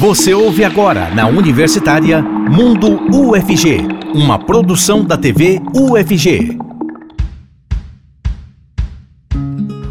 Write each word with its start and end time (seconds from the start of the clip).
Você 0.00 0.32
ouve 0.32 0.64
agora 0.64 1.14
na 1.14 1.28
Universitária 1.28 2.22
Mundo 2.22 2.98
UFG, 3.14 3.86
uma 4.14 4.38
produção 4.38 5.04
da 5.04 5.14
TV 5.18 5.60
UFG. 5.74 6.56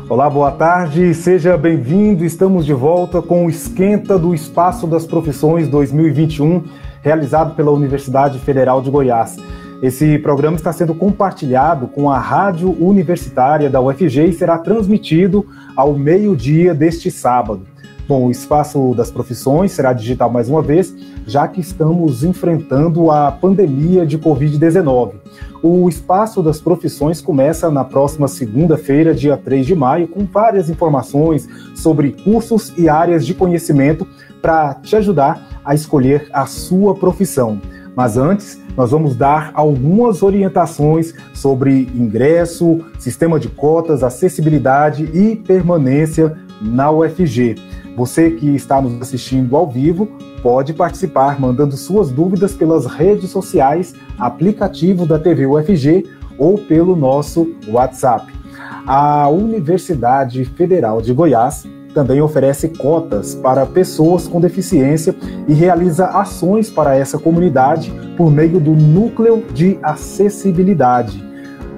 Olá, 0.09 0.27
boa 0.27 0.49
tarde, 0.49 1.13
seja 1.13 1.55
bem-vindo. 1.55 2.25
Estamos 2.25 2.65
de 2.65 2.73
volta 2.73 3.21
com 3.21 3.45
o 3.45 3.51
Esquenta 3.51 4.17
do 4.17 4.33
Espaço 4.33 4.87
das 4.87 5.05
Profissões 5.05 5.67
2021, 5.67 6.63
realizado 7.03 7.53
pela 7.53 7.69
Universidade 7.69 8.39
Federal 8.39 8.81
de 8.81 8.89
Goiás. 8.89 9.37
Esse 9.79 10.17
programa 10.17 10.57
está 10.57 10.73
sendo 10.73 10.95
compartilhado 10.95 11.87
com 11.87 12.09
a 12.09 12.17
Rádio 12.17 12.75
Universitária 12.83 13.69
da 13.69 13.79
UFG 13.79 14.25
e 14.25 14.33
será 14.33 14.57
transmitido 14.57 15.45
ao 15.75 15.93
meio-dia 15.93 16.73
deste 16.73 17.11
sábado. 17.11 17.68
Bom, 18.09 18.25
o 18.25 18.31
espaço 18.31 18.95
das 18.95 19.11
profissões 19.11 19.71
será 19.71 19.93
digital 19.93 20.31
mais 20.31 20.49
uma 20.49 20.63
vez, 20.63 20.95
já 21.27 21.47
que 21.47 21.61
estamos 21.61 22.23
enfrentando 22.23 23.11
a 23.11 23.31
pandemia 23.31 24.03
de 24.03 24.17
Covid-19. 24.17 25.11
O 25.61 25.87
espaço 25.87 26.41
das 26.41 26.59
profissões 26.59 27.21
começa 27.21 27.69
na 27.69 27.83
próxima 27.83 28.27
segunda-feira, 28.27 29.13
dia 29.13 29.37
3 29.37 29.63
de 29.63 29.75
maio, 29.75 30.07
com 30.07 30.25
várias 30.25 30.71
informações 30.71 31.47
sobre 31.75 32.13
cursos 32.23 32.73
e 32.75 32.89
áreas 32.89 33.23
de 33.27 33.35
conhecimento 33.35 34.07
para 34.41 34.73
te 34.73 34.95
ajudar 34.95 35.61
a 35.63 35.75
escolher 35.75 36.29
a 36.33 36.47
sua 36.47 36.95
profissão. 36.95 37.61
Mas 37.95 38.17
antes, 38.17 38.59
nós 38.75 38.89
vamos 38.89 39.15
dar 39.15 39.51
algumas 39.53 40.23
orientações 40.23 41.13
sobre 41.31 41.87
ingresso, 41.93 42.79
sistema 42.97 43.39
de 43.39 43.49
cotas, 43.49 44.01
acessibilidade 44.01 45.03
e 45.13 45.35
permanência 45.35 46.35
na 46.59 46.89
UFG. 46.89 47.69
Você 47.95 48.31
que 48.31 48.55
está 48.55 48.81
nos 48.81 49.01
assistindo 49.01 49.55
ao 49.55 49.69
vivo 49.69 50.07
pode 50.41 50.73
participar 50.73 51.39
mandando 51.39 51.75
suas 51.75 52.09
dúvidas 52.11 52.53
pelas 52.53 52.85
redes 52.85 53.29
sociais, 53.29 53.93
aplicativo 54.17 55.05
da 55.05 55.19
TV 55.19 55.45
UFG 55.45 56.05
ou 56.37 56.57
pelo 56.57 56.95
nosso 56.95 57.53
WhatsApp. 57.67 58.31
A 58.87 59.27
Universidade 59.27 60.45
Federal 60.45 61.01
de 61.01 61.13
Goiás 61.13 61.67
também 61.93 62.21
oferece 62.21 62.69
cotas 62.69 63.35
para 63.35 63.65
pessoas 63.65 64.27
com 64.27 64.39
deficiência 64.39 65.15
e 65.47 65.53
realiza 65.53 66.07
ações 66.07 66.69
para 66.69 66.95
essa 66.95 67.17
comunidade 67.17 67.91
por 68.15 68.31
meio 68.31 68.59
do 68.59 68.71
Núcleo 68.71 69.43
de 69.53 69.77
Acessibilidade. 69.81 71.23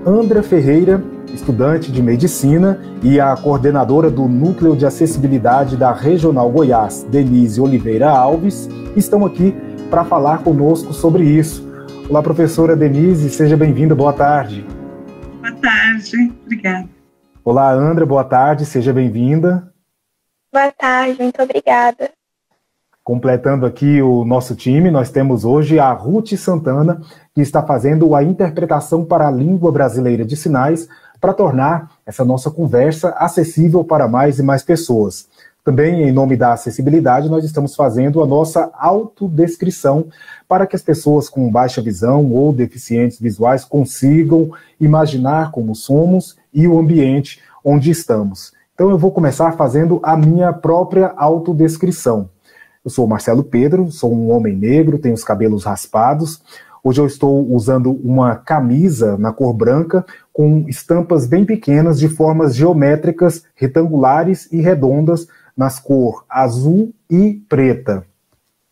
Andra 0.06 0.44
Ferreira 0.44 1.04
estudante 1.34 1.92
de 1.92 2.02
medicina, 2.02 2.80
e 3.02 3.20
a 3.20 3.36
coordenadora 3.36 4.10
do 4.10 4.28
Núcleo 4.28 4.76
de 4.76 4.86
Acessibilidade 4.86 5.76
da 5.76 5.92
Regional 5.92 6.50
Goiás, 6.52 7.04
Denise 7.10 7.60
Oliveira 7.60 8.10
Alves, 8.10 8.70
estão 8.96 9.26
aqui 9.26 9.56
para 9.90 10.04
falar 10.04 10.44
conosco 10.44 10.94
sobre 10.94 11.24
isso. 11.24 11.70
Olá, 12.10 12.22
professora 12.22 12.76
Denise, 12.76 13.30
seja 13.30 13.58
bem-vinda, 13.58 13.96
boa 13.96 14.14
tarde. 14.14 14.66
Boa 15.42 15.54
tarde, 15.56 16.34
obrigada. 16.46 16.90
Olá, 17.44 17.72
Andra, 17.72 18.06
boa 18.06 18.24
tarde, 18.24 18.66
seja 18.66 18.94
bem-vinda. 18.94 19.72
Boa 20.54 20.72
tarde, 20.72 21.22
muito 21.22 21.42
obrigada. 21.42 22.12
Completando 23.04 23.66
aqui 23.66 24.00
o 24.02 24.24
nosso 24.24 24.56
time, 24.56 24.92
nós 24.92 25.10
temos 25.10 25.44
hoje 25.44 25.80
a 25.80 25.92
Ruth 25.92 26.34
Santana, 26.34 27.02
que 27.34 27.42
está 27.42 27.64
fazendo 27.64 28.14
a 28.14 28.24
interpretação 28.24 29.04
para 29.04 29.28
a 29.28 29.32
língua 29.32 29.72
brasileira 29.72 30.24
de 30.24 30.36
sinais 30.36 30.88
para 31.22 31.34
tornar 31.34 31.92
essa 32.04 32.26
nossa 32.26 32.50
conversa 32.50 33.10
acessível 33.12 33.84
para 33.84 34.08
mais 34.08 34.40
e 34.40 34.44
mais 34.44 34.64
pessoas. 34.64 35.30
Também, 35.64 36.02
em 36.02 36.12
nome 36.12 36.36
da 36.36 36.54
acessibilidade, 36.54 37.30
nós 37.30 37.46
estamos 37.46 37.76
fazendo 37.76 38.24
a 38.24 38.26
nossa 38.26 38.72
autodescrição 38.74 40.08
para 40.48 40.66
que 40.66 40.76
as 40.76 40.82
pessoas 40.82 41.30
com 41.30 41.52
baixa 41.52 41.84
visão 41.84 42.32
ou 42.32 42.52
deficientes 42.52 43.20
visuais 43.20 43.64
consigam 43.64 44.50
imaginar 44.80 45.52
como 45.52 45.76
somos 45.76 46.36
e 46.52 46.68
o 46.68 46.80
ambiente 46.80 47.40
onde 47.64 47.92
estamos. 47.92 48.54
Então, 48.74 48.90
eu 48.90 48.98
vou 48.98 49.12
começar 49.12 49.52
fazendo 49.52 50.00
a 50.02 50.18
minha 50.18 50.52
própria 50.52 51.14
autodescrição. 51.16 52.28
Eu 52.84 52.90
sou 52.90 53.06
Marcelo 53.06 53.44
Pedro, 53.44 53.92
sou 53.92 54.12
um 54.12 54.32
homem 54.32 54.56
negro, 54.56 54.98
tenho 54.98 55.14
os 55.14 55.24
cabelos 55.24 55.66
raspados, 55.66 56.42
Hoje 56.84 57.00
eu 57.00 57.06
estou 57.06 57.48
usando 57.54 57.92
uma 57.92 58.36
camisa 58.36 59.16
na 59.16 59.32
cor 59.32 59.54
branca 59.54 60.04
com 60.34 60.66
estampas 60.68 61.28
bem 61.28 61.46
pequenas 61.46 62.00
de 62.00 62.10
formas 62.10 62.56
geométricas 62.56 63.44
retangulares 63.54 64.52
e 64.52 64.60
redondas 64.62 65.28
nas 65.56 65.80
cor 65.80 66.26
azul 66.28 66.92
e 67.08 67.40
preta. 67.48 68.04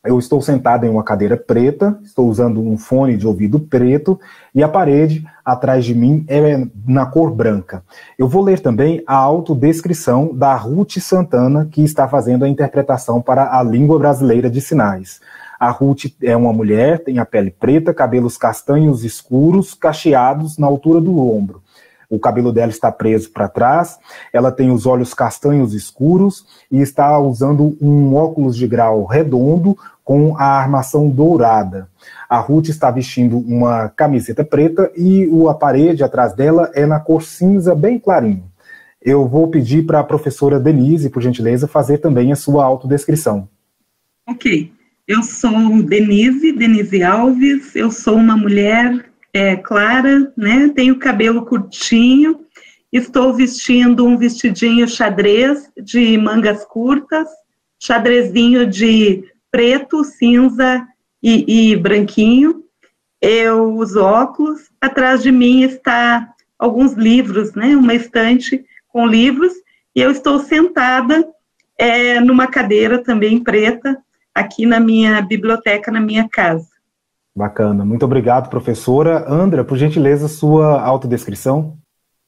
Eu 0.04 0.18
estou 0.18 0.42
sentado 0.42 0.86
em 0.86 0.90
uma 0.90 1.04
cadeira 1.04 1.38
preta, 1.38 2.00
estou 2.02 2.28
usando 2.30 2.62
um 2.62 2.78
fone 2.78 3.16
de 3.16 3.28
ouvido 3.28 3.60
preto 3.60 4.20
e 4.56 4.64
a 4.64 4.68
parede 4.68 5.24
atrás 5.46 5.86
de 5.86 5.94
mim 5.94 6.26
é 6.28 6.66
na 6.88 7.06
cor 7.06 7.30
branca. 7.30 7.84
Eu 8.18 8.28
vou 8.28 8.42
ler 8.42 8.60
também 8.60 9.04
a 9.06 9.16
autodescrição 9.16 10.34
da 10.34 10.56
Ruth 10.56 10.98
Santana, 11.00 11.68
que 11.70 11.84
está 11.84 12.08
fazendo 12.08 12.44
a 12.44 12.50
interpretação 12.50 13.22
para 13.22 13.56
a 13.56 13.62
língua 13.62 14.00
brasileira 14.00 14.50
de 14.50 14.62
sinais. 14.62 15.20
A 15.60 15.70
Ruth 15.72 16.06
é 16.24 16.38
uma 16.38 16.54
mulher, 16.54 17.04
tem 17.04 17.20
a 17.20 17.26
pele 17.26 17.52
preta, 17.52 17.94
cabelos 17.94 18.38
castanhos 18.38 19.04
escuros, 19.04 19.74
cacheados 19.74 20.58
na 20.58 20.66
altura 20.66 21.02
do 21.02 21.20
ombro. 21.20 21.62
O 22.10 22.18
cabelo 22.18 22.52
dela 22.52 22.72
está 22.72 22.92
preso 22.92 23.30
para 23.30 23.48
trás, 23.48 24.00
ela 24.34 24.52
tem 24.52 24.72
os 24.72 24.86
olhos 24.86 25.14
castanhos 25.14 25.74
escuros 25.74 26.46
e 26.72 26.80
está 26.82 27.20
usando 27.20 27.78
um 27.80 28.16
óculos 28.16 28.56
de 28.56 28.66
grau 28.68 29.06
redondo 29.06 29.78
com 30.04 30.36
a 30.38 30.46
armação 30.46 31.10
dourada. 31.10 31.88
A 32.28 32.40
Ruth 32.40 32.70
está 32.70 32.90
vestindo 32.90 33.38
uma 33.38 33.90
camiseta 33.90 34.44
preta 34.44 34.90
e 34.96 35.30
a 35.48 35.54
parede 35.54 36.04
atrás 36.04 36.34
dela 36.34 36.72
é 36.74 36.86
na 36.86 37.00
cor 37.00 37.22
cinza 37.22 37.76
bem 37.76 38.00
clarinho. 38.00 38.50
Eu 39.02 39.28
vou 39.28 39.48
pedir 39.50 39.86
para 39.86 40.00
a 40.00 40.04
professora 40.04 40.60
Denise, 40.60 41.10
por 41.10 41.22
gentileza, 41.22 41.68
fazer 41.68 42.00
também 42.00 42.32
a 42.32 42.36
sua 42.36 42.66
autodescrição. 42.66 43.48
Ok. 44.28 44.79
Eu 45.10 45.24
sou 45.24 45.82
Denise, 45.82 46.52
Denise 46.52 47.02
Alves, 47.02 47.76
eu 47.76 47.90
sou 47.90 48.18
uma 48.18 48.38
mulher 48.38 49.12
é, 49.34 49.56
clara, 49.56 50.32
né? 50.38 50.70
Tenho 50.76 51.00
cabelo 51.00 51.48
curtinho, 51.48 52.46
estou 52.94 53.34
vestindo 53.34 54.06
um 54.06 54.16
vestidinho 54.16 54.88
xadrez 54.88 55.68
de 55.84 56.16
mangas 56.16 56.64
curtas, 56.64 57.28
xadrezinho 57.80 58.68
de 58.68 59.24
preto, 59.50 60.04
cinza 60.04 60.88
e, 61.24 61.72
e 61.72 61.76
branquinho. 61.76 62.64
Eu 63.20 63.78
uso 63.78 64.04
óculos. 64.04 64.70
Atrás 64.80 65.24
de 65.24 65.32
mim 65.32 65.64
está 65.64 66.36
alguns 66.60 66.94
livros, 66.94 67.56
né? 67.56 67.76
Uma 67.76 67.96
estante 67.96 68.64
com 68.88 69.08
livros 69.08 69.54
e 69.96 70.02
eu 70.02 70.12
estou 70.12 70.38
sentada 70.38 71.28
é, 71.80 72.20
numa 72.20 72.46
cadeira 72.46 73.04
também 73.04 73.44
preta 73.44 74.00
aqui 74.40 74.66
na 74.66 74.80
minha 74.80 75.22
biblioteca, 75.22 75.92
na 75.92 76.00
minha 76.00 76.28
casa. 76.28 76.68
Bacana. 77.36 77.86
Muito 77.86 78.04
obrigado, 78.04 78.50
professora. 78.50 79.26
Andra, 79.32 79.64
por 79.64 79.78
gentileza, 79.78 80.28
sua 80.28 80.82
autodescrição. 80.82 81.78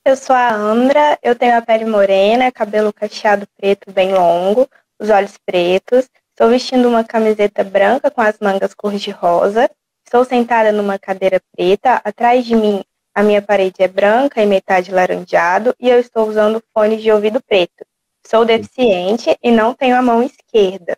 Eu 0.05 0.16
sou 0.16 0.35
a 0.35 0.53
Andra, 0.53 1.19
eu 1.21 1.35
tenho 1.35 1.57
a 1.57 1.61
pele 1.61 1.85
morena, 1.85 2.51
cabelo 2.51 2.91
cacheado 2.91 3.47
preto 3.57 3.91
bem 3.91 4.13
longo, 4.13 4.67
os 5.00 5.09
olhos 5.09 5.38
pretos. 5.45 6.09
Estou 6.29 6.50
vestindo 6.50 6.88
uma 6.88 7.03
camiseta 7.03 7.63
branca 7.63 8.09
com 8.09 8.21
as 8.21 8.39
mangas 8.39 8.73
cor 8.73 8.94
de 8.94 9.11
rosa. 9.11 9.69
Estou 10.05 10.25
sentada 10.25 10.71
numa 10.71 10.97
cadeira 10.97 11.39
preta. 11.55 12.01
Atrás 12.03 12.45
de 12.45 12.55
mim, 12.55 12.81
a 13.13 13.21
minha 13.21 13.41
parede 13.41 13.83
é 13.83 13.88
branca 13.88 14.41
e 14.41 14.45
metade 14.45 14.91
laranjado 14.91 15.75
e 15.79 15.89
eu 15.89 16.00
estou 16.00 16.27
usando 16.27 16.63
fone 16.73 16.97
de 16.97 17.11
ouvido 17.11 17.41
preto. 17.41 17.85
Sou 18.25 18.45
deficiente 18.45 19.38
e 19.44 19.51
não 19.51 19.73
tenho 19.73 19.95
a 19.95 20.01
mão 20.01 20.23
esquerda. 20.23 20.97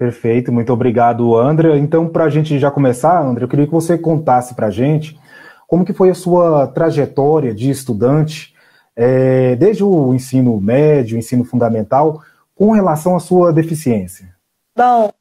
Perfeito, 0.00 0.50
muito 0.50 0.72
obrigado, 0.72 1.36
André. 1.36 1.76
Então, 1.76 2.08
para 2.08 2.24
a 2.24 2.30
gente 2.30 2.58
já 2.58 2.70
começar, 2.70 3.20
André, 3.20 3.44
eu 3.44 3.48
queria 3.48 3.66
que 3.66 3.72
você 3.72 3.98
contasse 3.98 4.54
para 4.54 4.68
a 4.68 4.70
gente 4.70 5.20
como 5.68 5.84
que 5.84 5.92
foi 5.92 6.08
a 6.08 6.14
sua 6.14 6.66
trajetória 6.68 7.54
de 7.54 7.68
estudante, 7.68 8.54
é, 8.96 9.54
desde 9.56 9.84
o 9.84 10.14
ensino 10.14 10.58
médio, 10.58 11.18
ensino 11.18 11.44
fundamental, 11.44 12.22
com 12.54 12.70
relação 12.70 13.14
à 13.14 13.20
sua 13.20 13.52
deficiência. 13.52 14.34
Bom, 14.74 15.12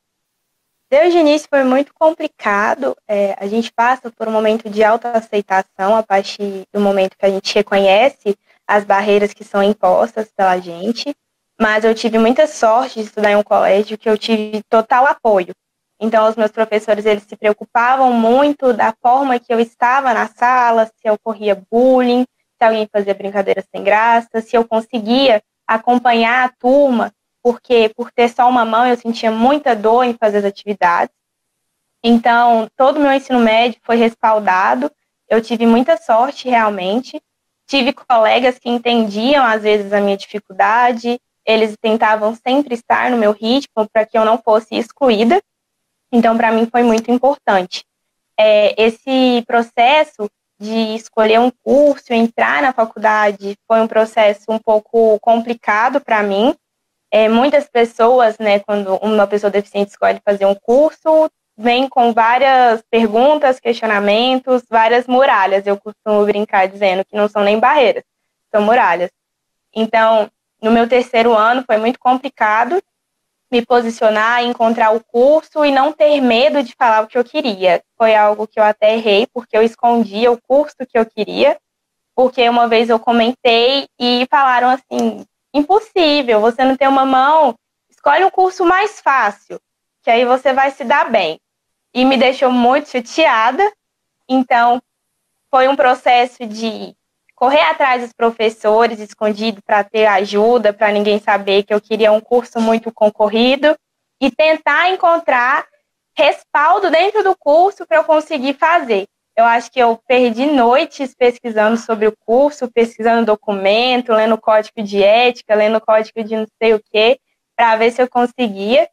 desde 0.89 1.17
o 1.17 1.19
início 1.19 1.49
foi 1.49 1.65
muito 1.65 1.93
complicado. 1.93 2.95
É, 3.05 3.35
a 3.37 3.47
gente 3.47 3.73
passa 3.73 4.09
por 4.09 4.29
um 4.29 4.31
momento 4.31 4.69
de 4.69 4.81
autoaceitação 4.81 5.97
a 5.97 6.03
partir 6.03 6.63
do 6.71 6.79
momento 6.79 7.17
que 7.19 7.25
a 7.25 7.29
gente 7.29 7.53
reconhece 7.53 8.33
as 8.65 8.85
barreiras 8.85 9.33
que 9.33 9.43
são 9.43 9.61
impostas 9.61 10.31
pela 10.33 10.57
gente 10.57 11.13
mas 11.59 11.83
eu 11.83 11.93
tive 11.93 12.17
muita 12.17 12.47
sorte 12.47 12.99
de 12.99 13.05
estudar 13.05 13.31
em 13.31 13.35
um 13.35 13.43
colégio 13.43 13.97
que 13.97 14.09
eu 14.09 14.17
tive 14.17 14.63
total 14.69 15.05
apoio. 15.05 15.53
Então, 15.99 16.27
os 16.29 16.35
meus 16.35 16.51
professores, 16.51 17.05
eles 17.05 17.23
se 17.23 17.35
preocupavam 17.35 18.13
muito 18.13 18.71
da 18.71 18.93
forma 19.01 19.39
que 19.39 19.53
eu 19.53 19.59
estava 19.59 20.13
na 20.13 20.27
sala, 20.27 20.85
se 20.85 21.09
ocorria 21.09 21.61
bullying, 21.69 22.25
se 22.57 22.63
alguém 22.63 22.87
fazia 22.91 23.13
brincadeira 23.13 23.63
sem 23.69 23.83
graça, 23.83 24.39
se 24.41 24.55
eu 24.55 24.65
conseguia 24.65 25.41
acompanhar 25.67 26.45
a 26.45 26.53
turma 26.57 27.11
porque 27.41 27.89
por 27.95 28.11
ter 28.11 28.29
só 28.29 28.47
uma 28.49 28.65
mão 28.65 28.85
eu 28.85 28.97
sentia 28.97 29.31
muita 29.31 29.75
dor 29.75 30.03
em 30.03 30.13
fazer 30.13 30.39
as 30.39 30.45
atividades. 30.45 31.13
Então, 32.03 32.69
todo 32.75 32.97
o 32.97 32.99
meu 32.99 33.11
ensino 33.11 33.39
médio 33.39 33.79
foi 33.83 33.95
respaldado. 33.95 34.91
Eu 35.27 35.41
tive 35.41 35.65
muita 35.65 35.97
sorte, 35.97 36.49
realmente. 36.49 37.21
Tive 37.67 37.93
colegas 37.93 38.57
que 38.57 38.69
entendiam, 38.69 39.45
às 39.45 39.63
vezes, 39.63 39.91
a 39.91 39.99
minha 39.99 40.17
dificuldade. 40.17 41.19
Eles 41.49 41.75
tentavam 41.81 42.35
sempre 42.35 42.75
estar 42.75 43.09
no 43.09 43.17
meu 43.17 43.31
ritmo 43.31 43.89
para 43.91 44.05
que 44.05 44.15
eu 44.15 44.23
não 44.23 44.37
fosse 44.37 44.75
excluída. 44.75 45.41
Então, 46.11 46.37
para 46.37 46.51
mim, 46.51 46.67
foi 46.69 46.83
muito 46.83 47.09
importante. 47.09 47.83
É, 48.37 48.75
esse 48.79 49.43
processo 49.47 50.29
de 50.59 50.93
escolher 50.93 51.39
um 51.39 51.49
curso, 51.63 52.13
entrar 52.13 52.61
na 52.61 52.71
faculdade, 52.71 53.57
foi 53.67 53.81
um 53.81 53.87
processo 53.87 54.43
um 54.49 54.59
pouco 54.59 55.19
complicado 55.21 55.99
para 55.99 56.21
mim. 56.21 56.53
É, 57.09 57.27
muitas 57.27 57.67
pessoas, 57.67 58.37
né, 58.37 58.59
quando 58.59 58.97
uma 58.97 59.25
pessoa 59.25 59.49
deficiente 59.49 59.89
escolhe 59.89 60.21
fazer 60.23 60.45
um 60.45 60.53
curso, 60.53 61.31
vem 61.57 61.89
com 61.89 62.13
várias 62.13 62.83
perguntas, 62.91 63.59
questionamentos, 63.59 64.61
várias 64.69 65.07
muralhas. 65.07 65.65
Eu 65.65 65.77
costumo 65.77 66.23
brincar 66.25 66.67
dizendo 66.67 67.03
que 67.03 67.15
não 67.15 67.27
são 67.27 67.43
nem 67.43 67.57
barreiras, 67.57 68.03
são 68.51 68.61
muralhas. 68.61 69.09
Então, 69.73 70.29
no 70.61 70.71
meu 70.71 70.87
terceiro 70.87 71.33
ano 71.35 71.63
foi 71.65 71.77
muito 71.77 71.99
complicado 71.99 72.81
me 73.51 73.65
posicionar, 73.65 74.43
encontrar 74.43 74.91
o 74.91 75.03
curso 75.03 75.65
e 75.65 75.71
não 75.71 75.91
ter 75.91 76.21
medo 76.21 76.61
de 76.61 76.75
falar 76.75 77.01
o 77.01 77.07
que 77.07 77.17
eu 77.17 77.23
queria. 77.23 77.81
Foi 77.97 78.15
algo 78.15 78.47
que 78.47 78.59
eu 78.59 78.63
até 78.63 78.93
errei, 78.93 79.27
porque 79.33 79.57
eu 79.57 79.63
escondia 79.63 80.31
o 80.31 80.39
curso 80.39 80.75
que 80.87 80.97
eu 80.97 81.05
queria, 81.05 81.57
porque 82.15 82.47
uma 82.47 82.67
vez 82.67 82.89
eu 82.89 82.99
comentei 82.99 83.87
e 83.99 84.27
falaram 84.29 84.69
assim: 84.69 85.25
impossível, 85.53 86.39
você 86.39 86.63
não 86.63 86.77
tem 86.77 86.87
uma 86.87 87.05
mão, 87.05 87.55
escolhe 87.89 88.23
um 88.23 88.29
curso 88.29 88.65
mais 88.65 88.99
fácil, 89.01 89.59
que 90.03 90.11
aí 90.11 90.25
você 90.25 90.53
vai 90.53 90.71
se 90.71 90.83
dar 90.83 91.09
bem. 91.09 91.39
E 91.93 92.05
me 92.05 92.17
deixou 92.17 92.51
muito 92.51 92.89
chateada. 92.89 93.63
Então, 94.27 94.79
foi 95.49 95.67
um 95.67 95.75
processo 95.75 96.45
de 96.45 96.95
correr 97.39 97.61
atrás 97.61 98.01
dos 98.01 98.11
professores 98.11 98.99
escondido 98.99 99.61
para 99.63 99.81
ter 99.81 100.05
ajuda, 100.05 100.73
para 100.73 100.91
ninguém 100.91 101.19
saber 101.19 101.63
que 101.63 101.73
eu 101.73 101.79
queria 101.79 102.11
um 102.11 102.19
curso 102.19 102.59
muito 102.59 102.91
concorrido 102.91 103.77
e 104.21 104.29
tentar 104.29 104.89
encontrar 104.89 105.65
respaldo 106.13 106.91
dentro 106.91 107.23
do 107.23 107.33
curso 107.37 107.87
para 107.87 107.99
eu 107.99 108.03
conseguir 108.03 108.55
fazer. 108.55 109.05
Eu 109.37 109.45
acho 109.45 109.71
que 109.71 109.79
eu 109.79 109.97
perdi 110.05 110.47
noites 110.47 111.15
pesquisando 111.15 111.77
sobre 111.77 112.07
o 112.07 112.13
curso, 112.25 112.69
pesquisando 112.69 113.25
documento, 113.25 114.11
lendo 114.11 114.37
código 114.37 114.83
de 114.83 115.01
ética, 115.01 115.55
lendo 115.55 115.79
código 115.79 116.21
de 116.21 116.35
não 116.35 116.47
sei 116.61 116.73
o 116.73 116.83
quê, 116.91 117.21
para 117.55 117.77
ver 117.77 117.91
se 117.91 118.01
eu 118.01 118.09
conseguia. 118.09 118.89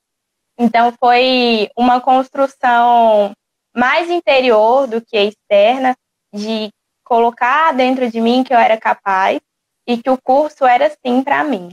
Então 0.56 0.94
foi 1.00 1.68
uma 1.76 2.00
construção 2.00 3.32
mais 3.74 4.08
interior 4.08 4.86
do 4.86 5.00
que 5.00 5.18
externa, 5.18 5.96
de 6.32 6.70
colocar 7.06 7.72
dentro 7.72 8.10
de 8.10 8.20
mim 8.20 8.42
que 8.42 8.52
eu 8.52 8.58
era 8.58 8.76
capaz 8.76 9.40
e 9.86 9.96
que 9.96 10.10
o 10.10 10.18
curso 10.18 10.66
era 10.66 10.90
sim 10.90 11.22
para 11.22 11.44
mim. 11.44 11.70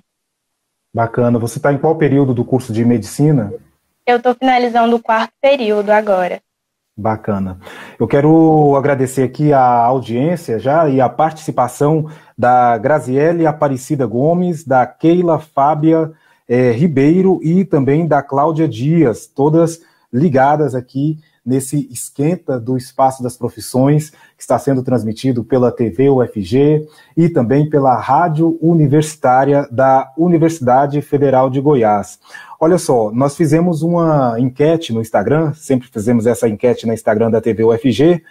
Bacana. 0.94 1.40
Você 1.40 1.58
está 1.58 1.74
em 1.74 1.78
qual 1.80 1.96
período 1.96 2.36
do 2.36 2.46
curso 2.46 2.72
de 2.72 2.86
medicina? 2.86 3.52
Eu 4.06 4.18
estou 4.18 4.36
finalizando 4.36 4.96
o 4.96 5.02
quarto 5.02 5.34
período 5.42 5.90
agora. 5.90 6.40
Bacana. 6.96 7.58
Eu 8.00 8.08
quero 8.08 8.76
agradecer 8.78 9.24
aqui 9.24 9.52
a 9.52 9.64
audiência 9.64 10.60
já 10.60 10.88
e 10.88 11.02
a 11.02 11.10
participação 11.10 12.08
da 12.38 12.78
Graziele 12.78 13.48
Aparecida 13.48 14.06
Gomes, 14.06 14.64
da 14.64 14.86
Keila 14.86 15.40
Fábia 15.40 16.12
é, 16.48 16.72
Ribeiro 16.72 17.40
e 17.42 17.66
também 17.66 18.06
da 18.06 18.22
Cláudia 18.22 18.68
Dias, 18.68 19.26
todas 19.26 19.82
ligadas 20.12 20.76
aqui 20.76 21.18
nesse 21.46 21.90
esquenta 21.92 22.60
do 22.60 22.78
espaço 22.78 23.22
das 23.22 23.36
profissões 23.36 24.10
que 24.10 24.42
está 24.42 24.58
sendo 24.58 24.82
transmitido 24.82 25.44
pela 25.44 25.72
TV 25.72 26.10
UFG 26.10 26.88
e 27.18 27.30
também 27.30 27.70
pela 27.70 27.96
Rádio 27.96 28.58
Universitária 28.62 29.68
da 29.70 30.12
Universidade 30.18 31.02
Federal 31.02 31.50
de 31.50 31.60
Goiás. 31.60 32.20
Olha 32.60 32.78
só, 32.78 33.12
nós 33.12 33.36
fizemos 33.36 33.82
uma 33.82 34.40
enquete 34.40 34.94
no 34.94 35.02
Instagram, 35.02 35.54
sempre 35.54 35.90
fizemos 35.90 36.26
essa 36.26 36.48
enquete 36.48 36.88
no 36.88 36.94
Instagram 36.94 37.30
da 37.30 37.42
TV 37.42 37.64
UFG, 37.64 38.24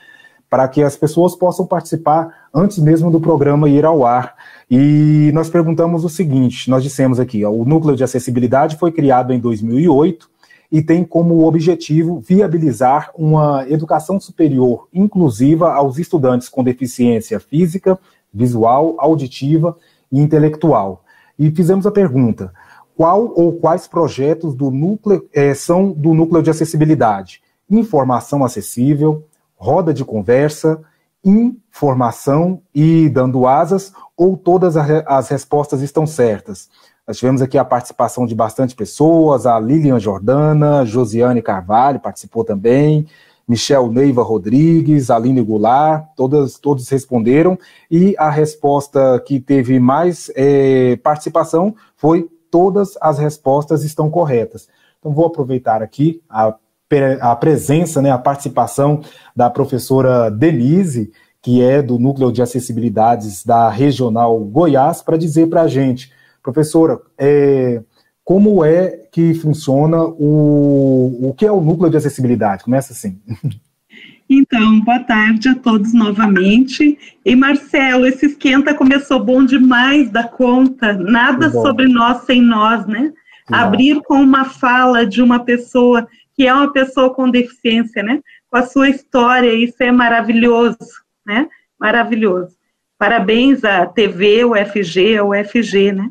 para 0.49 0.69
que 0.69 0.83
as 0.83 0.97
pessoas 0.97 1.35
possam 1.35 1.67
participar 1.67 2.29
antes 2.53 2.79
mesmo 2.79 3.11
do 3.11 3.21
programa 3.21 3.69
ir 3.69 3.85
ao 3.85 4.05
ar. 4.07 4.35
E 4.71 5.31
nós 5.33 5.51
perguntamos 5.51 6.05
o 6.05 6.09
seguinte: 6.09 6.69
nós 6.71 6.83
dissemos 6.83 7.21
aqui, 7.21 7.45
ó, 7.45 7.51
o 7.51 7.65
núcleo 7.65 7.97
de 7.97 8.05
acessibilidade 8.05 8.77
foi 8.77 8.93
criado 8.93 9.33
em 9.33 9.41
2008 9.41 10.32
e 10.73 10.81
tem 10.81 11.05
como 11.05 11.47
objetivo 11.47 12.19
viabilizar 12.19 13.11
uma 13.15 13.69
educação 13.69 14.19
superior 14.19 14.89
inclusiva 14.91 15.75
aos 15.75 15.99
estudantes 15.99 16.49
com 16.49 16.65
deficiência 16.65 17.39
física, 17.39 17.99
visual, 18.33 18.95
auditiva 18.97 19.77
e 20.11 20.19
intelectual. 20.19 21.05
E 21.39 21.51
fizemos 21.51 21.87
a 21.87 21.91
pergunta: 21.91 22.55
qual 22.97 23.31
ou 23.37 23.53
quais 23.53 23.87
projetos 23.87 24.55
do 24.55 24.71
núcleo 24.71 25.29
é, 25.35 25.53
são 25.53 25.93
do 25.93 26.15
núcleo 26.15 26.43
de 26.43 26.49
acessibilidade? 26.49 27.43
Informação 27.69 28.43
acessível, 28.43 29.27
roda 29.55 29.93
de 29.93 30.07
conversa, 30.07 30.81
informação 31.23 32.63
e 32.75 33.11
dando 33.11 33.47
asas, 33.47 33.93
ou 34.17 34.39
todas 34.39 34.75
as 34.77 35.29
respostas 35.29 35.83
estão 35.83 36.07
certas? 36.07 36.71
Nós 37.07 37.19
tivemos 37.19 37.43
aqui 37.43 37.59
a 37.59 37.65
participação 37.65 38.27
de 38.27 38.35
bastante 38.35 38.77
pessoas, 38.77 39.45
a 39.45 39.59
Lilian 39.59 39.99
Jordana, 39.99 40.85
Josiane 40.85 41.43
Carvalho 41.43 41.99
participou 41.99 42.45
também, 42.45 43.07
Michel 43.47 43.91
Neiva 43.91 44.23
Rodrigues, 44.23 45.11
Aline 45.11 45.43
Goulart, 45.43 46.07
todas, 46.17 46.59
todos 46.59 46.89
responderam, 46.89 47.59
e 47.91 48.15
a 48.17 48.31
resposta 48.31 49.21
que 49.27 49.41
teve 49.41 49.81
mais 49.81 50.31
é, 50.37 50.95
participação 51.03 51.75
foi 51.97 52.31
todas 52.53 52.97
as 53.01 53.19
respostas 53.19 53.83
estão 53.83 54.09
corretas. 54.09 54.69
Então 55.01 55.13
vou 55.13 55.27
aproveitar 55.27 55.83
aqui 55.83 56.23
a, 56.31 56.55
a 57.21 57.35
presença, 57.35 58.01
né, 58.01 58.13
a 58.13 58.19
participação 58.19 59.01
da 59.35 59.51
professora 59.51 60.31
Denise, 60.31 61.11
que 61.41 61.61
é 61.61 61.83
do 61.83 61.99
Núcleo 61.99 62.31
de 62.31 62.41
Acessibilidades 62.41 63.45
da 63.45 63.69
Regional 63.69 64.39
Goiás, 64.39 65.03
para 65.03 65.17
dizer 65.17 65.49
para 65.49 65.63
a 65.63 65.69
gente 65.69 66.13
Professora, 66.43 67.01
é, 67.19 67.83
como 68.25 68.65
é 68.65 69.07
que 69.13 69.35
funciona 69.35 70.03
o, 70.03 71.29
o 71.29 71.35
que 71.35 71.47
é 71.47 71.53
o 71.53 71.61
núcleo 71.61 71.91
de 71.91 71.97
acessibilidade? 71.97 72.65
Começa 72.65 72.93
assim. 72.93 73.21
Então, 74.35 74.81
boa 74.81 75.01
tarde 75.01 75.51
a 75.51 75.55
todos 75.55 75.93
novamente. 75.93 76.99
E 77.23 77.37
Marcelo, 77.37 78.07
esse 78.07 78.27
esquenta 78.27 78.75
começou 78.75 79.23
bom 79.23 79.45
demais 79.45 80.11
da 80.11 80.25
conta. 80.25 80.95
Nada 80.95 81.51
sobre 81.51 81.87
nós 81.87 82.25
sem 82.25 82.41
nós, 82.41 82.87
né? 82.87 83.13
Abrir 83.51 84.01
com 84.01 84.15
uma 84.15 84.47
fala 84.47 85.05
de 85.05 85.21
uma 85.21 85.41
pessoa 85.41 86.09
que 86.35 86.47
é 86.47 86.55
uma 86.55 86.73
pessoa 86.73 87.13
com 87.13 87.31
deficiência, 87.31 88.03
né? 88.03 88.21
Com 88.51 88.57
a 88.57 88.63
sua 88.63 88.89
história, 88.89 89.53
isso 89.53 89.83
é 89.83 89.93
maravilhoso, 89.93 90.79
né? 91.27 91.47
Maravilhoso. 91.79 92.57
Parabéns 92.97 93.65
à 93.65 93.85
TV, 93.85 94.45
o 94.45 94.55
FG, 94.55 95.21
o 95.21 95.33
UFG, 95.33 95.93
né? 95.93 96.11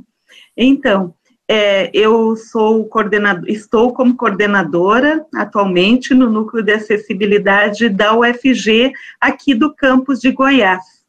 Então, 0.55 1.13
é, 1.53 1.91
eu 1.93 2.33
sou 2.37 2.85
coordenador, 2.85 3.43
estou 3.49 3.93
como 3.93 4.15
coordenadora 4.15 5.25
atualmente 5.35 6.13
no 6.13 6.29
núcleo 6.29 6.63
de 6.63 6.71
acessibilidade 6.71 7.89
da 7.89 8.15
UFG 8.15 8.93
aqui 9.19 9.53
do 9.53 9.75
campus 9.75 10.21
de 10.21 10.31
Goiás. 10.31 11.01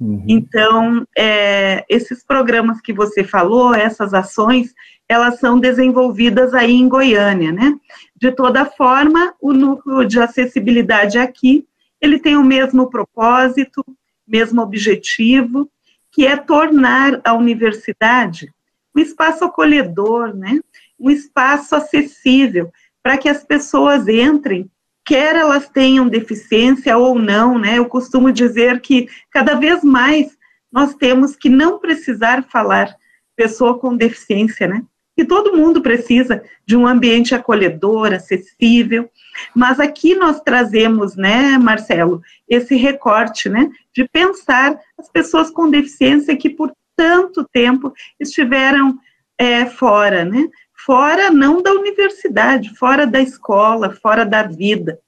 Uhum. 0.00 0.24
Então, 0.26 1.06
é, 1.14 1.84
esses 1.86 2.24
programas 2.24 2.80
que 2.80 2.94
você 2.94 3.22
falou, 3.22 3.74
essas 3.74 4.14
ações, 4.14 4.72
elas 5.06 5.38
são 5.38 5.60
desenvolvidas 5.60 6.54
aí 6.54 6.72
em 6.72 6.88
Goiânia, 6.88 7.52
né? 7.52 7.74
De 8.16 8.32
toda 8.32 8.64
forma, 8.64 9.34
o 9.38 9.52
núcleo 9.52 10.06
de 10.06 10.18
acessibilidade 10.18 11.18
aqui, 11.18 11.66
ele 12.00 12.18
tem 12.18 12.38
o 12.38 12.42
mesmo 12.42 12.88
propósito, 12.88 13.84
mesmo 14.26 14.62
objetivo, 14.62 15.70
que 16.10 16.26
é 16.26 16.38
tornar 16.38 17.20
a 17.22 17.34
universidade 17.34 18.50
um 18.94 19.00
espaço 19.00 19.44
acolhedor, 19.44 20.34
né? 20.34 20.60
um 21.00 21.10
espaço 21.10 21.74
acessível 21.74 22.70
para 23.02 23.16
que 23.16 23.28
as 23.28 23.42
pessoas 23.42 24.06
entrem, 24.06 24.70
quer 25.04 25.34
elas 25.34 25.68
tenham 25.68 26.06
deficiência 26.06 26.96
ou 26.98 27.18
não, 27.18 27.58
né? 27.58 27.78
Eu 27.78 27.86
costumo 27.86 28.30
dizer 28.30 28.80
que 28.80 29.08
cada 29.30 29.54
vez 29.54 29.82
mais 29.82 30.36
nós 30.70 30.94
temos 30.94 31.34
que 31.34 31.48
não 31.48 31.78
precisar 31.78 32.44
falar 32.44 32.94
pessoa 33.34 33.78
com 33.78 33.96
deficiência, 33.96 34.68
né? 34.68 34.84
Que 35.16 35.24
todo 35.24 35.56
mundo 35.56 35.80
precisa 35.80 36.42
de 36.66 36.76
um 36.76 36.86
ambiente 36.86 37.34
acolhedor, 37.34 38.12
acessível, 38.12 39.10
mas 39.54 39.80
aqui 39.80 40.14
nós 40.14 40.40
trazemos, 40.40 41.16
né, 41.16 41.58
Marcelo, 41.58 42.22
esse 42.48 42.76
recorte, 42.76 43.48
né, 43.48 43.70
de 43.94 44.06
pensar 44.08 44.78
as 44.98 45.10
pessoas 45.10 45.50
com 45.50 45.68
deficiência 45.68 46.36
que 46.36 46.48
por 46.48 46.72
tanto 47.00 47.48
tempo 47.50 47.94
estiveram 48.20 48.98
é, 49.38 49.64
fora, 49.64 50.22
né? 50.22 50.50
fora 50.84 51.30
não 51.30 51.62
da 51.62 51.72
universidade, 51.72 52.76
fora 52.76 53.06
da 53.06 53.22
escola, 53.22 53.90
fora 53.90 54.22
da 54.24 54.42
vida, 54.42 54.98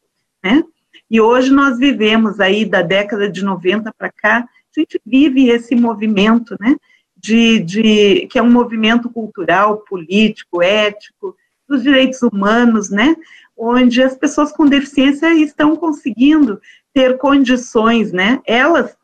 né? 0.42 0.64
E 1.10 1.20
hoje 1.20 1.50
nós 1.50 1.78
vivemos 1.78 2.40
aí 2.40 2.64
da 2.64 2.80
década 2.80 3.28
de 3.28 3.44
90 3.44 3.92
para 3.92 4.10
cá, 4.10 4.38
a 4.38 4.80
gente 4.80 4.98
vive 5.04 5.50
esse 5.50 5.74
movimento, 5.74 6.56
né? 6.58 6.76
De, 7.14 7.58
de, 7.60 8.26
que 8.30 8.38
é 8.38 8.42
um 8.42 8.50
movimento 8.50 9.10
cultural, 9.10 9.78
político, 9.88 10.62
ético, 10.62 11.36
dos 11.68 11.82
direitos 11.82 12.22
humanos, 12.22 12.88
né? 12.88 13.14
Onde 13.54 14.02
as 14.02 14.16
pessoas 14.16 14.50
com 14.50 14.66
deficiência 14.66 15.34
estão 15.34 15.76
conseguindo 15.76 16.58
ter 16.94 17.18
condições, 17.18 18.12
né? 18.12 18.40
Elas 18.46 18.96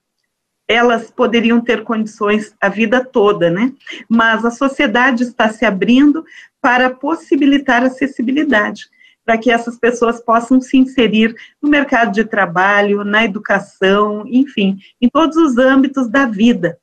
elas 0.69 1.11
poderiam 1.11 1.61
ter 1.63 1.83
condições 1.83 2.55
a 2.61 2.69
vida 2.69 3.03
toda, 3.03 3.51
né? 3.51 3.73
Mas 4.07 4.45
a 4.45 4.51
sociedade 4.51 5.23
está 5.23 5.49
se 5.49 5.65
abrindo 5.65 6.23
para 6.61 6.91
possibilitar 6.91 7.83
acessibilidade, 7.83 8.87
para 9.25 9.39
que 9.39 9.51
essas 9.51 9.79
pessoas 9.79 10.21
possam 10.21 10.61
se 10.61 10.77
inserir 10.77 11.35
no 11.63 11.71
mercado 11.71 12.13
de 12.13 12.25
trabalho, 12.25 13.03
na 13.03 13.25
educação, 13.25 14.25
enfim, 14.27 14.79
em 15.01 15.09
todos 15.09 15.37
os 15.39 15.57
âmbitos 15.57 16.09
da 16.09 16.27
vida. 16.27 16.79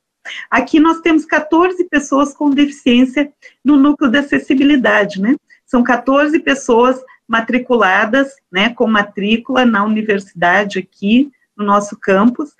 Aqui 0.50 0.80
nós 0.80 1.00
temos 1.00 1.24
14 1.24 1.84
pessoas 1.84 2.34
com 2.34 2.50
deficiência 2.50 3.32
no 3.64 3.76
núcleo 3.76 4.10
de 4.10 4.18
acessibilidade, 4.18 5.20
né? 5.20 5.36
São 5.64 5.84
14 5.84 6.40
pessoas 6.40 7.00
matriculadas, 7.28 8.34
né, 8.50 8.70
com 8.70 8.86
matrícula 8.86 9.64
na 9.64 9.84
universidade 9.84 10.78
aqui 10.78 11.30
no 11.56 11.64
nosso 11.64 11.96
campus, 11.96 12.54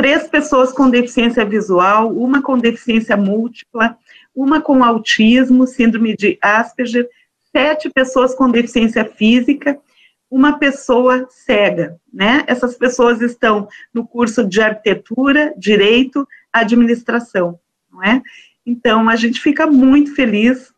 três 0.00 0.26
pessoas 0.26 0.72
com 0.72 0.88
deficiência 0.88 1.44
visual, 1.44 2.10
uma 2.16 2.40
com 2.40 2.56
deficiência 2.56 3.18
múltipla, 3.18 3.98
uma 4.34 4.58
com 4.58 4.82
autismo, 4.82 5.66
síndrome 5.66 6.16
de 6.16 6.38
Asperger, 6.40 7.06
sete 7.52 7.90
pessoas 7.90 8.34
com 8.34 8.50
deficiência 8.50 9.04
física, 9.04 9.78
uma 10.30 10.58
pessoa 10.58 11.26
cega, 11.28 11.98
né? 12.10 12.44
Essas 12.46 12.78
pessoas 12.78 13.20
estão 13.20 13.68
no 13.92 14.06
curso 14.06 14.42
de 14.42 14.62
arquitetura, 14.62 15.52
direito, 15.58 16.26
administração, 16.50 17.60
não 17.92 18.02
é? 18.02 18.22
Então, 18.64 19.06
a 19.06 19.16
gente 19.16 19.38
fica 19.38 19.66
muito 19.66 20.14
feliz. 20.14 20.72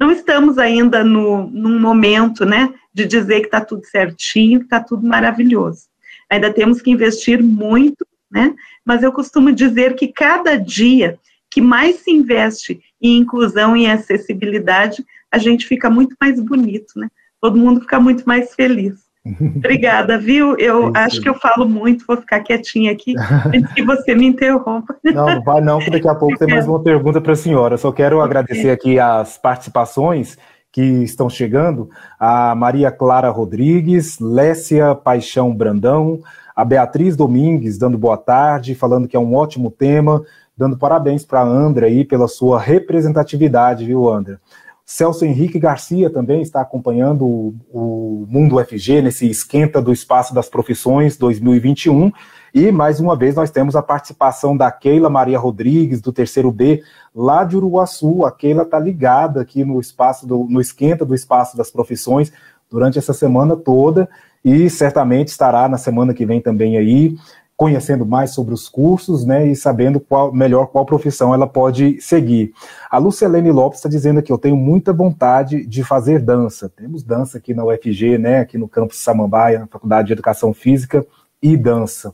Não 0.00 0.10
estamos 0.10 0.58
ainda 0.58 1.04
no, 1.04 1.46
num 1.46 1.78
momento, 1.78 2.44
né, 2.44 2.74
de 2.92 3.06
dizer 3.06 3.38
que 3.38 3.46
está 3.46 3.60
tudo 3.60 3.86
certinho, 3.86 4.58
que 4.58 4.66
está 4.66 4.80
tudo 4.80 5.06
maravilhoso. 5.06 5.84
Ainda 6.28 6.52
temos 6.52 6.82
que 6.82 6.90
investir 6.90 7.40
muito 7.40 8.04
né? 8.34 8.52
Mas 8.84 9.04
eu 9.04 9.12
costumo 9.12 9.52
dizer 9.52 9.94
que 9.94 10.08
cada 10.08 10.56
dia 10.56 11.16
que 11.48 11.60
mais 11.60 12.00
se 12.00 12.10
investe 12.10 12.80
em 13.00 13.18
inclusão 13.18 13.76
e 13.76 13.86
acessibilidade, 13.86 15.04
a 15.30 15.38
gente 15.38 15.68
fica 15.68 15.88
muito 15.88 16.16
mais 16.20 16.40
bonito, 16.40 16.98
né? 16.98 17.08
Todo 17.40 17.56
mundo 17.56 17.80
fica 17.82 18.00
muito 18.00 18.24
mais 18.24 18.52
feliz. 18.54 19.04
Obrigada, 19.56 20.18
viu? 20.18 20.56
Eu 20.58 20.88
é 20.88 20.98
acho 20.98 21.20
que 21.20 21.28
eu 21.28 21.34
falo 21.34 21.68
muito, 21.68 22.04
vou 22.06 22.16
ficar 22.16 22.40
quietinha 22.40 22.90
aqui 22.90 23.14
antes 23.54 23.72
que 23.72 23.84
você 23.84 24.16
me 24.16 24.26
interrompa. 24.26 24.96
Não, 25.04 25.26
não 25.26 25.42
vai 25.42 25.60
não, 25.60 25.78
porque 25.78 25.92
daqui 25.92 26.08
a 26.08 26.14
pouco 26.14 26.36
tem 26.36 26.48
mais 26.48 26.66
uma 26.66 26.82
pergunta 26.82 27.20
para 27.20 27.32
a 27.32 27.36
senhora. 27.36 27.76
só 27.76 27.92
quero 27.92 28.20
agradecer 28.20 28.70
aqui 28.70 28.98
as 28.98 29.38
participações 29.38 30.36
que 30.72 30.82
estão 30.82 31.30
chegando. 31.30 31.88
A 32.18 32.52
Maria 32.56 32.90
Clara 32.90 33.30
Rodrigues, 33.30 34.18
Lécia 34.18 34.92
Paixão 34.94 35.54
Brandão, 35.54 36.20
a 36.54 36.64
Beatriz 36.64 37.16
Domingues 37.16 37.78
dando 37.78 37.98
boa 37.98 38.16
tarde, 38.16 38.74
falando 38.74 39.08
que 39.08 39.16
é 39.16 39.20
um 39.20 39.34
ótimo 39.34 39.70
tema, 39.70 40.24
dando 40.56 40.76
parabéns 40.76 41.24
para 41.24 41.40
a 41.40 41.44
Andra 41.44 41.86
aí 41.86 42.04
pela 42.04 42.28
sua 42.28 42.60
representatividade, 42.60 43.84
viu, 43.84 44.08
Andra? 44.08 44.40
Celso 44.86 45.24
Henrique 45.24 45.58
Garcia 45.58 46.10
também 46.10 46.42
está 46.42 46.60
acompanhando 46.60 47.24
o, 47.24 47.54
o 47.72 48.26
Mundo 48.28 48.56
UFG 48.56 49.00
nesse 49.00 49.28
esquenta 49.28 49.80
do 49.80 49.92
espaço 49.92 50.34
das 50.34 50.48
profissões 50.48 51.16
2021. 51.16 52.12
E 52.54 52.70
mais 52.70 53.00
uma 53.00 53.16
vez 53.16 53.34
nós 53.34 53.50
temos 53.50 53.74
a 53.74 53.82
participação 53.82 54.54
da 54.54 54.70
Keila 54.70 55.08
Maria 55.08 55.38
Rodrigues, 55.38 56.02
do 56.02 56.12
terceiro 56.12 56.52
B, 56.52 56.82
lá 57.14 57.44
de 57.44 57.56
Uruguaçu. 57.56 58.26
A 58.26 58.30
Keila 58.30 58.62
está 58.62 58.78
ligada 58.78 59.40
aqui 59.40 59.64
no 59.64 59.80
espaço 59.80 60.26
do, 60.26 60.44
no 60.44 60.60
esquenta 60.60 61.04
do 61.04 61.14
espaço 61.14 61.56
das 61.56 61.70
profissões 61.70 62.30
durante 62.70 62.98
essa 62.98 63.14
semana 63.14 63.56
toda 63.56 64.08
e 64.44 64.68
certamente 64.68 65.28
estará 65.28 65.68
na 65.68 65.78
semana 65.78 66.12
que 66.12 66.26
vem 66.26 66.40
também 66.40 66.76
aí, 66.76 67.16
conhecendo 67.56 68.04
mais 68.04 68.34
sobre 68.34 68.52
os 68.52 68.68
cursos, 68.68 69.24
né, 69.24 69.46
e 69.46 69.54
sabendo 69.54 70.00
qual, 70.00 70.32
melhor 70.32 70.66
qual 70.66 70.84
profissão 70.84 71.32
ela 71.32 71.46
pode 71.46 72.00
seguir. 72.00 72.52
A 72.90 72.98
Lucelene 72.98 73.52
Lopes 73.52 73.78
está 73.78 73.88
dizendo 73.88 74.18
aqui, 74.18 74.32
eu 74.32 74.38
tenho 74.38 74.56
muita 74.56 74.92
vontade 74.92 75.64
de 75.64 75.84
fazer 75.84 76.20
dança. 76.20 76.68
Temos 76.68 77.04
dança 77.04 77.38
aqui 77.38 77.54
na 77.54 77.64
UFG, 77.64 78.18
né, 78.18 78.40
aqui 78.40 78.58
no 78.58 78.68
campus 78.68 78.98
Samambaia, 78.98 79.60
na 79.60 79.66
Faculdade 79.66 80.08
de 80.08 80.12
Educação 80.12 80.52
Física 80.52 81.06
e 81.40 81.56
Dança. 81.56 82.12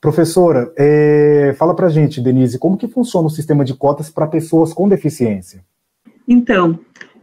Professora, 0.00 0.72
é, 0.76 1.54
fala 1.58 1.74
para 1.74 1.88
gente, 1.88 2.20
Denise, 2.20 2.58
como 2.58 2.76
que 2.76 2.88
funciona 2.88 3.26
o 3.26 3.30
sistema 3.30 3.64
de 3.64 3.74
cotas 3.74 4.08
para 4.08 4.26
pessoas 4.26 4.72
com 4.72 4.88
deficiência? 4.88 5.62
Então, 6.26 6.78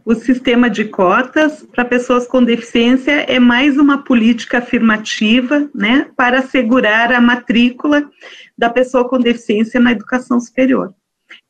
o 0.06 0.14
sistema 0.14 0.70
de 0.70 0.84
cotas 0.84 1.64
para 1.64 1.84
pessoas 1.84 2.28
com 2.28 2.40
deficiência 2.40 3.10
é 3.22 3.40
mais 3.40 3.76
uma 3.76 4.04
política 4.04 4.58
afirmativa, 4.58 5.68
né, 5.74 6.08
para 6.16 6.38
assegurar 6.38 7.12
a 7.12 7.20
matrícula 7.20 8.08
da 8.56 8.70
pessoa 8.70 9.08
com 9.08 9.18
deficiência 9.18 9.80
na 9.80 9.90
educação 9.90 10.38
superior. 10.38 10.94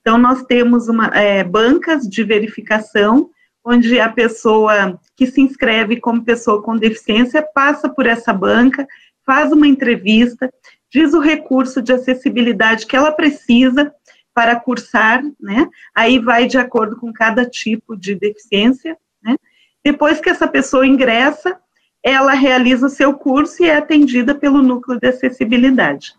Então, 0.00 0.16
nós 0.16 0.42
temos 0.44 0.88
uma, 0.88 1.08
é, 1.08 1.44
bancas 1.44 2.08
de 2.08 2.24
verificação, 2.24 3.28
onde 3.62 4.00
a 4.00 4.08
pessoa 4.08 4.98
que 5.14 5.26
se 5.26 5.42
inscreve 5.42 6.00
como 6.00 6.24
pessoa 6.24 6.62
com 6.62 6.78
deficiência 6.78 7.46
passa 7.54 7.90
por 7.90 8.06
essa 8.06 8.32
banca, 8.32 8.86
faz 9.26 9.52
uma 9.52 9.66
entrevista, 9.66 10.50
diz 10.90 11.12
o 11.12 11.20
recurso 11.20 11.82
de 11.82 11.92
acessibilidade 11.92 12.86
que 12.86 12.96
ela 12.96 13.12
precisa 13.12 13.92
para 14.36 14.60
cursar, 14.60 15.22
né? 15.40 15.66
Aí 15.94 16.18
vai 16.18 16.46
de 16.46 16.58
acordo 16.58 16.94
com 16.96 17.10
cada 17.10 17.48
tipo 17.48 17.96
de 17.96 18.14
deficiência, 18.14 18.94
né? 19.22 19.34
Depois 19.82 20.20
que 20.20 20.28
essa 20.28 20.46
pessoa 20.46 20.86
ingressa, 20.86 21.58
ela 22.02 22.34
realiza 22.34 22.84
o 22.84 22.90
seu 22.90 23.14
curso 23.14 23.64
e 23.64 23.66
é 23.66 23.78
atendida 23.78 24.34
pelo 24.34 24.60
núcleo 24.60 25.00
de 25.00 25.08
acessibilidade. 25.08 26.12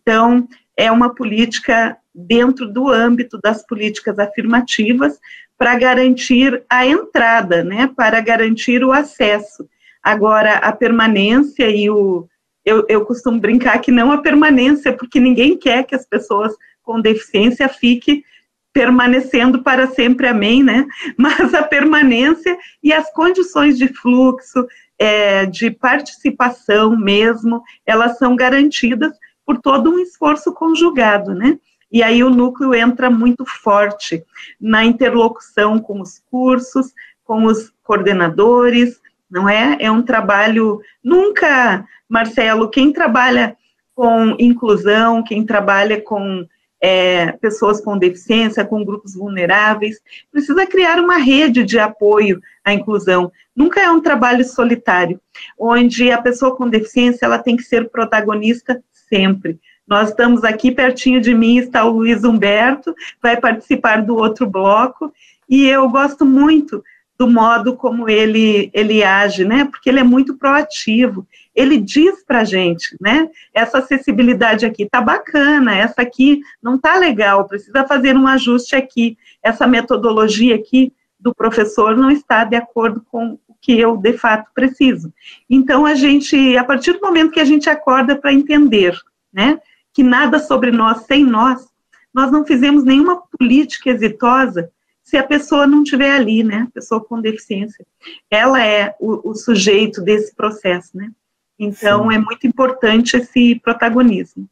Então, 0.00 0.48
é 0.76 0.90
uma 0.90 1.14
política 1.14 1.96
dentro 2.12 2.66
do 2.66 2.88
âmbito 2.88 3.38
das 3.40 3.64
políticas 3.64 4.18
afirmativas 4.18 5.20
para 5.56 5.76
garantir 5.76 6.64
a 6.68 6.84
entrada, 6.84 7.62
né? 7.62 7.88
Para 7.96 8.20
garantir 8.20 8.82
o 8.82 8.90
acesso. 8.90 9.68
Agora, 10.02 10.54
a 10.54 10.72
permanência 10.72 11.70
e 11.70 11.88
o. 11.88 12.26
Eu, 12.64 12.84
eu 12.88 13.04
costumo 13.04 13.38
brincar 13.38 13.78
que 13.80 13.92
não 13.92 14.10
a 14.10 14.18
permanência, 14.18 14.92
porque 14.92 15.20
ninguém 15.20 15.56
quer 15.56 15.84
que 15.84 15.94
as 15.94 16.04
pessoas 16.04 16.52
com 16.92 17.00
deficiência 17.00 17.70
fique 17.70 18.22
permanecendo 18.70 19.62
para 19.62 19.86
sempre, 19.86 20.26
amém, 20.26 20.62
né? 20.62 20.86
Mas 21.16 21.54
a 21.54 21.62
permanência 21.62 22.56
e 22.82 22.92
as 22.92 23.10
condições 23.12 23.78
de 23.78 23.88
fluxo, 23.88 24.66
é, 24.98 25.46
de 25.46 25.70
participação 25.70 26.94
mesmo, 26.94 27.62
elas 27.86 28.18
são 28.18 28.36
garantidas 28.36 29.12
por 29.44 29.58
todo 29.58 29.90
um 29.90 29.98
esforço 29.98 30.52
conjugado, 30.52 31.34
né? 31.34 31.58
E 31.90 32.02
aí 32.02 32.22
o 32.22 32.30
núcleo 32.30 32.74
entra 32.74 33.10
muito 33.10 33.44
forte 33.46 34.22
na 34.60 34.84
interlocução 34.84 35.78
com 35.78 36.00
os 36.00 36.18
cursos, 36.30 36.92
com 37.24 37.44
os 37.44 37.72
coordenadores, 37.82 39.00
não 39.30 39.48
é? 39.48 39.78
É 39.80 39.90
um 39.90 40.02
trabalho 40.02 40.80
nunca, 41.02 41.86
Marcelo, 42.08 42.68
quem 42.68 42.92
trabalha 42.92 43.56
com 43.94 44.36
inclusão, 44.38 45.22
quem 45.22 45.44
trabalha 45.44 46.00
com 46.00 46.46
é, 46.82 47.30
pessoas 47.32 47.80
com 47.80 47.96
deficiência, 47.96 48.64
com 48.64 48.84
grupos 48.84 49.14
vulneráveis, 49.14 50.00
precisa 50.32 50.66
criar 50.66 50.98
uma 50.98 51.16
rede 51.16 51.62
de 51.62 51.78
apoio 51.78 52.40
à 52.64 52.74
inclusão. 52.74 53.30
Nunca 53.54 53.80
é 53.80 53.88
um 53.88 54.00
trabalho 54.00 54.44
solitário, 54.44 55.20
onde 55.56 56.10
a 56.10 56.20
pessoa 56.20 56.56
com 56.56 56.68
deficiência 56.68 57.24
ela 57.24 57.38
tem 57.38 57.56
que 57.56 57.62
ser 57.62 57.88
protagonista 57.88 58.82
sempre. 58.90 59.60
Nós 59.86 60.08
estamos 60.08 60.42
aqui 60.42 60.72
pertinho 60.72 61.20
de 61.20 61.34
mim, 61.34 61.58
está 61.58 61.84
o 61.84 61.92
Luiz 61.92 62.24
Humberto, 62.24 62.94
vai 63.22 63.38
participar 63.38 64.02
do 64.02 64.16
outro 64.16 64.46
bloco, 64.46 65.12
e 65.48 65.68
eu 65.68 65.88
gosto 65.88 66.24
muito 66.24 66.82
do 67.22 67.30
modo 67.30 67.76
como 67.76 68.08
ele, 68.08 68.68
ele 68.74 69.04
age, 69.04 69.44
né? 69.44 69.64
Porque 69.64 69.88
ele 69.88 70.00
é 70.00 70.02
muito 70.02 70.36
proativo. 70.36 71.24
Ele 71.54 71.78
diz 71.78 72.24
para 72.24 72.40
a 72.40 72.44
gente, 72.44 72.96
né? 73.00 73.30
Essa 73.54 73.78
acessibilidade 73.78 74.66
aqui 74.66 74.88
tá 74.90 75.00
bacana, 75.00 75.76
essa 75.76 76.02
aqui 76.02 76.40
não 76.60 76.76
tá 76.76 76.96
legal, 76.96 77.46
precisa 77.46 77.86
fazer 77.86 78.16
um 78.16 78.26
ajuste 78.26 78.74
aqui. 78.74 79.16
Essa 79.40 79.68
metodologia 79.68 80.56
aqui 80.56 80.92
do 81.20 81.32
professor 81.32 81.96
não 81.96 82.10
está 82.10 82.42
de 82.42 82.56
acordo 82.56 83.00
com 83.08 83.38
o 83.46 83.54
que 83.60 83.78
eu 83.78 83.96
de 83.96 84.14
fato 84.14 84.50
preciso. 84.52 85.12
Então 85.48 85.86
a 85.86 85.94
gente, 85.94 86.56
a 86.56 86.64
partir 86.64 86.94
do 86.94 87.00
momento 87.02 87.30
que 87.30 87.38
a 87.38 87.44
gente 87.44 87.70
acorda 87.70 88.16
para 88.16 88.32
entender, 88.32 88.98
né? 89.32 89.60
Que 89.94 90.02
nada 90.02 90.40
sobre 90.40 90.72
nós 90.72 91.04
sem 91.06 91.24
nós, 91.24 91.68
nós 92.12 92.32
não 92.32 92.44
fizemos 92.44 92.82
nenhuma 92.82 93.22
política 93.38 93.90
exitosa 93.90 94.68
se 95.12 95.18
a 95.18 95.22
pessoa 95.22 95.66
não 95.66 95.82
estiver 95.82 96.10
ali, 96.10 96.42
né? 96.42 96.66
A 96.70 96.72
pessoa 96.72 97.04
com 97.04 97.20
deficiência. 97.20 97.84
Ela 98.30 98.64
é 98.64 98.94
o, 98.98 99.28
o 99.28 99.34
sujeito 99.34 100.00
desse 100.00 100.34
processo, 100.34 100.96
né? 100.96 101.10
Então, 101.58 102.08
Sim. 102.08 102.16
é 102.16 102.18
muito 102.18 102.46
importante 102.46 103.18
esse 103.18 103.60
protagonismo. 103.62 104.48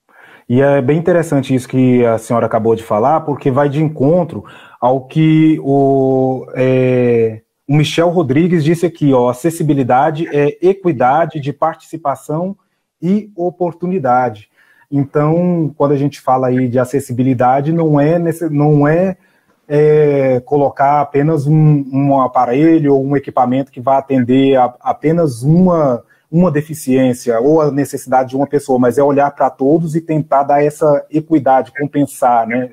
E 0.46 0.60
é 0.60 0.82
bem 0.82 0.98
interessante 0.98 1.54
isso 1.54 1.66
que 1.66 2.04
a 2.04 2.18
senhora 2.18 2.44
acabou 2.44 2.76
de 2.76 2.82
falar, 2.82 3.22
porque 3.22 3.50
vai 3.50 3.70
de 3.70 3.82
encontro 3.82 4.44
ao 4.78 5.06
que 5.06 5.58
o, 5.62 6.46
é, 6.54 7.40
o 7.66 7.74
Michel 7.74 8.10
Rodrigues 8.10 8.62
disse 8.62 8.84
aqui, 8.84 9.14
ó, 9.14 9.30
acessibilidade 9.30 10.28
é 10.28 10.58
equidade 10.60 11.40
de 11.40 11.54
participação 11.54 12.54
e 13.00 13.30
oportunidade. 13.34 14.50
Então, 14.90 15.72
quando 15.74 15.92
a 15.92 15.96
gente 15.96 16.20
fala 16.20 16.48
aí 16.48 16.68
de 16.68 16.78
acessibilidade, 16.78 17.72
não 17.72 17.98
é, 17.98 18.18
não 18.50 18.86
é, 18.86 19.16
é 19.72 20.40
colocar 20.40 21.00
apenas 21.00 21.46
um, 21.46 21.84
um, 21.92 22.20
aparelho 22.20 22.92
ou 22.92 23.06
um 23.06 23.16
equipamento 23.16 23.70
que 23.70 23.80
vai 23.80 23.98
atender 23.98 24.56
a, 24.56 24.74
apenas 24.80 25.44
uma, 25.44 26.02
uma 26.28 26.50
deficiência 26.50 27.38
ou 27.38 27.60
a 27.60 27.70
necessidade 27.70 28.30
de 28.30 28.36
uma 28.36 28.48
pessoa, 28.48 28.80
mas 28.80 28.98
é 28.98 29.02
olhar 29.02 29.30
para 29.30 29.48
todos 29.48 29.94
e 29.94 30.00
tentar 30.00 30.42
dar 30.42 30.60
essa 30.60 31.06
equidade, 31.08 31.70
compensar, 31.78 32.48
né? 32.48 32.68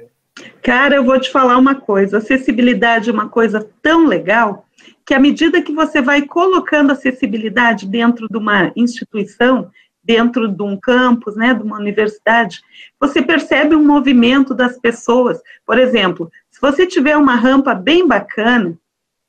Cara, 0.64 0.96
eu 0.96 1.04
vou 1.04 1.20
te 1.20 1.32
falar 1.32 1.58
uma 1.58 1.76
coisa: 1.76 2.18
acessibilidade 2.18 3.12
é 3.12 3.14
uma 3.14 3.30
coisa 3.30 3.70
tão 3.80 4.08
legal 4.08 4.66
que, 5.06 5.14
à 5.14 5.20
medida 5.20 5.62
que 5.62 5.74
você 5.74 6.02
vai 6.02 6.24
colocando 6.24 6.92
acessibilidade 6.92 7.88
dentro 7.88 8.28
de 8.28 8.38
uma 8.40 8.72
instituição, 8.76 9.70
dentro 10.08 10.48
de 10.48 10.64
um 10.64 10.78
campus, 10.78 11.36
né, 11.36 11.54
de 11.54 11.62
uma 11.62 11.78
universidade, 11.78 12.62
você 12.98 13.22
percebe 13.22 13.76
um 13.76 13.86
movimento 13.86 14.56
das 14.56 14.80
pessoas. 14.80 15.38
Por 15.66 15.78
exemplo, 15.78 16.32
se 16.58 16.62
você 16.62 16.88
tiver 16.88 17.16
uma 17.16 17.36
rampa 17.36 17.76
bem 17.76 18.08
bacana, 18.08 18.76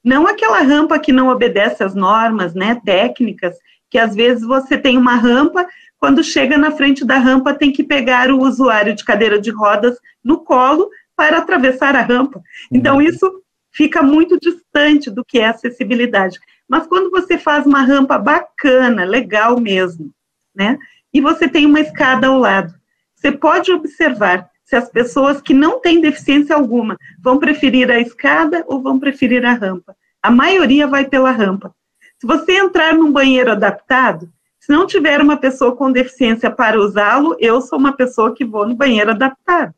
não 0.02 0.26
aquela 0.26 0.62
rampa 0.62 0.98
que 0.98 1.12
não 1.12 1.28
obedece 1.28 1.84
às 1.84 1.94
normas, 1.94 2.54
né, 2.54 2.80
técnicas, 2.82 3.54
que 3.90 3.98
às 3.98 4.14
vezes 4.14 4.46
você 4.46 4.78
tem 4.78 4.96
uma 4.96 5.14
rampa, 5.14 5.68
quando 5.98 6.24
chega 6.24 6.56
na 6.56 6.70
frente 6.70 7.04
da 7.04 7.18
rampa 7.18 7.52
tem 7.52 7.70
que 7.70 7.84
pegar 7.84 8.30
o 8.30 8.40
usuário 8.40 8.94
de 8.94 9.04
cadeira 9.04 9.38
de 9.38 9.50
rodas 9.50 9.98
no 10.24 10.38
colo 10.38 10.88
para 11.14 11.36
atravessar 11.36 11.94
a 11.94 12.00
rampa. 12.00 12.40
Então 12.72 12.96
uhum. 12.96 13.02
isso 13.02 13.42
fica 13.72 14.02
muito 14.02 14.40
distante 14.40 15.10
do 15.10 15.22
que 15.22 15.38
é 15.38 15.48
acessibilidade. 15.48 16.38
Mas 16.66 16.86
quando 16.86 17.10
você 17.10 17.36
faz 17.36 17.66
uma 17.66 17.82
rampa 17.82 18.16
bacana, 18.16 19.04
legal 19.04 19.60
mesmo, 19.60 20.10
né? 20.56 20.78
E 21.12 21.20
você 21.20 21.46
tem 21.46 21.66
uma 21.66 21.80
escada 21.80 22.28
ao 22.28 22.38
lado. 22.38 22.72
Você 23.14 23.30
pode 23.30 23.70
observar 23.70 24.48
se 24.68 24.76
as 24.76 24.90
pessoas 24.90 25.40
que 25.40 25.54
não 25.54 25.80
têm 25.80 26.00
deficiência 26.00 26.54
alguma 26.54 26.98
vão 27.18 27.38
preferir 27.38 27.90
a 27.90 27.98
escada 27.98 28.62
ou 28.66 28.82
vão 28.82 28.98
preferir 28.98 29.42
a 29.46 29.54
rampa. 29.54 29.96
A 30.22 30.30
maioria 30.30 30.86
vai 30.86 31.06
pela 31.06 31.30
rampa. 31.30 31.74
Se 32.20 32.26
você 32.26 32.58
entrar 32.58 32.94
num 32.94 33.10
banheiro 33.10 33.50
adaptado, 33.50 34.30
se 34.60 34.70
não 34.70 34.86
tiver 34.86 35.22
uma 35.22 35.38
pessoa 35.38 35.74
com 35.74 35.90
deficiência 35.90 36.50
para 36.50 36.78
usá-lo, 36.78 37.34
eu 37.40 37.62
sou 37.62 37.78
uma 37.78 37.96
pessoa 37.96 38.34
que 38.34 38.44
vou 38.44 38.68
no 38.68 38.74
banheiro 38.74 39.12
adaptado. 39.12 39.72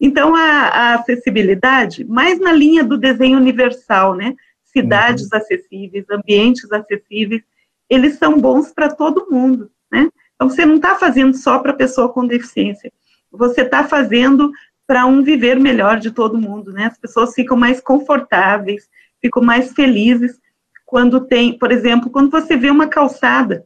Então, 0.00 0.34
a, 0.34 0.40
a 0.40 0.94
acessibilidade, 0.94 2.04
mais 2.04 2.40
na 2.40 2.50
linha 2.50 2.82
do 2.82 2.98
desenho 2.98 3.38
universal, 3.38 4.16
né? 4.16 4.34
Cidades 4.64 5.28
uhum. 5.30 5.38
acessíveis, 5.38 6.04
ambientes 6.10 6.72
acessíveis, 6.72 7.42
eles 7.88 8.16
são 8.16 8.40
bons 8.40 8.72
para 8.72 8.92
todo 8.92 9.30
mundo 9.30 9.70
né? 9.94 10.08
Então, 10.34 10.50
você 10.50 10.66
não 10.66 10.76
está 10.76 10.96
fazendo 10.96 11.36
só 11.36 11.60
para 11.60 11.72
pessoa 11.72 12.12
com 12.12 12.26
deficiência, 12.26 12.92
você 13.36 13.62
está 13.62 13.84
fazendo 13.84 14.50
para 14.86 15.06
um 15.06 15.22
viver 15.22 15.58
melhor 15.58 15.98
de 15.98 16.10
todo 16.10 16.40
mundo, 16.40 16.72
né? 16.72 16.86
As 16.86 16.98
pessoas 16.98 17.34
ficam 17.34 17.56
mais 17.56 17.80
confortáveis, 17.80 18.88
ficam 19.20 19.42
mais 19.42 19.72
felizes 19.72 20.38
quando 20.84 21.20
tem, 21.20 21.58
por 21.58 21.72
exemplo, 21.72 22.10
quando 22.10 22.30
você 22.30 22.56
vê 22.56 22.70
uma 22.70 22.86
calçada, 22.86 23.64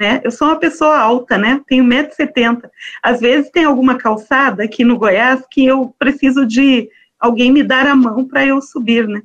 né? 0.00 0.20
Eu 0.24 0.30
sou 0.30 0.48
uma 0.48 0.58
pessoa 0.58 0.98
alta, 0.98 1.36
né? 1.36 1.60
Tenho 1.66 1.84
1,70m. 1.84 2.62
Às 3.02 3.20
vezes 3.20 3.50
tem 3.50 3.64
alguma 3.64 3.96
calçada 3.96 4.64
aqui 4.64 4.84
no 4.84 4.98
Goiás 4.98 5.44
que 5.50 5.64
eu 5.64 5.94
preciso 5.98 6.46
de 6.46 6.88
alguém 7.20 7.52
me 7.52 7.62
dar 7.62 7.86
a 7.86 7.94
mão 7.94 8.24
para 8.24 8.44
eu 8.44 8.60
subir, 8.60 9.06
né? 9.06 9.22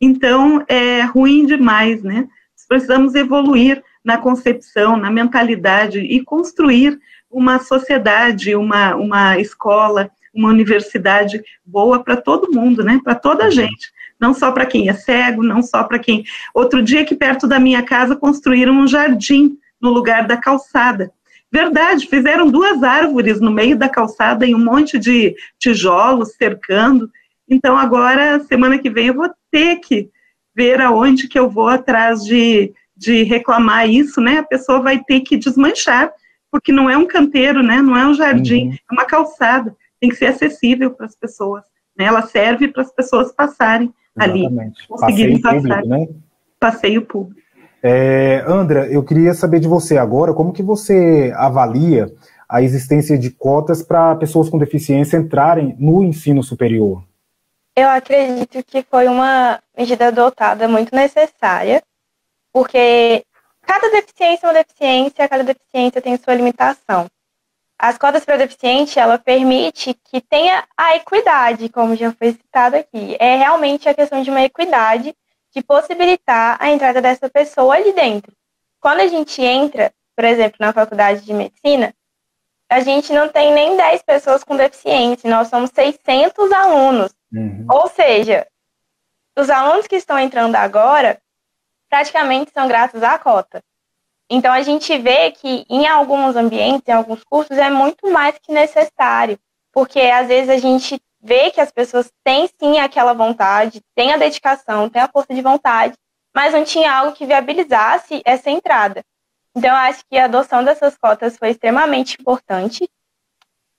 Então, 0.00 0.62
é 0.68 1.02
ruim 1.02 1.46
demais, 1.46 2.02
né? 2.02 2.28
Precisamos 2.68 3.14
evoluir 3.14 3.82
na 4.04 4.18
concepção, 4.18 4.96
na 4.96 5.10
mentalidade 5.10 6.00
e 6.00 6.22
construir 6.22 6.98
uma 7.36 7.58
sociedade, 7.58 8.56
uma, 8.56 8.96
uma 8.96 9.38
escola, 9.38 10.10
uma 10.34 10.48
universidade 10.48 11.44
boa 11.64 12.02
para 12.02 12.16
todo 12.16 12.50
mundo, 12.50 12.82
né? 12.82 12.98
Para 13.04 13.14
toda 13.14 13.44
a 13.44 13.50
gente, 13.50 13.92
não 14.18 14.32
só 14.32 14.50
para 14.50 14.64
quem 14.64 14.88
é 14.88 14.94
cego, 14.94 15.42
não 15.42 15.62
só 15.62 15.84
para 15.84 15.98
quem. 15.98 16.24
Outro 16.54 16.82
dia 16.82 17.02
aqui 17.02 17.14
perto 17.14 17.46
da 17.46 17.60
minha 17.60 17.82
casa 17.82 18.16
construíram 18.16 18.72
um 18.72 18.88
jardim 18.88 19.58
no 19.78 19.90
lugar 19.90 20.26
da 20.26 20.38
calçada. 20.38 21.12
Verdade, 21.52 22.06
fizeram 22.06 22.50
duas 22.50 22.82
árvores 22.82 23.38
no 23.38 23.50
meio 23.50 23.76
da 23.76 23.88
calçada 23.88 24.46
e 24.46 24.54
um 24.54 24.64
monte 24.64 24.98
de 24.98 25.36
tijolos 25.58 26.36
cercando. 26.36 27.10
Então 27.46 27.76
agora, 27.76 28.40
semana 28.40 28.78
que 28.78 28.88
vem 28.88 29.08
eu 29.08 29.14
vou 29.14 29.28
ter 29.50 29.76
que 29.76 30.08
ver 30.54 30.80
aonde 30.80 31.28
que 31.28 31.38
eu 31.38 31.50
vou 31.50 31.68
atrás 31.68 32.24
de 32.24 32.72
de 32.96 33.24
reclamar 33.24 33.88
isso, 33.88 34.20
né, 34.20 34.38
a 34.38 34.42
pessoa 34.42 34.80
vai 34.80 34.98
ter 34.98 35.20
que 35.20 35.36
desmanchar, 35.36 36.10
porque 36.50 36.72
não 36.72 36.88
é 36.88 36.96
um 36.96 37.06
canteiro, 37.06 37.62
né, 37.62 37.80
não 37.82 37.96
é 37.96 38.06
um 38.06 38.14
jardim, 38.14 38.68
uhum. 38.68 38.74
é 38.74 38.92
uma 38.92 39.04
calçada, 39.04 39.76
tem 40.00 40.10
que 40.10 40.16
ser 40.16 40.26
acessível 40.26 40.90
para 40.90 41.06
as 41.06 41.14
pessoas, 41.14 41.64
né, 41.96 42.04
ela 42.04 42.22
serve 42.22 42.68
para 42.68 42.82
as 42.82 42.92
pessoas 42.92 43.32
passarem 43.32 43.92
Exatamente. 44.16 44.60
ali, 44.60 44.88
conseguirem 44.88 45.40
passar. 45.40 45.60
Público, 45.60 45.88
né? 45.88 46.08
Passeio 46.58 47.02
público. 47.02 47.40
É, 47.82 48.42
Andra, 48.48 48.86
eu 48.88 49.02
queria 49.04 49.34
saber 49.34 49.60
de 49.60 49.68
você 49.68 49.96
agora, 49.98 50.32
como 50.32 50.52
que 50.52 50.62
você 50.62 51.32
avalia 51.36 52.12
a 52.48 52.62
existência 52.62 53.18
de 53.18 53.30
cotas 53.30 53.82
para 53.82 54.14
pessoas 54.16 54.48
com 54.48 54.58
deficiência 54.58 55.16
entrarem 55.16 55.76
no 55.78 56.02
ensino 56.02 56.42
superior? 56.42 57.04
Eu 57.76 57.88
acredito 57.90 58.64
que 58.64 58.82
foi 58.82 59.06
uma 59.06 59.60
medida 59.76 60.08
adotada 60.08 60.66
muito 60.66 60.94
necessária, 60.94 61.82
porque 62.52 63.22
cada 63.66 63.90
deficiência 63.90 64.46
é 64.46 64.48
uma 64.48 64.54
deficiência, 64.54 65.28
cada 65.28 65.44
deficiência 65.44 66.00
tem 66.00 66.16
sua 66.16 66.34
limitação. 66.34 67.06
As 67.78 67.98
cotas 67.98 68.24
para 68.24 68.38
deficiente, 68.38 68.98
ela 68.98 69.18
permite 69.18 69.92
que 69.92 70.20
tenha 70.20 70.64
a 70.76 70.96
equidade, 70.96 71.68
como 71.68 71.94
já 71.94 72.10
foi 72.12 72.32
citado 72.32 72.76
aqui. 72.76 73.16
É 73.20 73.36
realmente 73.36 73.86
a 73.88 73.94
questão 73.94 74.22
de 74.22 74.30
uma 74.30 74.42
equidade 74.42 75.14
de 75.54 75.62
possibilitar 75.62 76.56
a 76.58 76.70
entrada 76.70 77.02
dessa 77.02 77.28
pessoa 77.28 77.74
ali 77.74 77.92
dentro. 77.92 78.32
Quando 78.80 79.00
a 79.00 79.06
gente 79.06 79.42
entra, 79.42 79.92
por 80.14 80.24
exemplo, 80.24 80.56
na 80.58 80.72
faculdade 80.72 81.20
de 81.22 81.34
medicina, 81.34 81.94
a 82.70 82.80
gente 82.80 83.12
não 83.12 83.28
tem 83.28 83.52
nem 83.52 83.76
10 83.76 84.02
pessoas 84.02 84.42
com 84.42 84.56
deficiência, 84.56 85.30
nós 85.30 85.48
somos 85.48 85.70
600 85.70 86.50
alunos. 86.52 87.14
Uhum. 87.32 87.66
Ou 87.70 87.88
seja, 87.88 88.46
os 89.36 89.50
alunos 89.50 89.86
que 89.86 89.96
estão 89.96 90.18
entrando 90.18 90.56
agora, 90.56 91.20
praticamente 91.88 92.50
são 92.52 92.68
graças 92.68 93.02
à 93.02 93.18
cota. 93.18 93.62
Então 94.30 94.52
a 94.52 94.62
gente 94.62 94.96
vê 94.98 95.30
que 95.30 95.64
em 95.68 95.86
alguns 95.86 96.34
ambientes, 96.34 96.88
em 96.88 96.92
alguns 96.92 97.22
cursos, 97.24 97.56
é 97.56 97.70
muito 97.70 98.10
mais 98.10 98.36
que 98.38 98.52
necessário, 98.52 99.38
porque 99.72 100.00
às 100.00 100.26
vezes 100.26 100.50
a 100.50 100.58
gente 100.58 101.00
vê 101.20 101.50
que 101.50 101.60
as 101.60 101.70
pessoas 101.70 102.10
têm 102.24 102.48
sim 102.60 102.78
aquela 102.78 103.12
vontade, 103.12 103.80
têm 103.94 104.12
a 104.12 104.16
dedicação, 104.16 104.88
têm 104.88 105.02
a 105.02 105.08
força 105.08 105.34
de 105.34 105.42
vontade, 105.42 105.94
mas 106.34 106.52
não 106.52 106.64
tinha 106.64 106.92
algo 106.92 107.12
que 107.12 107.26
viabilizasse 107.26 108.20
essa 108.24 108.50
entrada. 108.50 109.02
Então 109.54 109.70
eu 109.70 109.76
acho 109.76 110.04
que 110.10 110.18
a 110.18 110.26
adoção 110.26 110.62
dessas 110.62 110.96
cotas 110.98 111.38
foi 111.38 111.50
extremamente 111.50 112.16
importante. 112.20 112.88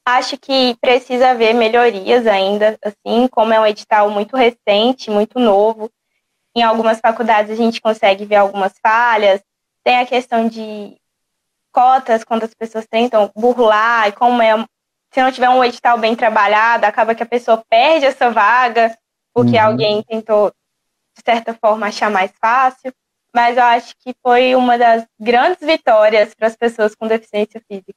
Acho 0.05 0.37
que 0.37 0.75
precisa 0.81 1.29
haver 1.29 1.53
melhorias 1.53 2.25
ainda, 2.25 2.77
assim, 2.81 3.27
como 3.27 3.53
é 3.53 3.59
um 3.59 3.65
edital 3.65 4.09
muito 4.09 4.35
recente, 4.35 5.11
muito 5.11 5.37
novo, 5.37 5.91
em 6.57 6.63
algumas 6.63 6.99
faculdades 6.99 7.51
a 7.51 7.55
gente 7.55 7.79
consegue 7.79 8.25
ver 8.25 8.37
algumas 8.37 8.73
falhas. 8.81 9.41
Tem 9.83 9.99
a 9.99 10.05
questão 10.05 10.47
de 10.47 10.97
cotas, 11.71 12.23
quando 12.23 12.43
as 12.43 12.53
pessoas 12.53 12.87
tentam 12.89 13.31
burlar, 13.35 14.07
e 14.07 14.11
como 14.11 14.41
é. 14.41 14.65
Se 15.11 15.21
não 15.21 15.31
tiver 15.31 15.49
um 15.49 15.63
edital 15.63 15.97
bem 15.97 16.15
trabalhado, 16.15 16.85
acaba 16.85 17.15
que 17.15 17.23
a 17.23 17.27
pessoa 17.27 17.63
perde 17.69 18.05
essa 18.05 18.29
vaga, 18.29 18.97
porque 19.33 19.55
uhum. 19.55 19.63
alguém 19.63 20.03
tentou, 20.03 20.51
de 21.15 21.23
certa 21.23 21.53
forma, 21.53 21.87
achar 21.87 22.09
mais 22.09 22.31
fácil. 22.41 22.91
Mas 23.33 23.55
eu 23.55 23.63
acho 23.63 23.93
que 23.99 24.15
foi 24.23 24.55
uma 24.55 24.77
das 24.77 25.05
grandes 25.19 25.65
vitórias 25.65 26.33
para 26.33 26.47
as 26.47 26.55
pessoas 26.55 26.95
com 26.95 27.07
deficiência 27.07 27.61
física. 27.67 27.93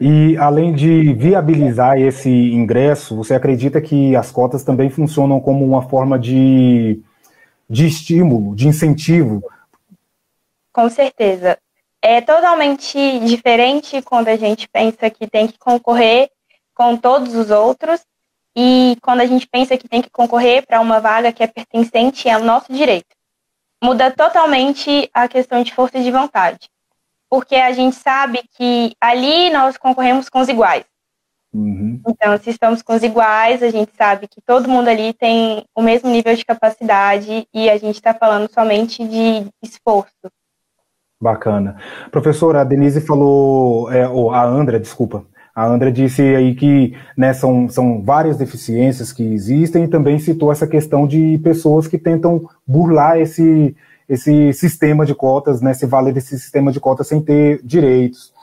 E 0.00 0.36
além 0.36 0.72
de 0.72 1.12
viabilizar 1.12 1.98
esse 1.98 2.30
ingresso, 2.30 3.16
você 3.16 3.34
acredita 3.34 3.80
que 3.80 4.14
as 4.14 4.30
cotas 4.30 4.62
também 4.62 4.88
funcionam 4.88 5.40
como 5.40 5.64
uma 5.64 5.82
forma 5.82 6.18
de 6.18 7.02
de 7.68 7.86
estímulo, 7.86 8.54
de 8.54 8.68
incentivo. 8.68 9.42
Com 10.72 10.88
certeza. 10.88 11.58
É 12.02 12.20
totalmente 12.20 13.18
diferente 13.20 14.00
quando 14.02 14.28
a 14.28 14.36
gente 14.36 14.68
pensa 14.68 15.10
que 15.10 15.26
tem 15.26 15.46
que 15.46 15.58
concorrer 15.58 16.30
com 16.74 16.96
todos 16.96 17.34
os 17.34 17.50
outros 17.50 18.00
e 18.54 18.96
quando 19.02 19.20
a 19.20 19.26
gente 19.26 19.46
pensa 19.46 19.76
que 19.76 19.88
tem 19.88 20.00
que 20.00 20.10
concorrer 20.10 20.66
para 20.66 20.80
uma 20.80 21.00
vaga 21.00 21.32
que 21.32 21.42
é 21.42 21.46
pertencente 21.46 22.28
ao 22.28 22.42
nosso 22.42 22.72
direito. 22.72 23.14
Muda 23.82 24.10
totalmente 24.10 25.10
a 25.12 25.28
questão 25.28 25.62
de 25.62 25.74
força 25.74 26.02
de 26.02 26.10
vontade, 26.10 26.70
porque 27.28 27.56
a 27.56 27.72
gente 27.72 27.96
sabe 27.96 28.42
que 28.56 28.94
ali 29.00 29.50
nós 29.50 29.76
concorremos 29.76 30.28
com 30.28 30.40
os 30.40 30.48
iguais. 30.48 30.84
Uhum. 31.56 32.00
Então, 32.06 32.36
se 32.36 32.50
estamos 32.50 32.82
com 32.82 32.94
os 32.94 33.02
iguais, 33.02 33.62
a 33.62 33.70
gente 33.70 33.90
sabe 33.96 34.28
que 34.28 34.42
todo 34.44 34.68
mundo 34.68 34.88
ali 34.88 35.14
tem 35.14 35.64
o 35.74 35.80
mesmo 35.80 36.10
nível 36.10 36.36
de 36.36 36.44
capacidade 36.44 37.48
e 37.52 37.70
a 37.70 37.78
gente 37.78 37.94
está 37.94 38.12
falando 38.12 38.52
somente 38.52 39.06
de 39.08 39.46
esforço. 39.62 40.30
Bacana. 41.18 41.78
Professora, 42.10 42.60
a 42.60 42.64
Denise 42.64 43.00
falou, 43.00 43.90
é, 43.90 44.06
ou 44.06 44.30
a 44.32 44.44
Andra, 44.44 44.78
desculpa, 44.78 45.24
a 45.54 45.66
Andra 45.66 45.90
disse 45.90 46.20
aí 46.20 46.54
que 46.54 46.94
né, 47.16 47.32
são, 47.32 47.66
são 47.70 48.02
várias 48.02 48.36
deficiências 48.36 49.10
que 49.10 49.22
existem 49.22 49.84
e 49.84 49.88
também 49.88 50.18
citou 50.18 50.52
essa 50.52 50.66
questão 50.66 51.06
de 51.06 51.38
pessoas 51.38 51.88
que 51.88 51.96
tentam 51.96 52.46
burlar 52.66 53.18
esse, 53.18 53.74
esse 54.06 54.52
sistema 54.52 55.06
de 55.06 55.14
cotas, 55.14 55.62
né, 55.62 55.72
se 55.72 55.86
valer 55.86 56.12
desse 56.12 56.38
sistema 56.38 56.70
de 56.70 56.78
cotas 56.78 57.06
sem 57.06 57.22
ter 57.22 57.62
direitos. 57.64 58.35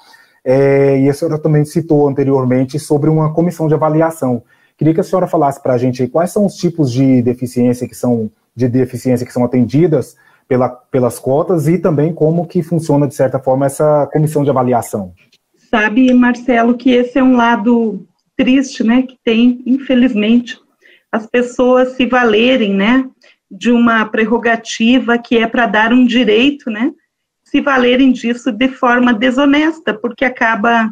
É, 0.44 1.00
e 1.00 1.10
a 1.10 1.14
senhora 1.14 1.40
também 1.40 1.64
citou 1.64 2.08
anteriormente 2.08 2.78
sobre 2.78 3.10
uma 3.10 3.34
comissão 3.34 3.68
de 3.68 3.74
avaliação. 3.74 4.44
Queria 4.78 4.94
que 4.94 5.00
a 5.00 5.04
senhora 5.04 5.28
falasse 5.28 5.62
para 5.62 5.74
a 5.74 5.78
gente 5.78 6.08
quais 6.08 6.32
são 6.32 6.46
os 6.46 6.56
tipos 6.56 6.92
de 6.92 7.22
deficiência 7.22 7.88
que 7.88 7.96
são 7.96 8.30
de 8.56 8.68
deficiência 8.68 9.26
que 9.26 9.34
são 9.34 9.44
atendidas 9.44 10.16
pela, 10.48 10.70
pelas 10.70 11.18
cotas 11.18 11.68
e 11.68 11.80
também 11.80 12.14
como 12.14 12.46
que 12.46 12.62
funciona 12.62 13.08
de 13.08 13.16
certa 13.16 13.40
forma 13.40 13.66
essa 13.66 14.08
comissão 14.12 14.44
de 14.44 14.50
avaliação 14.50 15.14
sabe, 15.74 16.14
Marcelo, 16.14 16.78
que 16.78 16.92
esse 16.92 17.18
é 17.18 17.24
um 17.24 17.36
lado 17.36 18.06
triste, 18.38 18.84
né, 18.84 19.02
que 19.02 19.18
tem, 19.24 19.64
infelizmente, 19.66 20.56
as 21.12 21.26
pessoas 21.26 21.94
se 21.96 22.06
valerem, 22.06 22.76
né, 22.76 23.10
de 23.50 23.72
uma 23.72 24.06
prerrogativa 24.06 25.18
que 25.18 25.36
é 25.36 25.48
para 25.48 25.66
dar 25.66 25.92
um 25.92 26.06
direito, 26.06 26.70
né, 26.70 26.92
se 27.54 27.62
valerem 27.62 28.12
disso 28.12 28.52
de 28.52 28.68
forma 28.68 29.14
desonesta, 29.14 29.94
porque 29.94 30.26
acaba 30.26 30.92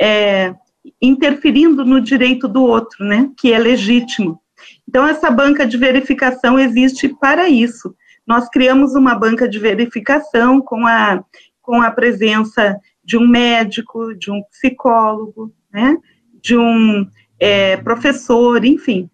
é, 0.00 0.52
interferindo 1.00 1.84
no 1.84 2.00
direito 2.00 2.48
do 2.48 2.64
outro, 2.64 3.04
né, 3.04 3.30
que 3.38 3.52
é 3.52 3.58
legítimo. 3.58 4.40
Então, 4.88 5.06
essa 5.06 5.30
banca 5.30 5.64
de 5.64 5.76
verificação 5.76 6.58
existe 6.58 7.08
para 7.08 7.48
isso. 7.48 7.94
Nós 8.26 8.48
criamos 8.48 8.96
uma 8.96 9.14
banca 9.14 9.48
de 9.48 9.60
verificação 9.60 10.60
com 10.60 10.84
a, 10.88 11.22
com 11.60 11.80
a 11.80 11.90
presença 11.92 12.76
de 13.04 13.16
um 13.16 13.28
médico, 13.28 14.12
de 14.12 14.28
um 14.28 14.42
psicólogo, 14.50 15.52
né, 15.72 15.96
de 16.42 16.56
um 16.56 17.06
é, 17.38 17.76
professor, 17.76 18.64
enfim. 18.64 19.08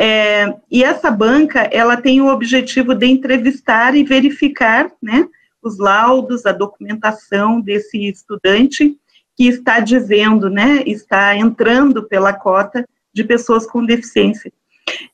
É, 0.00 0.54
e 0.70 0.82
essa 0.82 1.10
banca, 1.10 1.68
ela 1.70 1.98
tem 1.98 2.22
o 2.22 2.32
objetivo 2.32 2.94
de 2.94 3.04
entrevistar 3.04 3.94
e 3.94 4.02
verificar, 4.02 4.90
né, 5.02 5.28
os 5.62 5.78
laudos, 5.78 6.46
a 6.46 6.52
documentação 6.52 7.60
desse 7.60 8.08
estudante 8.08 8.96
que 9.36 9.48
está 9.48 9.80
dizendo, 9.80 10.50
né, 10.50 10.82
está 10.86 11.34
entrando 11.36 12.06
pela 12.06 12.32
cota 12.32 12.86
de 13.12 13.24
pessoas 13.24 13.66
com 13.66 13.84
deficiência. 13.84 14.52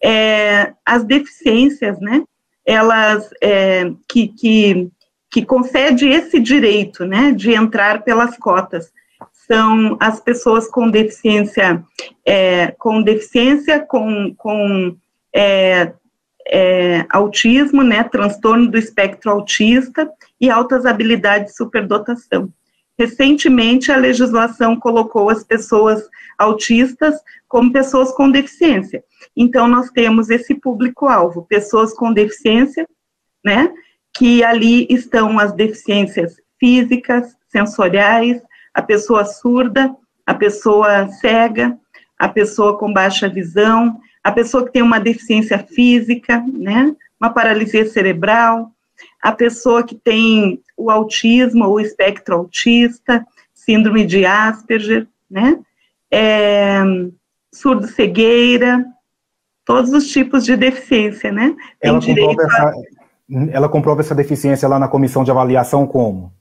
É, 0.02 0.72
as 0.84 1.04
deficiências, 1.04 2.00
né, 2.00 2.24
elas 2.64 3.28
é, 3.40 3.92
que, 4.08 4.28
que 4.28 4.90
que 5.36 5.44
concede 5.44 6.08
esse 6.08 6.40
direito, 6.40 7.04
né, 7.04 7.30
de 7.30 7.52
entrar 7.52 8.02
pelas 8.02 8.38
cotas. 8.38 8.90
São 9.46 9.96
as 10.00 10.18
pessoas 10.18 10.66
com 10.66 10.90
deficiência, 10.90 11.84
é, 12.24 12.68
com 12.78 13.02
deficiência, 13.02 13.80
com, 13.80 14.34
com 14.34 14.96
é, 16.48 17.04
autismo, 17.10 17.82
né, 17.82 18.04
transtorno 18.04 18.70
do 18.70 18.78
espectro 18.78 19.30
autista 19.30 20.10
e 20.40 20.50
altas 20.50 20.86
habilidades 20.86 21.52
de 21.52 21.56
superdotação. 21.56 22.52
Recentemente, 22.98 23.92
a 23.92 23.96
legislação 23.96 24.78
colocou 24.78 25.28
as 25.28 25.44
pessoas 25.44 26.08
autistas 26.38 27.14
como 27.46 27.72
pessoas 27.72 28.12
com 28.12 28.30
deficiência. 28.30 29.04
Então, 29.36 29.68
nós 29.68 29.90
temos 29.90 30.30
esse 30.30 30.54
público-alvo, 30.54 31.46
pessoas 31.46 31.92
com 31.92 32.12
deficiência, 32.12 32.88
né, 33.44 33.72
que 34.16 34.42
ali 34.42 34.86
estão 34.88 35.38
as 35.38 35.52
deficiências 35.52 36.36
físicas, 36.58 37.36
sensoriais, 37.48 38.40
a 38.72 38.82
pessoa 38.82 39.24
surda, 39.24 39.94
a 40.26 40.34
pessoa 40.34 41.08
cega, 41.08 41.78
a 42.18 42.28
pessoa 42.28 42.78
com 42.78 42.92
baixa 42.92 43.28
visão, 43.28 44.00
a 44.26 44.32
pessoa 44.32 44.64
que 44.64 44.72
tem 44.72 44.82
uma 44.82 44.98
deficiência 44.98 45.56
física, 45.56 46.44
né, 46.52 46.92
uma 47.20 47.30
paralisia 47.30 47.86
cerebral, 47.86 48.72
a 49.22 49.30
pessoa 49.30 49.84
que 49.84 49.94
tem 49.94 50.60
o 50.76 50.90
autismo 50.90 51.64
ou 51.64 51.78
espectro 51.78 52.34
autista, 52.34 53.24
síndrome 53.54 54.04
de 54.04 54.26
Asperger, 54.26 55.06
né, 55.30 55.60
é, 56.10 56.82
surdo-cegueira, 57.52 58.84
todos 59.64 59.92
os 59.92 60.08
tipos 60.08 60.44
de 60.44 60.56
deficiência, 60.56 61.30
né? 61.30 61.54
Tem 61.80 61.90
Ela 61.90 62.00
direito 62.00 62.40
a... 62.40 62.72
Ela 63.52 63.68
comprova 63.68 64.00
essa 64.00 64.14
deficiência 64.14 64.68
lá 64.68 64.78
na 64.78 64.88
comissão 64.88 65.22
de 65.22 65.30
avaliação 65.30 65.86
como? 65.86 66.32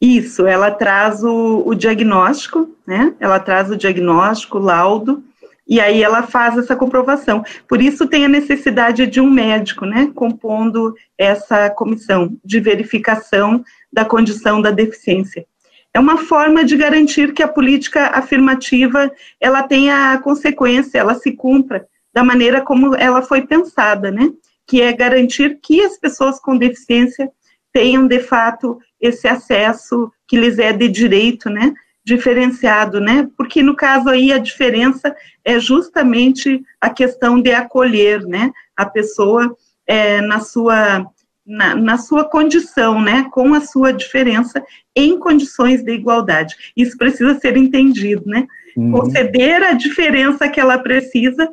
Isso, 0.00 0.46
ela 0.46 0.70
traz 0.70 1.22
o, 1.22 1.62
o 1.66 1.74
diagnóstico, 1.74 2.70
né? 2.86 3.14
Ela 3.20 3.38
traz 3.38 3.70
o 3.70 3.76
diagnóstico, 3.76 4.56
o 4.56 4.62
laudo, 4.62 5.22
e 5.66 5.80
aí 5.80 6.02
ela 6.02 6.22
faz 6.22 6.56
essa 6.56 6.76
comprovação. 6.76 7.44
Por 7.68 7.82
isso 7.82 8.06
tem 8.06 8.24
a 8.24 8.28
necessidade 8.28 9.06
de 9.06 9.20
um 9.20 9.28
médico, 9.28 9.84
né, 9.84 10.10
compondo 10.14 10.94
essa 11.18 11.70
comissão 11.70 12.36
de 12.44 12.60
verificação 12.60 13.64
da 13.92 14.04
condição 14.04 14.62
da 14.62 14.70
deficiência. 14.70 15.44
É 15.92 15.98
uma 15.98 16.18
forma 16.18 16.64
de 16.64 16.76
garantir 16.76 17.32
que 17.32 17.42
a 17.42 17.48
política 17.48 18.08
afirmativa 18.08 19.10
ela 19.40 19.62
tenha 19.62 20.18
consequência, 20.22 20.98
ela 20.98 21.14
se 21.14 21.32
cumpra 21.32 21.86
da 22.12 22.22
maneira 22.22 22.60
como 22.60 22.94
ela 22.94 23.22
foi 23.22 23.46
pensada, 23.46 24.10
né? 24.10 24.30
que 24.66 24.82
é 24.82 24.92
garantir 24.92 25.58
que 25.62 25.80
as 25.82 25.96
pessoas 25.96 26.40
com 26.40 26.58
deficiência 26.58 27.30
tenham, 27.72 28.06
de 28.06 28.20
fato, 28.20 28.78
esse 29.00 29.28
acesso 29.28 30.10
que 30.26 30.36
lhes 30.36 30.58
é 30.58 30.72
de 30.72 30.88
direito, 30.88 31.48
né, 31.48 31.72
diferenciado, 32.06 33.00
né, 33.00 33.28
porque 33.36 33.60
no 33.64 33.74
caso 33.74 34.08
aí 34.08 34.32
a 34.32 34.38
diferença 34.38 35.14
é 35.44 35.58
justamente 35.58 36.62
a 36.80 36.88
questão 36.88 37.42
de 37.42 37.52
acolher, 37.52 38.24
né, 38.24 38.52
a 38.76 38.86
pessoa 38.86 39.56
é, 39.84 40.20
na 40.20 40.38
sua 40.38 41.04
na, 41.44 41.76
na, 41.76 41.96
sua 41.96 42.24
condição, 42.24 43.00
né, 43.00 43.28
com 43.30 43.54
a 43.54 43.60
sua 43.60 43.92
diferença, 43.92 44.64
em 44.96 45.16
condições 45.16 45.80
de 45.84 45.92
igualdade. 45.92 46.56
Isso 46.76 46.96
precisa 46.98 47.38
ser 47.38 47.56
entendido, 47.56 48.24
né? 48.26 48.48
Uhum. 48.76 48.90
Conceder 48.90 49.62
a 49.62 49.72
diferença 49.72 50.48
que 50.48 50.58
ela 50.58 50.76
precisa 50.76 51.48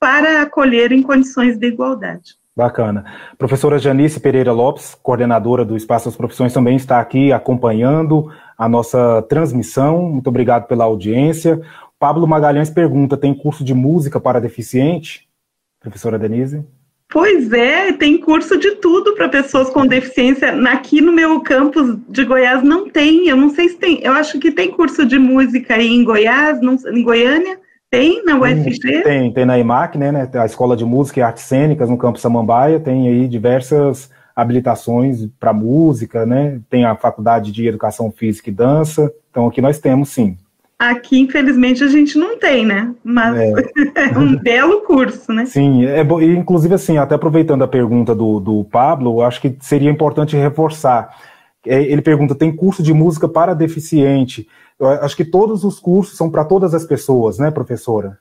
para 0.00 0.42
acolher 0.42 0.90
em 0.90 1.00
condições 1.00 1.56
de 1.56 1.68
igualdade. 1.68 2.34
Bacana. 2.56 3.04
Professora 3.38 3.78
Janice 3.78 4.18
Pereira 4.18 4.50
Lopes, 4.50 4.96
coordenadora 5.00 5.64
do 5.64 5.76
Espaço 5.76 6.06
das 6.06 6.16
Profissões, 6.16 6.52
também 6.52 6.74
está 6.74 6.98
aqui 6.98 7.30
acompanhando 7.30 8.28
a 8.56 8.68
nossa 8.68 9.22
transmissão. 9.22 10.02
Muito 10.02 10.28
obrigado 10.28 10.66
pela 10.66 10.84
audiência. 10.84 11.60
Pablo 11.98 12.26
Magalhães 12.26 12.70
pergunta: 12.70 13.16
tem 13.16 13.34
curso 13.34 13.64
de 13.64 13.74
música 13.74 14.20
para 14.20 14.40
deficiente? 14.40 15.26
Professora 15.80 16.18
Denise? 16.18 16.64
Pois 17.08 17.52
é, 17.52 17.92
tem 17.92 18.18
curso 18.18 18.58
de 18.58 18.72
tudo 18.76 19.14
para 19.14 19.28
pessoas 19.28 19.70
com 19.70 19.86
deficiência. 19.86 20.50
Aqui 20.68 21.00
no 21.00 21.12
meu 21.12 21.40
campus 21.40 21.96
de 22.08 22.24
Goiás 22.24 22.62
não 22.64 22.90
tem, 22.90 23.28
eu 23.28 23.36
não 23.36 23.50
sei 23.50 23.68
se 23.68 23.76
tem, 23.76 24.00
eu 24.02 24.12
acho 24.12 24.40
que 24.40 24.50
tem 24.50 24.72
curso 24.72 25.06
de 25.06 25.18
música 25.18 25.74
aí 25.74 25.86
em 25.86 26.02
Goiás, 26.02 26.60
não, 26.60 26.76
em 26.92 27.02
Goiânia, 27.04 27.60
tem 27.88 28.24
na 28.24 28.36
UFG? 28.36 29.02
Tem, 29.04 29.32
tem 29.32 29.46
na 29.46 29.56
IMAC, 29.56 29.96
né, 29.96 30.10
né, 30.10 30.28
a 30.34 30.46
Escola 30.46 30.76
de 30.76 30.84
Música 30.84 31.20
e 31.20 31.22
Artes 31.22 31.44
Cênicas 31.44 31.88
no 31.88 31.96
Campo 31.96 32.18
Samambaia, 32.18 32.80
tem 32.80 33.06
aí 33.06 33.28
diversas 33.28 34.10
habilitações 34.36 35.26
para 35.40 35.52
música, 35.52 36.26
né, 36.26 36.60
tem 36.68 36.84
a 36.84 36.94
Faculdade 36.94 37.50
de 37.50 37.66
Educação 37.66 38.12
Física 38.12 38.50
e 38.50 38.52
Dança, 38.52 39.10
então 39.30 39.46
aqui 39.46 39.62
nós 39.62 39.78
temos 39.78 40.10
sim. 40.10 40.36
Aqui, 40.78 41.18
infelizmente, 41.18 41.82
a 41.82 41.88
gente 41.88 42.18
não 42.18 42.38
tem, 42.38 42.66
né? 42.66 42.94
Mas 43.02 43.34
é, 43.34 43.52
é 44.12 44.18
um 44.18 44.36
belo 44.36 44.82
curso, 44.82 45.32
né? 45.32 45.46
Sim, 45.46 45.86
é 45.86 46.04
bom, 46.04 46.20
e 46.20 46.36
inclusive 46.36 46.74
assim, 46.74 46.98
até 46.98 47.14
aproveitando 47.14 47.64
a 47.64 47.68
pergunta 47.68 48.14
do, 48.14 48.38
do 48.38 48.62
Pablo, 48.64 49.22
acho 49.22 49.40
que 49.40 49.56
seria 49.60 49.90
importante 49.90 50.36
reforçar. 50.36 51.16
É, 51.66 51.82
ele 51.82 52.02
pergunta: 52.02 52.34
tem 52.34 52.54
curso 52.54 52.82
de 52.82 52.92
música 52.92 53.26
para 53.26 53.54
deficiente? 53.54 54.46
Eu 54.78 54.88
acho 54.88 55.16
que 55.16 55.24
todos 55.24 55.64
os 55.64 55.80
cursos 55.80 56.14
são 56.18 56.30
para 56.30 56.44
todas 56.44 56.74
as 56.74 56.84
pessoas, 56.84 57.38
né, 57.38 57.50
professora? 57.50 58.18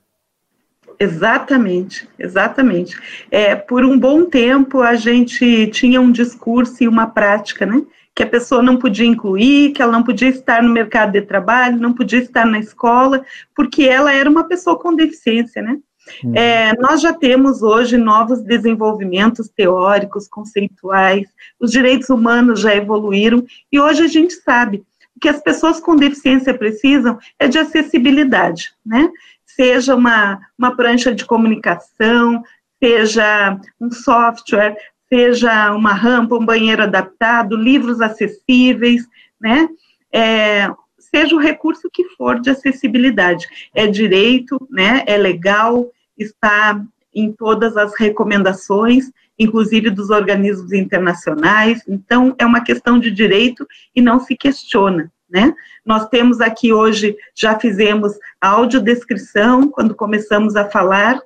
Exatamente, 1.00 2.08
exatamente. 2.18 2.98
É, 3.30 3.56
por 3.56 3.84
um 3.84 3.98
bom 3.98 4.26
tempo 4.26 4.82
a 4.82 4.96
gente 4.96 5.68
tinha 5.68 6.00
um 6.00 6.12
discurso 6.12 6.84
e 6.84 6.88
uma 6.88 7.08
prática, 7.08 7.66
né? 7.66 7.82
Que 8.14 8.24
a 8.24 8.28
pessoa 8.28 8.62
não 8.62 8.78
podia 8.78 9.06
incluir, 9.06 9.74
que 9.74 9.82
ela 9.82 9.92
não 9.92 10.04
podia 10.04 10.30
estar 10.30 10.64
no 10.64 10.72
mercado 10.72 11.12
de 11.12 11.22
trabalho, 11.22 11.80
não 11.80 11.94
podia 11.94 12.20
estar 12.20 12.46
na 12.46 12.60
escola, 12.60 13.26
porque 13.54 13.84
ela 13.84 14.14
era 14.14 14.30
uma 14.30 14.46
pessoa 14.46 14.80
com 14.80 14.96
deficiência, 14.96 15.62
né? 15.62 15.78
Uhum. 16.24 16.36
É, 16.36 16.74
nós 16.80 17.02
já 17.02 17.12
temos 17.12 17.62
hoje 17.64 17.98
novos 17.98 18.42
desenvolvimentos 18.42 19.50
teóricos, 19.50 20.28
conceituais, 20.28 21.28
os 21.60 21.72
direitos 21.72 22.10
humanos 22.10 22.60
já 22.60 22.76
evoluíram 22.76 23.44
e 23.72 23.80
hoje 23.80 24.04
a 24.04 24.08
gente 24.08 24.34
sabe 24.36 24.84
que 25.20 25.30
as 25.30 25.42
pessoas 25.42 25.80
com 25.80 25.96
deficiência 25.96 26.54
precisam 26.54 27.18
é 27.40 27.48
de 27.48 27.58
acessibilidade, 27.58 28.74
né? 28.86 29.10
Seja 29.46 29.96
uma, 29.96 30.40
uma 30.58 30.76
prancha 30.76 31.14
de 31.14 31.26
comunicação, 31.26 32.44
seja 32.84 33.60
um 33.80 33.92
software, 33.92 34.78
seja 35.08 35.74
uma 35.74 35.94
rampa, 35.94 36.36
um 36.36 36.46
banheiro 36.46 36.84
adaptado, 36.84 37.56
livros 37.56 38.02
acessíveis, 38.02 39.08
né? 39.40 39.68
É, 40.14 40.70
seja 40.98 41.36
o 41.36 41.40
recurso 41.40 41.90
que 41.92 42.04
for 42.10 42.40
de 42.40 42.50
acessibilidade. 42.50 43.48
É 43.74 43.88
direito, 43.88 44.68
né? 44.70 45.04
É 45.08 45.18
legal, 45.18 45.90
está 46.18 46.82
em 47.14 47.32
todas 47.32 47.78
as 47.78 47.98
recomendações, 47.98 49.12
inclusive 49.40 49.90
dos 49.90 50.10
organismos 50.10 50.74
internacionais. 50.74 51.82
Então, 51.88 52.36
é 52.38 52.46
uma 52.46 52.62
questão 52.62 53.00
de 53.00 53.10
direito 53.12 53.66
e 53.96 54.02
não 54.02 54.20
se 54.20 54.36
questiona. 54.36 55.12
Né? 55.36 55.54
Nós 55.86 56.08
temos 56.08 56.40
aqui 56.40 56.72
hoje, 56.72 57.14
já 57.36 57.60
fizemos 57.60 58.14
a 58.40 58.52
audiodescrição, 58.52 59.68
quando 59.68 59.94
começamos 59.94 60.56
a 60.56 60.64
falar, 60.64 61.22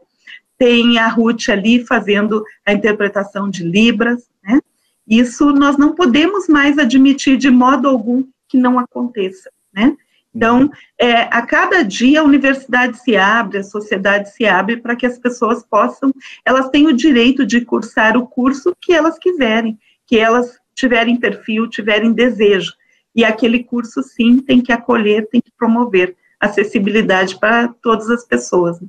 tem 0.58 0.98
a 0.98 1.08
Ruth 1.08 1.48
ali 1.50 1.86
fazendo 1.86 2.44
a 2.66 2.74
interpretação 2.74 3.48
de 3.48 3.64
Libras, 3.64 4.24
né? 4.44 4.60
Isso 5.08 5.52
nós 5.52 5.78
não 5.78 5.94
podemos 5.94 6.48
mais 6.48 6.80
admitir 6.80 7.38
de 7.38 7.52
modo 7.52 7.88
algum 7.88 8.24
que 8.48 8.58
não 8.58 8.80
aconteça, 8.80 9.52
né? 9.72 9.96
Então, 10.34 10.72
é, 11.00 11.22
a 11.30 11.44
cada 11.44 11.84
dia 11.84 12.22
a 12.22 12.24
universidade 12.24 13.00
se 13.00 13.16
abre, 13.16 13.60
a 13.60 13.64
sociedade 13.64 14.32
se 14.32 14.44
abre 14.44 14.78
para 14.78 14.96
que 14.96 15.06
as 15.06 15.20
pessoas 15.20 15.64
possam, 15.64 16.12
elas 16.44 16.68
têm 16.70 16.88
o 16.88 16.94
direito 16.94 17.46
de 17.46 17.62
cursar 17.62 18.18
o 18.18 18.26
curso 18.26 18.76
que 18.82 18.92
elas 18.92 19.20
quiserem, 19.20 19.78
que 20.08 20.18
elas 20.18 20.58
tiverem 20.74 21.16
perfil, 21.16 21.70
tiverem 21.70 22.12
desejo. 22.12 22.74
E 23.16 23.24
aquele 23.24 23.64
curso, 23.64 24.02
sim, 24.04 24.40
tem 24.40 24.62
que 24.62 24.72
acolher, 24.72 25.28
tem 25.30 25.42
que 25.42 25.52
promover 25.58 26.16
acessibilidade 26.40 27.38
para 27.38 27.68
todas 27.82 28.10
as 28.10 28.26
pessoas. 28.26 28.80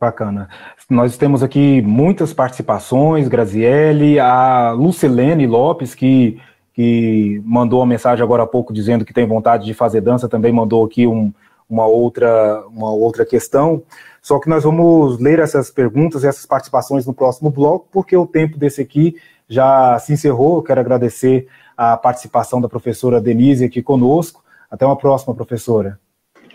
Bacana. 0.00 0.48
Nós 0.90 1.16
temos 1.16 1.42
aqui 1.42 1.80
muitas 1.82 2.32
participações, 2.32 3.26
Graziele, 3.26 4.18
a 4.18 4.72
Lucilene 4.72 5.46
Lopes, 5.46 5.94
que 5.94 6.40
que 6.74 7.40
mandou 7.44 7.78
uma 7.78 7.86
mensagem 7.86 8.22
agora 8.22 8.42
há 8.42 8.46
pouco 8.46 8.72
dizendo 8.72 9.04
que 9.04 9.14
tem 9.14 9.24
vontade 9.24 9.64
de 9.64 9.72
fazer 9.72 10.00
dança, 10.00 10.28
também 10.28 10.52
mandou 10.52 10.84
aqui 10.84 11.06
um, 11.06 11.32
uma, 11.70 11.86
outra, 11.86 12.64
uma 12.66 12.90
outra 12.90 13.24
questão. 13.24 13.84
Só 14.20 14.40
que 14.40 14.48
nós 14.48 14.64
vamos 14.64 15.20
ler 15.20 15.38
essas 15.38 15.70
perguntas 15.70 16.24
essas 16.24 16.44
participações 16.44 17.06
no 17.06 17.14
próximo 17.14 17.48
bloco, 17.48 17.88
porque 17.92 18.16
o 18.16 18.26
tempo 18.26 18.58
desse 18.58 18.82
aqui 18.82 19.14
já 19.48 19.96
se 20.00 20.12
encerrou. 20.12 20.56
Eu 20.56 20.62
quero 20.62 20.80
agradecer 20.80 21.46
a 21.76 21.96
participação 21.96 22.60
da 22.60 22.68
professora 22.68 23.20
Denise 23.20 23.64
aqui 23.64 23.82
conosco. 23.82 24.42
Até 24.70 24.84
uma 24.84 24.96
próxima, 24.96 25.34
professora. 25.34 25.98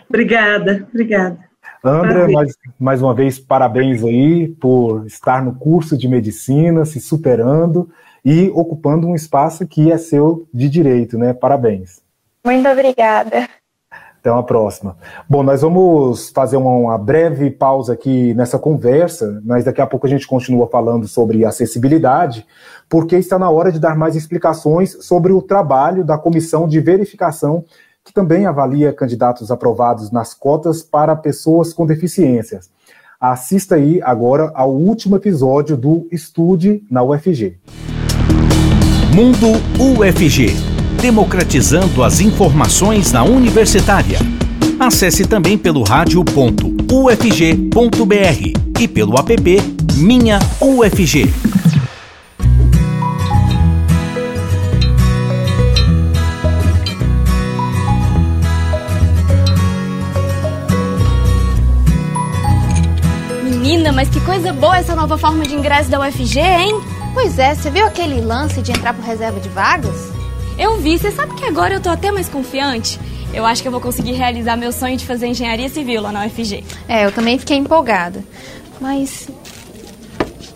Obrigada, 0.08 0.86
obrigada. 0.90 1.38
André, 1.82 2.28
mais, 2.28 2.52
mais 2.78 3.02
uma 3.02 3.14
vez, 3.14 3.38
parabéns 3.38 4.04
aí 4.04 4.48
por 4.48 5.06
estar 5.06 5.42
no 5.42 5.54
curso 5.54 5.96
de 5.96 6.06
medicina, 6.08 6.84
se 6.84 7.00
superando 7.00 7.88
e 8.24 8.50
ocupando 8.54 9.06
um 9.06 9.14
espaço 9.14 9.66
que 9.66 9.90
é 9.90 9.96
seu 9.96 10.46
de 10.52 10.68
direito, 10.68 11.16
né? 11.16 11.32
Parabéns. 11.32 12.02
Muito 12.44 12.68
obrigada. 12.68 13.48
Até 14.20 14.30
uma 14.30 14.42
próxima. 14.42 14.98
Bom, 15.26 15.42
nós 15.42 15.62
vamos 15.62 16.28
fazer 16.28 16.58
uma, 16.58 16.70
uma, 16.70 16.98
breve 16.98 17.50
pausa 17.50 17.94
aqui 17.94 18.34
nessa 18.34 18.58
conversa, 18.58 19.40
mas 19.42 19.64
daqui 19.64 19.80
a 19.80 19.86
pouco 19.86 20.06
a 20.06 20.10
gente 20.10 20.26
continua 20.26 20.68
falando 20.68 21.08
sobre 21.08 21.42
acessibilidade, 21.42 22.46
porque 22.86 23.16
está 23.16 23.38
na 23.38 23.48
hora 23.48 23.72
de 23.72 23.80
dar 23.80 23.96
mais 23.96 24.14
explicações 24.14 24.98
sobre 25.00 25.32
o 25.32 25.40
trabalho 25.40 26.04
da 26.04 26.18
comissão 26.18 26.68
de 26.68 26.78
verificação, 26.80 27.64
que 28.04 28.12
também 28.12 28.44
avalia 28.44 28.92
candidatos 28.92 29.50
aprovados 29.50 30.10
nas 30.10 30.34
cotas 30.34 30.82
para 30.82 31.16
pessoas 31.16 31.72
com 31.72 31.86
deficiências. 31.86 32.70
Assista 33.18 33.76
aí 33.76 34.02
agora 34.02 34.52
ao 34.54 34.70
último 34.70 35.16
episódio 35.16 35.78
do 35.78 36.06
Estude 36.12 36.84
na 36.90 37.02
UFG. 37.02 37.58
Mundo 39.14 39.46
UFG 39.98 40.79
democratizando 41.00 42.04
as 42.04 42.20
informações 42.20 43.10
na 43.10 43.24
universitária. 43.24 44.18
Acesse 44.78 45.24
também 45.24 45.56
pelo 45.56 45.82
rádio.ufg.br 45.82 46.80
e 48.78 48.88
pelo 48.88 49.14
app 49.18 49.62
Minha 49.96 50.38
UFG. 50.60 51.32
Menina, 63.42 63.90
mas 63.90 64.08
que 64.10 64.20
coisa 64.20 64.52
boa 64.52 64.76
essa 64.76 64.94
nova 64.94 65.16
forma 65.16 65.44
de 65.44 65.54
ingresso 65.54 65.90
da 65.90 65.98
UFG, 66.00 66.40
hein? 66.40 66.80
Pois 67.14 67.38
é, 67.38 67.54
você 67.54 67.70
viu 67.70 67.86
aquele 67.86 68.20
lance 68.20 68.60
de 68.60 68.70
entrar 68.70 68.92
por 68.92 69.04
reserva 69.04 69.40
de 69.40 69.48
vagas? 69.48 70.19
Eu 70.60 70.76
vi, 70.76 70.98
você 70.98 71.10
sabe 71.10 71.34
que 71.36 71.44
agora 71.46 71.72
eu 71.72 71.80
tô 71.80 71.88
até 71.88 72.12
mais 72.12 72.28
confiante? 72.28 73.00
Eu 73.32 73.46
acho 73.46 73.62
que 73.62 73.68
eu 73.68 73.72
vou 73.72 73.80
conseguir 73.80 74.12
realizar 74.12 74.58
meu 74.58 74.70
sonho 74.70 74.94
de 74.94 75.06
fazer 75.06 75.26
engenharia 75.26 75.70
civil 75.70 76.02
lá 76.02 76.12
na 76.12 76.26
UFG. 76.26 76.62
É, 76.86 77.06
eu 77.06 77.12
também 77.12 77.38
fiquei 77.38 77.56
empolgada. 77.56 78.22
Mas 78.78 79.26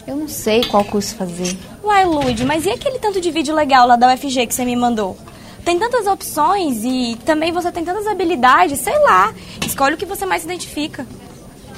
eu 0.06 0.14
não 0.14 0.28
sei 0.28 0.62
qual 0.64 0.84
curso 0.84 1.14
fazer. 1.14 1.56
Uai, 1.82 2.04
Lude, 2.04 2.44
mas 2.44 2.66
e 2.66 2.70
aquele 2.70 2.98
tanto 2.98 3.18
de 3.18 3.30
vídeo 3.30 3.54
legal 3.54 3.86
lá 3.88 3.96
da 3.96 4.12
UFG 4.12 4.46
que 4.46 4.54
você 4.54 4.66
me 4.66 4.76
mandou? 4.76 5.16
Tem 5.64 5.78
tantas 5.78 6.06
opções 6.06 6.84
e 6.84 7.16
também 7.24 7.50
você 7.50 7.72
tem 7.72 7.82
tantas 7.82 8.06
habilidades, 8.06 8.80
sei 8.80 8.98
lá. 8.98 9.32
Escolhe 9.66 9.94
o 9.94 9.98
que 9.98 10.04
você 10.04 10.26
mais 10.26 10.42
se 10.42 10.48
identifica. 10.48 11.06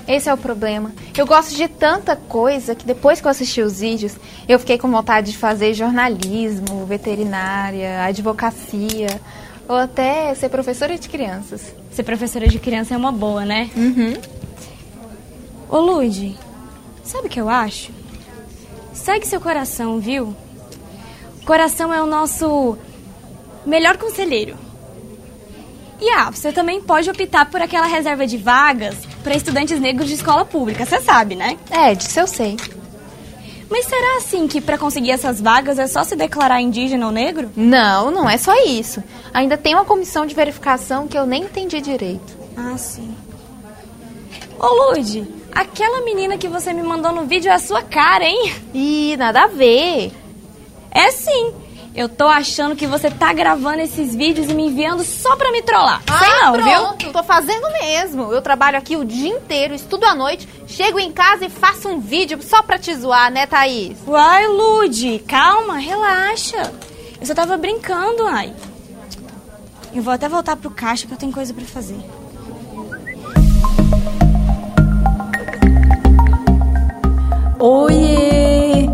Esse 0.06 0.28
é 0.28 0.34
o 0.34 0.36
problema. 0.36 0.92
Eu 1.16 1.26
gosto 1.26 1.54
de 1.54 1.66
tanta 1.66 2.14
coisa 2.14 2.74
que 2.74 2.86
depois 2.86 3.20
que 3.20 3.26
eu 3.26 3.30
assisti 3.30 3.60
os 3.60 3.80
vídeos, 3.80 4.14
eu 4.48 4.58
fiquei 4.58 4.78
com 4.78 4.90
vontade 4.90 5.32
de 5.32 5.38
fazer 5.38 5.74
jornalismo, 5.74 6.86
veterinária, 6.86 8.04
advocacia, 8.04 9.20
ou 9.68 9.76
até 9.76 10.32
ser 10.34 10.48
professora 10.48 10.96
de 10.96 11.08
crianças. 11.08 11.74
Ser 11.90 12.04
professora 12.04 12.46
de 12.46 12.58
criança 12.58 12.94
é 12.94 12.96
uma 12.96 13.10
boa, 13.10 13.44
né? 13.44 13.68
Uhum. 13.76 14.14
Ô, 15.68 15.78
Lude, 15.78 16.36
sabe 17.02 17.26
o 17.26 17.30
que 17.30 17.40
eu 17.40 17.48
acho? 17.48 17.90
Segue 18.92 19.26
seu 19.26 19.40
coração, 19.40 19.98
viu? 19.98 20.36
O 21.42 21.44
coração 21.44 21.92
é 21.92 22.00
o 22.00 22.06
nosso 22.06 22.78
melhor 23.64 23.96
conselheiro. 23.96 24.56
E 26.00 26.08
ah, 26.10 26.30
você 26.30 26.52
também 26.52 26.80
pode 26.80 27.10
optar 27.10 27.50
por 27.50 27.60
aquela 27.60 27.86
reserva 27.86 28.26
de 28.26 28.36
vagas 28.36 28.96
para 29.26 29.34
estudantes 29.34 29.80
negros 29.80 30.06
de 30.06 30.14
escola 30.14 30.44
pública, 30.44 30.86
você 30.86 31.00
sabe, 31.00 31.34
né? 31.34 31.58
É, 31.68 31.96
disso 31.96 32.20
eu 32.20 32.28
sei. 32.28 32.56
Mas 33.68 33.86
será 33.86 34.18
assim 34.18 34.46
que 34.46 34.60
para 34.60 34.78
conseguir 34.78 35.10
essas 35.10 35.40
vagas 35.40 35.80
é 35.80 35.88
só 35.88 36.04
se 36.04 36.14
declarar 36.14 36.60
indígena 36.60 37.06
ou 37.06 37.10
negro? 37.10 37.50
Não, 37.56 38.12
não 38.12 38.30
é 38.30 38.38
só 38.38 38.54
isso. 38.64 39.02
Ainda 39.34 39.58
tem 39.58 39.74
uma 39.74 39.84
comissão 39.84 40.26
de 40.26 40.32
verificação 40.32 41.08
que 41.08 41.18
eu 41.18 41.26
nem 41.26 41.42
entendi 41.42 41.80
direito. 41.80 42.38
Ah, 42.56 42.78
sim. 42.78 43.16
Ô, 44.60 44.92
Lude, 44.92 45.26
aquela 45.50 46.02
menina 46.02 46.38
que 46.38 46.46
você 46.46 46.72
me 46.72 46.84
mandou 46.84 47.10
no 47.10 47.26
vídeo 47.26 47.50
é 47.50 47.54
a 47.54 47.58
sua 47.58 47.82
cara, 47.82 48.24
hein? 48.24 48.52
Ih, 48.72 49.16
nada 49.16 49.42
a 49.42 49.48
ver. 49.48 50.12
É 50.92 51.10
sim. 51.10 51.52
Eu 51.96 52.10
tô 52.10 52.26
achando 52.26 52.76
que 52.76 52.86
você 52.86 53.10
tá 53.10 53.32
gravando 53.32 53.80
esses 53.80 54.14
vídeos 54.14 54.50
e 54.50 54.54
me 54.54 54.66
enviando 54.66 55.02
só 55.02 55.34
pra 55.34 55.50
me 55.50 55.62
trollar. 55.62 56.02
Ah, 56.06 56.18
Sei 56.18 56.28
não, 56.42 56.52
pronto. 56.52 57.04
viu? 57.04 57.12
Tô 57.12 57.22
fazendo 57.24 57.66
mesmo. 57.72 58.30
Eu 58.32 58.42
trabalho 58.42 58.76
aqui 58.76 58.96
o 58.96 59.04
dia 59.04 59.30
inteiro, 59.30 59.74
estudo 59.74 60.04
à 60.04 60.14
noite, 60.14 60.46
chego 60.66 60.98
em 61.00 61.10
casa 61.10 61.46
e 61.46 61.48
faço 61.50 61.88
um 61.88 61.98
vídeo 61.98 62.38
só 62.42 62.62
pra 62.62 62.78
te 62.78 62.94
zoar, 62.94 63.32
né, 63.32 63.46
Thaís? 63.46 63.96
Uai, 64.06 64.46
Lude, 64.46 65.20
calma, 65.26 65.78
relaxa. 65.78 66.70
Eu 67.18 67.26
só 67.26 67.34
tava 67.34 67.56
brincando, 67.56 68.26
ai. 68.26 68.52
Eu 69.94 70.02
vou 70.02 70.12
até 70.12 70.28
voltar 70.28 70.54
pro 70.56 70.70
caixa 70.70 71.06
que 71.06 71.14
eu 71.14 71.18
tenho 71.18 71.32
coisa 71.32 71.54
pra 71.54 71.64
fazer. 71.64 71.98
Oiê! 77.58 78.86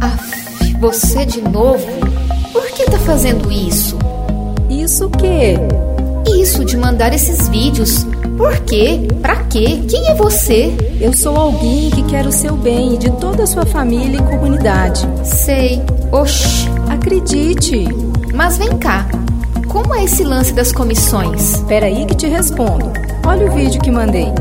Aff, 0.00 0.74
você 0.80 1.24
de 1.24 1.40
novo? 1.42 1.86
Por 2.72 2.76
que 2.78 2.90
tá 2.90 2.98
fazendo 3.00 3.52
isso? 3.52 3.98
Isso 4.70 5.04
o 5.04 5.10
quê? 5.10 5.58
Isso 6.40 6.64
de 6.64 6.78
mandar 6.78 7.12
esses 7.12 7.46
vídeos. 7.50 8.06
Por 8.38 8.60
quê? 8.60 8.98
Pra 9.20 9.44
quê? 9.44 9.82
Quem 9.86 10.08
é 10.08 10.14
você? 10.14 10.74
Eu 10.98 11.12
sou 11.12 11.36
alguém 11.36 11.90
que 11.90 12.02
quer 12.04 12.26
o 12.26 12.32
seu 12.32 12.56
bem 12.56 12.94
e 12.94 12.96
de 12.96 13.10
toda 13.10 13.42
a 13.42 13.46
sua 13.46 13.66
família 13.66 14.16
e 14.16 14.22
comunidade. 14.22 15.06
Sei. 15.22 15.82
Oxi. 16.10 16.66
Acredite. 16.88 17.86
Mas 18.32 18.56
vem 18.56 18.78
cá. 18.78 19.06
Como 19.68 19.94
é 19.94 20.04
esse 20.04 20.24
lance 20.24 20.54
das 20.54 20.72
comissões? 20.72 21.56
Espera 21.56 21.84
aí 21.84 22.06
que 22.06 22.16
te 22.16 22.26
respondo. 22.26 22.90
Olha 23.26 23.52
o 23.52 23.54
vídeo 23.54 23.82
que 23.82 23.90
mandei. 23.90 24.32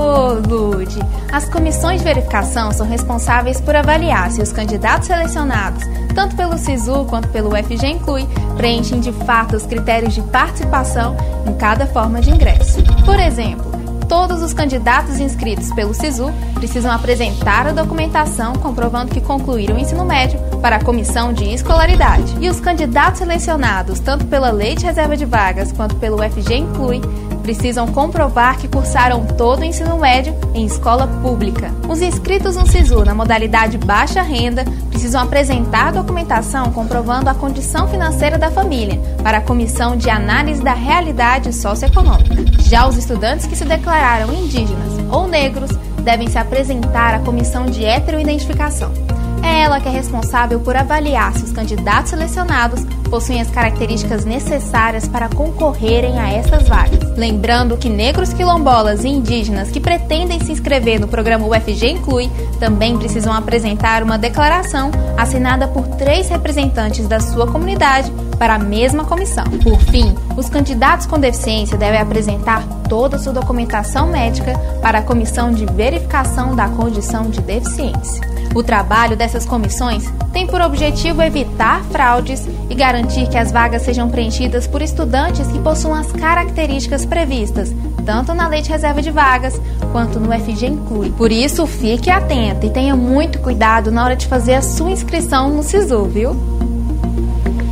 Ô, 0.00 0.32
Lude, 0.32 0.98
as 1.30 1.46
comissões 1.50 1.98
de 1.98 2.04
verificação 2.04 2.72
são 2.72 2.86
responsáveis 2.86 3.60
por 3.60 3.76
avaliar 3.76 4.30
se 4.30 4.40
os 4.40 4.50
candidatos 4.50 5.08
selecionados, 5.08 5.84
tanto 6.14 6.34
pelo 6.36 6.56
SISU 6.56 7.04
quanto 7.04 7.28
pelo 7.28 7.50
UFG 7.50 7.86
Inclui, 7.86 8.26
preenchem 8.56 8.98
de 8.98 9.12
fato 9.12 9.56
os 9.56 9.66
critérios 9.66 10.14
de 10.14 10.22
participação 10.22 11.14
em 11.46 11.52
cada 11.52 11.86
forma 11.86 12.18
de 12.22 12.30
ingresso. 12.30 12.82
Por 13.04 13.20
exemplo, 13.20 13.70
todos 14.08 14.42
os 14.42 14.54
candidatos 14.54 15.20
inscritos 15.20 15.70
pelo 15.74 15.92
SISU 15.92 16.32
precisam 16.54 16.90
apresentar 16.90 17.66
a 17.66 17.72
documentação 17.72 18.54
comprovando 18.54 19.12
que 19.12 19.20
concluíram 19.20 19.76
o 19.76 19.78
ensino 19.78 20.06
médio 20.06 20.40
para 20.62 20.76
a 20.76 20.82
comissão 20.82 21.30
de 21.30 21.44
escolaridade. 21.52 22.34
E 22.40 22.48
os 22.48 22.58
candidatos 22.58 23.18
selecionados, 23.18 24.00
tanto 24.00 24.24
pela 24.24 24.50
Lei 24.50 24.74
de 24.74 24.86
Reserva 24.86 25.14
de 25.14 25.26
Vagas 25.26 25.72
quanto 25.72 25.94
pelo 25.96 26.22
FG 26.22 26.54
Inclui, 26.56 27.02
precisam 27.50 27.88
comprovar 27.88 28.58
que 28.58 28.68
cursaram 28.68 29.26
todo 29.26 29.62
o 29.62 29.64
ensino 29.64 29.98
médio 29.98 30.32
em 30.54 30.64
escola 30.64 31.08
pública. 31.20 31.74
Os 31.88 32.00
inscritos 32.00 32.54
no 32.54 32.64
SISU 32.64 33.04
na 33.04 33.12
modalidade 33.12 33.76
baixa 33.76 34.22
renda 34.22 34.64
precisam 34.88 35.20
apresentar 35.20 35.92
documentação 35.92 36.70
comprovando 36.70 37.28
a 37.28 37.34
condição 37.34 37.88
financeira 37.88 38.38
da 38.38 38.52
família 38.52 39.00
para 39.24 39.38
a 39.38 39.40
Comissão 39.40 39.96
de 39.96 40.08
Análise 40.08 40.62
da 40.62 40.74
Realidade 40.74 41.52
Socioeconômica. 41.52 42.36
Já 42.60 42.86
os 42.86 42.96
estudantes 42.96 43.46
que 43.46 43.56
se 43.56 43.64
declararam 43.64 44.32
indígenas 44.32 44.92
ou 45.10 45.26
negros 45.26 45.72
devem 46.04 46.28
se 46.28 46.38
apresentar 46.38 47.14
à 47.14 47.18
Comissão 47.18 47.66
de 47.66 47.84
Heteroidentificação. 47.84 49.09
É 49.42 49.62
ela 49.62 49.80
que 49.80 49.88
é 49.88 49.90
responsável 49.90 50.60
por 50.60 50.76
avaliar 50.76 51.32
se 51.34 51.44
os 51.44 51.52
candidatos 51.52 52.10
selecionados 52.10 52.84
possuem 53.10 53.40
as 53.40 53.50
características 53.50 54.24
necessárias 54.24 55.08
para 55.08 55.28
concorrerem 55.28 56.18
a 56.18 56.30
essas 56.30 56.68
vagas. 56.68 57.16
Lembrando 57.16 57.76
que 57.76 57.88
negros 57.88 58.32
quilombolas 58.32 59.04
e 59.04 59.08
indígenas 59.08 59.70
que 59.70 59.80
pretendem 59.80 60.40
se 60.40 60.52
inscrever 60.52 61.00
no 61.00 61.08
programa 61.08 61.46
UFG 61.46 61.90
Inclui 61.90 62.30
também 62.60 62.96
precisam 62.96 63.32
apresentar 63.32 64.02
uma 64.02 64.16
declaração 64.16 64.90
assinada 65.16 65.66
por 65.66 65.86
três 65.96 66.28
representantes 66.28 67.08
da 67.08 67.18
sua 67.18 67.46
comunidade 67.46 68.12
para 68.38 68.54
a 68.54 68.58
mesma 68.58 69.04
comissão. 69.04 69.44
Por 69.62 69.78
fim, 69.80 70.14
os 70.36 70.48
candidatos 70.48 71.06
com 71.06 71.18
deficiência 71.18 71.76
devem 71.76 72.00
apresentar 72.00 72.64
toda 72.88 73.16
a 73.16 73.18
sua 73.18 73.32
documentação 73.32 74.06
médica 74.06 74.58
para 74.80 75.00
a 75.00 75.02
comissão 75.02 75.52
de 75.52 75.66
verificação 75.66 76.54
da 76.54 76.68
condição 76.68 77.28
de 77.28 77.40
deficiência. 77.40 78.39
O 78.54 78.62
trabalho 78.62 79.16
dessas 79.16 79.44
comissões 79.46 80.04
tem 80.32 80.46
por 80.46 80.60
objetivo 80.60 81.22
evitar 81.22 81.84
fraudes 81.84 82.48
e 82.68 82.74
garantir 82.74 83.28
que 83.28 83.38
as 83.38 83.52
vagas 83.52 83.82
sejam 83.82 84.08
preenchidas 84.08 84.66
por 84.66 84.82
estudantes 84.82 85.46
que 85.46 85.58
possuam 85.58 85.94
as 85.94 86.10
características 86.12 87.04
previstas 87.04 87.72
tanto 88.10 88.34
na 88.34 88.48
Lei 88.48 88.60
de 88.60 88.70
Reserva 88.70 89.00
de 89.00 89.10
Vagas 89.10 89.60
quanto 89.92 90.18
no 90.18 90.32
FG 90.32 90.66
Inclui. 90.66 91.10
Por 91.10 91.30
isso, 91.30 91.64
fique 91.66 92.10
atento 92.10 92.66
e 92.66 92.70
tenha 92.70 92.96
muito 92.96 93.38
cuidado 93.38 93.92
na 93.92 94.04
hora 94.04 94.16
de 94.16 94.26
fazer 94.26 94.54
a 94.54 94.62
sua 94.62 94.90
inscrição 94.90 95.48
no 95.50 95.62
SISU, 95.62 96.04
viu? 96.04 96.36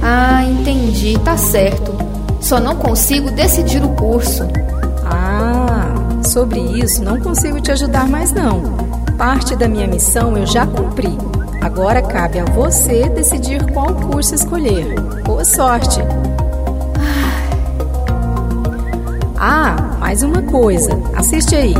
Ah, 0.00 0.44
entendi, 0.44 1.18
tá 1.24 1.36
certo. 1.36 1.92
Só 2.40 2.60
não 2.60 2.76
consigo 2.76 3.30
decidir 3.32 3.82
o 3.82 3.88
curso. 3.90 4.44
Ah, 5.04 6.22
sobre 6.24 6.60
isso 6.60 7.02
não 7.02 7.18
consigo 7.20 7.60
te 7.60 7.72
ajudar 7.72 8.06
mais 8.06 8.32
não. 8.32 8.97
Parte 9.18 9.56
da 9.56 9.66
minha 9.66 9.88
missão 9.88 10.38
eu 10.38 10.46
já 10.46 10.64
cumpri. 10.64 11.18
Agora 11.60 12.00
cabe 12.00 12.38
a 12.38 12.44
você 12.44 13.08
decidir 13.08 13.68
qual 13.72 13.92
curso 13.92 14.32
escolher. 14.32 14.94
Boa 15.24 15.44
sorte! 15.44 16.00
Ah, 19.36 19.96
mais 19.98 20.22
uma 20.22 20.40
coisa. 20.42 20.90
Assiste 21.16 21.56
aí. 21.56 21.74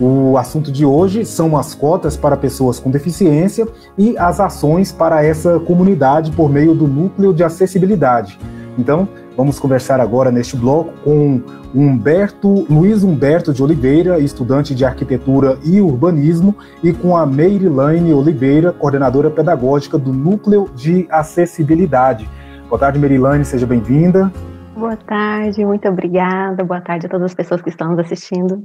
o 0.00 0.36
assunto 0.36 0.70
de 0.70 0.84
hoje 0.84 1.24
são 1.24 1.56
as 1.56 1.74
cotas 1.74 2.16
para 2.16 2.36
pessoas 2.36 2.78
com 2.78 2.90
deficiência 2.90 3.66
e 3.96 4.16
as 4.18 4.38
ações 4.40 4.92
para 4.92 5.24
essa 5.24 5.58
comunidade 5.60 6.30
por 6.32 6.50
meio 6.50 6.74
do 6.74 6.86
núcleo 6.86 7.32
de 7.32 7.42
acessibilidade. 7.42 8.38
Então, 8.78 9.08
vamos 9.36 9.58
conversar 9.58 10.00
agora 10.00 10.30
neste 10.30 10.56
bloco 10.56 10.92
com 11.02 11.42
Humberto, 11.74 12.64
Luiz 12.70 13.02
Humberto 13.02 13.52
de 13.52 13.62
Oliveira, 13.62 14.20
estudante 14.20 14.74
de 14.74 14.84
arquitetura 14.84 15.58
e 15.64 15.80
urbanismo, 15.80 16.54
e 16.82 16.92
com 16.92 17.16
a 17.16 17.26
Meirilane 17.26 18.14
Oliveira, 18.14 18.72
coordenadora 18.72 19.30
pedagógica 19.30 19.98
do 19.98 20.12
núcleo 20.12 20.70
de 20.76 21.08
acessibilidade. 21.10 22.28
Boa 22.68 22.78
tarde, 22.78 22.98
Meirilane, 22.98 23.44
seja 23.44 23.66
bem-vinda. 23.66 24.30
Boa 24.76 24.96
tarde, 24.96 25.64
muito 25.64 25.88
obrigada. 25.88 26.62
Boa 26.62 26.80
tarde 26.80 27.06
a 27.06 27.08
todas 27.08 27.26
as 27.26 27.34
pessoas 27.34 27.60
que 27.60 27.68
estão 27.68 27.90
nos 27.90 27.98
assistindo. 27.98 28.62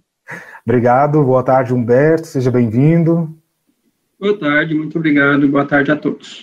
Obrigado, 0.65 1.23
boa 1.23 1.43
tarde, 1.43 1.73
Humberto, 1.73 2.27
seja 2.27 2.49
bem-vindo. 2.49 3.29
Boa 4.19 4.37
tarde, 4.39 4.73
muito 4.73 4.97
obrigado, 4.97 5.47
boa 5.49 5.65
tarde 5.65 5.91
a 5.91 5.95
todos. 5.95 6.41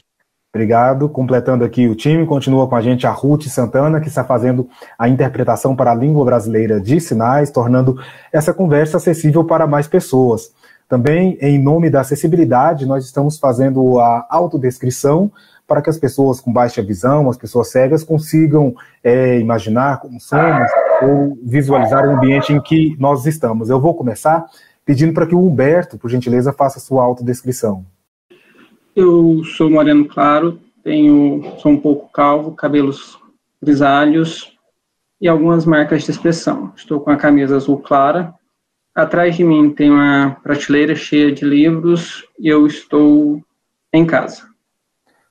Obrigado. 0.52 1.08
Completando 1.08 1.64
aqui 1.64 1.86
o 1.86 1.94
time, 1.94 2.26
continua 2.26 2.68
com 2.68 2.74
a 2.74 2.80
gente 2.80 3.06
a 3.06 3.10
Ruth 3.10 3.44
Santana, 3.44 4.00
que 4.00 4.08
está 4.08 4.24
fazendo 4.24 4.68
a 4.98 5.08
interpretação 5.08 5.76
para 5.76 5.92
a 5.92 5.94
língua 5.94 6.24
brasileira 6.24 6.80
de 6.80 7.00
sinais, 7.00 7.50
tornando 7.50 7.98
essa 8.32 8.52
conversa 8.52 8.96
acessível 8.96 9.44
para 9.44 9.66
mais 9.66 9.86
pessoas. 9.86 10.52
Também, 10.88 11.38
em 11.40 11.56
nome 11.56 11.88
da 11.88 12.00
acessibilidade, 12.00 12.84
nós 12.84 13.04
estamos 13.04 13.38
fazendo 13.38 14.00
a 14.00 14.26
autodescrição 14.28 15.30
para 15.68 15.80
que 15.80 15.88
as 15.88 15.98
pessoas 15.98 16.40
com 16.40 16.52
baixa 16.52 16.82
visão, 16.82 17.30
as 17.30 17.38
pessoas 17.38 17.70
cegas, 17.70 18.02
consigam 18.02 18.74
é, 19.04 19.38
imaginar 19.38 20.00
como 20.00 20.20
somos, 20.20 20.68
ou 21.02 21.38
visualizar 21.42 22.06
o 22.06 22.12
ambiente 22.12 22.52
em 22.52 22.60
que 22.60 22.96
nós 22.98 23.26
estamos. 23.26 23.70
Eu 23.70 23.80
vou 23.80 23.94
começar 23.94 24.46
pedindo 24.84 25.12
para 25.12 25.26
que 25.26 25.34
o 25.34 25.46
Humberto, 25.46 25.98
por 25.98 26.10
gentileza, 26.10 26.52
faça 26.52 26.80
sua 26.80 27.04
autodescrição. 27.04 27.84
Eu 28.94 29.44
sou 29.44 29.70
moreno 29.70 30.06
claro, 30.06 30.58
tenho, 30.82 31.42
sou 31.58 31.72
um 31.72 31.80
pouco 31.80 32.10
calvo, 32.12 32.52
cabelos 32.52 33.18
grisalhos 33.62 34.56
e 35.20 35.28
algumas 35.28 35.64
marcas 35.64 36.02
de 36.02 36.10
expressão. 36.10 36.72
Estou 36.74 37.00
com 37.00 37.10
a 37.10 37.16
camisa 37.16 37.56
azul 37.56 37.78
clara. 37.78 38.34
Atrás 38.94 39.36
de 39.36 39.44
mim 39.44 39.70
tem 39.70 39.90
uma 39.90 40.36
prateleira 40.42 40.94
cheia 40.94 41.30
de 41.30 41.44
livros 41.44 42.24
e 42.38 42.48
eu 42.48 42.66
estou 42.66 43.40
em 43.92 44.04
casa. 44.04 44.48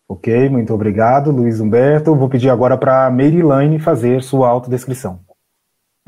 Ok, 0.07 0.49
muito 0.49 0.73
obrigado, 0.73 1.31
Luiz 1.31 1.59
Humberto. 1.59 2.15
Vou 2.15 2.29
pedir 2.29 2.49
agora 2.49 2.77
para 2.77 3.05
a 3.05 3.11
Merilane 3.11 3.77
fazer 3.77 4.23
sua 4.23 4.47
autodescrição. 4.47 5.19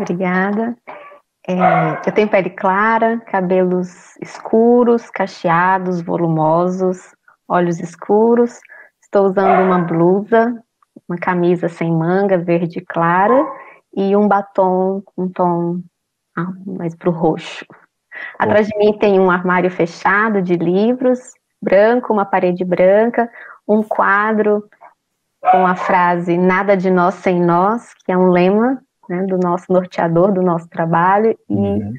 Obrigada. 0.02 0.76
É, 1.48 2.08
eu 2.08 2.12
tenho 2.12 2.28
pele 2.28 2.50
clara, 2.50 3.20
cabelos 3.20 4.16
escuros, 4.22 5.10
cacheados, 5.10 6.02
volumosos, 6.02 7.16
olhos 7.48 7.80
escuros. 7.80 8.60
Estou 9.02 9.26
usando 9.26 9.62
uma 9.62 9.80
blusa, 9.80 10.64
uma 11.08 11.18
camisa 11.18 11.68
sem 11.68 11.92
manga, 11.92 12.38
verde 12.38 12.82
clara, 12.82 13.46
e 13.96 14.16
um 14.16 14.28
batom 14.28 15.02
com 15.04 15.24
um 15.24 15.30
tom 15.30 15.82
ah, 16.38 16.54
mais 16.66 16.96
para 16.96 17.10
o 17.10 17.14
roxo. 17.14 17.66
Atrás 18.40 18.68
de 18.68 18.78
mim 18.78 18.98
tem 18.98 19.20
um 19.20 19.30
armário 19.30 19.70
fechado 19.70 20.42
de 20.42 20.56
livros, 20.56 21.20
branco, 21.62 22.14
uma 22.14 22.26
parede 22.26 22.64
branca, 22.64 23.30
um 23.68 23.84
quadro 23.84 24.64
com 25.52 25.66
a 25.66 25.76
frase 25.76 26.38
Nada 26.38 26.78
de 26.78 26.90
nós 26.90 27.16
sem 27.16 27.40
nós, 27.42 27.94
que 28.06 28.12
é 28.12 28.18
um 28.18 28.30
lema 28.30 28.82
né, 29.12 29.26
do 29.26 29.38
nosso 29.38 29.66
norteador, 29.70 30.32
do 30.32 30.42
nosso 30.42 30.68
trabalho, 30.70 31.38
e 31.50 31.54
uhum. 31.54 31.94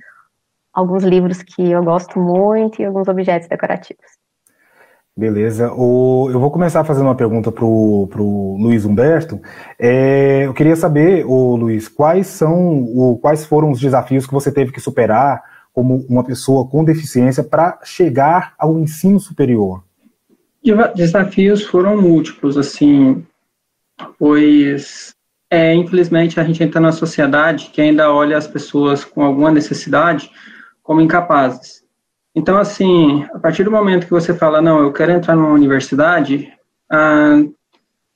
alguns 0.73 1.05
livros 1.05 1.43
que 1.43 1.71
eu 1.71 1.85
gosto 1.85 2.19
muito 2.19 2.81
e 2.81 2.85
alguns 2.85 3.07
objetos 3.07 3.49
decorativos. 3.49 4.23
Beleza. 5.15 5.71
O, 5.75 6.31
eu 6.31 6.41
vou 6.41 6.51
começar 6.51 6.83
fazendo 6.85 7.05
uma 7.05 7.15
pergunta 7.15 7.53
para 7.53 7.65
o 7.65 8.57
Luiz 8.59 8.87
Humberto. 8.87 9.39
É, 9.79 10.47
eu 10.47 10.55
queria 10.55 10.75
saber, 10.75 11.27
o 11.27 11.55
Luiz, 11.55 11.87
quais 11.87 12.29
são 12.29 12.83
o, 12.83 13.19
quais 13.19 13.45
foram 13.45 13.71
os 13.71 13.79
desafios 13.79 14.27
que 14.27 14.33
você 14.33 14.51
teve 14.51 14.73
que 14.73 14.81
superar 14.81 15.43
como 15.71 16.07
uma 16.09 16.25
pessoa 16.25 16.67
com 16.67 16.83
deficiência 16.83 17.45
para 17.45 17.79
chegar 17.85 18.55
ao 18.59 18.79
ensino 18.79 19.21
superior? 19.21 19.85
Desafios 20.95 21.63
foram 21.65 22.01
múltiplos, 22.01 22.57
assim, 22.57 23.23
pois 24.19 25.15
é, 25.53 25.75
infelizmente 25.75 26.41
a 26.41 26.45
gente 26.45 26.65
entra 26.65 26.81
numa 26.81 26.93
sociedade 26.93 27.69
que 27.71 27.83
ainda 27.83 28.11
olha 28.11 28.39
as 28.39 28.47
pessoas 28.47 29.05
com 29.05 29.23
alguma 29.23 29.51
necessidade 29.51 30.31
como 30.83 31.03
incapazes. 31.03 31.85
Então, 32.35 32.57
assim, 32.57 33.27
a 33.35 33.39
partir 33.39 33.63
do 33.63 33.71
momento 33.71 34.07
que 34.07 34.13
você 34.13 34.33
fala, 34.33 34.63
não, 34.63 34.81
eu 34.81 34.91
quero 34.95 35.13
entrar 35.13 35.37
numa 35.37 35.53
universidade, 35.53 36.51
ah, 36.91 37.43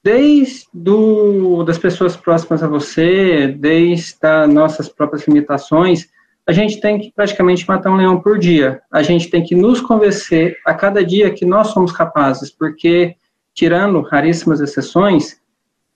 desde 0.03 0.64
do, 0.72 1.62
das 1.62 1.76
pessoas 1.76 2.16
próximas 2.16 2.62
a 2.62 2.68
você, 2.68 3.49
desde 3.49 4.16
as 4.22 4.49
nossas 4.49 4.89
próprias 4.89 5.28
limitações, 5.28 6.09
a 6.47 6.53
gente 6.53 6.80
tem 6.80 6.99
que 6.99 7.12
praticamente 7.14 7.68
matar 7.68 7.91
um 7.91 7.97
leão 7.97 8.18
por 8.18 8.39
dia. 8.39 8.80
A 8.91 9.03
gente 9.03 9.28
tem 9.28 9.45
que 9.45 9.55
nos 9.55 9.82
convencer 9.82 10.57
a 10.64 10.72
cada 10.72 11.05
dia 11.05 11.30
que 11.30 11.45
nós 11.45 11.66
somos 11.66 11.93
capazes, 11.93 12.51
porque, 12.51 13.14
tirando 13.53 14.01
raríssimas 14.01 14.61
exceções, 14.61 15.39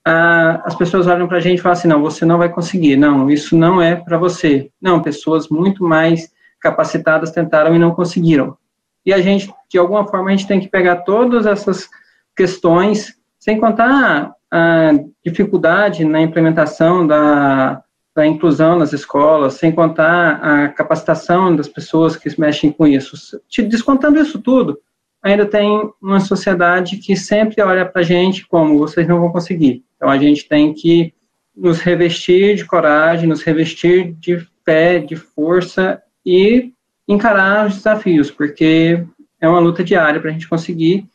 ah, 0.06 0.62
as 0.64 0.74
pessoas 0.74 1.06
olham 1.06 1.28
para 1.28 1.38
a 1.38 1.40
gente 1.40 1.58
e 1.58 1.62
falam 1.62 1.78
assim, 1.78 1.88
não, 1.88 2.02
você 2.02 2.24
não 2.24 2.38
vai 2.38 2.48
conseguir, 2.48 2.96
não, 2.96 3.30
isso 3.30 3.56
não 3.56 3.80
é 3.80 3.94
para 3.94 4.18
você. 4.18 4.70
Não, 4.80 5.02
pessoas 5.02 5.48
muito 5.48 5.84
mais 5.84 6.32
capacitadas 6.60 7.30
tentaram 7.30 7.74
e 7.74 7.78
não 7.78 7.94
conseguiram. 7.94 8.56
E 9.04 9.12
a 9.12 9.20
gente, 9.20 9.52
de 9.68 9.78
alguma 9.78 10.06
forma, 10.06 10.28
a 10.28 10.30
gente 10.32 10.46
tem 10.46 10.60
que 10.60 10.68
pegar 10.68 10.96
todas 10.96 11.46
essas 11.46 11.88
questões, 12.36 13.14
sem 13.38 13.58
contar 13.58 14.32
a 14.50 14.90
dificuldade 15.24 16.04
na 16.04 16.20
implementação 16.20 17.06
da, 17.06 17.82
da 18.14 18.26
inclusão 18.26 18.78
nas 18.78 18.92
escolas, 18.92 19.54
sem 19.54 19.72
contar 19.72 20.40
a 20.42 20.68
capacitação 20.68 21.54
das 21.54 21.68
pessoas 21.68 22.16
que 22.16 22.28
mexem 22.38 22.72
com 22.72 22.86
isso. 22.86 23.40
Descontando 23.68 24.20
isso 24.20 24.38
tudo, 24.40 24.78
ainda 25.22 25.46
tem 25.46 25.90
uma 26.00 26.20
sociedade 26.20 26.96
que 26.96 27.16
sempre 27.16 27.62
olha 27.62 27.86
para 27.86 28.00
a 28.00 28.04
gente 28.04 28.46
como 28.46 28.78
vocês 28.78 29.06
não 29.06 29.20
vão 29.20 29.30
conseguir. 29.30 29.84
Então 30.00 30.08
a 30.08 30.16
gente 30.16 30.48
tem 30.48 30.72
que 30.72 31.12
nos 31.54 31.78
revestir 31.80 32.56
de 32.56 32.64
coragem, 32.64 33.28
nos 33.28 33.42
revestir 33.42 34.14
de 34.14 34.38
fé, 34.64 34.98
de 34.98 35.14
força 35.14 36.02
e 36.24 36.72
encarar 37.06 37.66
os 37.66 37.76
desafios, 37.76 38.30
porque 38.30 39.04
é 39.38 39.46
uma 39.46 39.60
luta 39.60 39.84
diária 39.84 40.18
para 40.18 40.30
a 40.30 40.32
gente 40.32 40.48
conseguir 40.48 41.06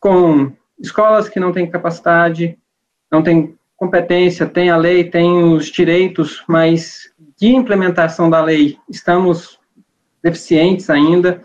com 0.00 0.50
escolas 0.80 1.28
que 1.28 1.38
não 1.38 1.52
têm 1.52 1.70
capacidade, 1.70 2.58
não 3.10 3.22
têm 3.22 3.56
competência, 3.76 4.46
tem 4.46 4.68
a 4.68 4.76
lei, 4.76 5.04
tem 5.04 5.44
os 5.44 5.66
direitos, 5.66 6.42
mas 6.48 7.12
de 7.38 7.54
implementação 7.54 8.28
da 8.28 8.42
lei 8.42 8.76
estamos 8.90 9.60
deficientes 10.20 10.90
ainda 10.90 11.44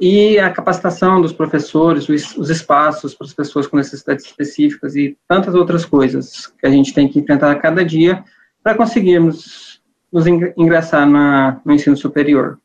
e 0.00 0.38
a 0.38 0.50
capacitação 0.50 1.20
dos 1.20 1.32
professores, 1.32 2.08
os, 2.08 2.36
os, 2.36 2.50
espaços 2.50 3.14
para 3.14 3.26
as 3.26 3.34
pessoas 3.34 3.66
com 3.66 3.76
necessidades 3.76 4.24
específicas 4.24 4.94
e 4.94 5.16
tantas 5.28 5.54
outras 5.54 5.84
coisas 5.84 6.46
que 6.46 6.66
a 6.66 6.70
gente 6.70 6.94
tem 6.94 7.08
que 7.08 7.18
enfrentar 7.18 7.50
a 7.50 7.56
cada 7.56 7.84
dia 7.84 8.22
para 8.62 8.74
conseguirmos 8.74 9.80
nos 10.12 10.26
ingressar 10.26 11.08
na, 11.08 11.60
no 11.64 11.72
ensino 11.72 11.96
superior. 11.96 12.58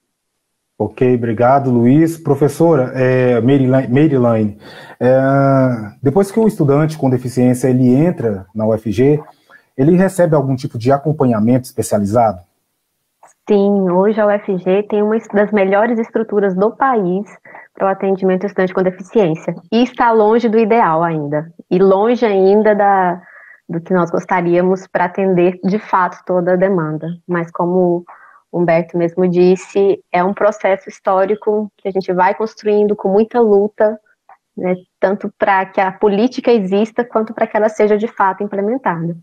Ok, 0.77 1.15
obrigado, 1.15 1.71
Luiz. 1.71 2.17
Professora, 2.17 2.91
é, 2.95 3.39
Maryline, 3.41 4.57
é, 4.99 5.91
depois 6.01 6.31
que 6.31 6.39
o 6.39 6.47
estudante 6.47 6.97
com 6.97 7.09
deficiência 7.09 7.67
ele 7.67 7.93
entra 7.93 8.45
na 8.53 8.65
UFG, 8.65 9.21
ele 9.77 9.95
recebe 9.95 10.35
algum 10.35 10.55
tipo 10.55 10.77
de 10.77 10.91
acompanhamento 10.91 11.65
especializado? 11.65 12.41
Sim, 13.45 13.89
hoje 13.91 14.21
a 14.21 14.25
UFG 14.25 14.83
tem 14.87 15.03
uma 15.03 15.17
das 15.33 15.51
melhores 15.51 15.99
estruturas 15.99 16.55
do 16.55 16.71
país 16.71 17.27
para 17.73 17.87
o 17.87 17.89
atendimento 17.89 18.45
estudante 18.45 18.73
com 18.73 18.81
deficiência. 18.81 19.53
E 19.69 19.83
está 19.83 20.11
longe 20.11 20.47
do 20.47 20.57
ideal 20.57 21.03
ainda. 21.03 21.51
E 21.69 21.77
longe 21.77 22.25
ainda 22.25 22.73
da, 22.73 23.21
do 23.67 23.81
que 23.81 23.93
nós 23.93 24.09
gostaríamos 24.09 24.87
para 24.87 25.05
atender 25.05 25.59
de 25.61 25.77
fato 25.77 26.23
toda 26.25 26.53
a 26.53 26.55
demanda. 26.55 27.05
Mas 27.27 27.51
como 27.51 28.05
Humberto 28.51 28.97
mesmo 28.97 29.27
disse, 29.27 30.01
é 30.09 30.23
um 30.23 30.33
processo 30.33 30.87
histórico 30.87 31.69
que 31.77 31.89
a 31.89 31.91
gente 31.91 32.13
vai 32.13 32.33
construindo 32.35 32.95
com 32.95 33.09
muita 33.09 33.41
luta, 33.41 33.99
né, 34.55 34.75
tanto 35.01 35.29
para 35.37 35.65
que 35.65 35.81
a 35.81 35.91
política 35.91 36.49
exista, 36.49 37.03
quanto 37.03 37.33
para 37.33 37.45
que 37.45 37.57
ela 37.57 37.67
seja 37.67 37.97
de 37.97 38.07
fato 38.07 38.41
implementada. 38.41 39.17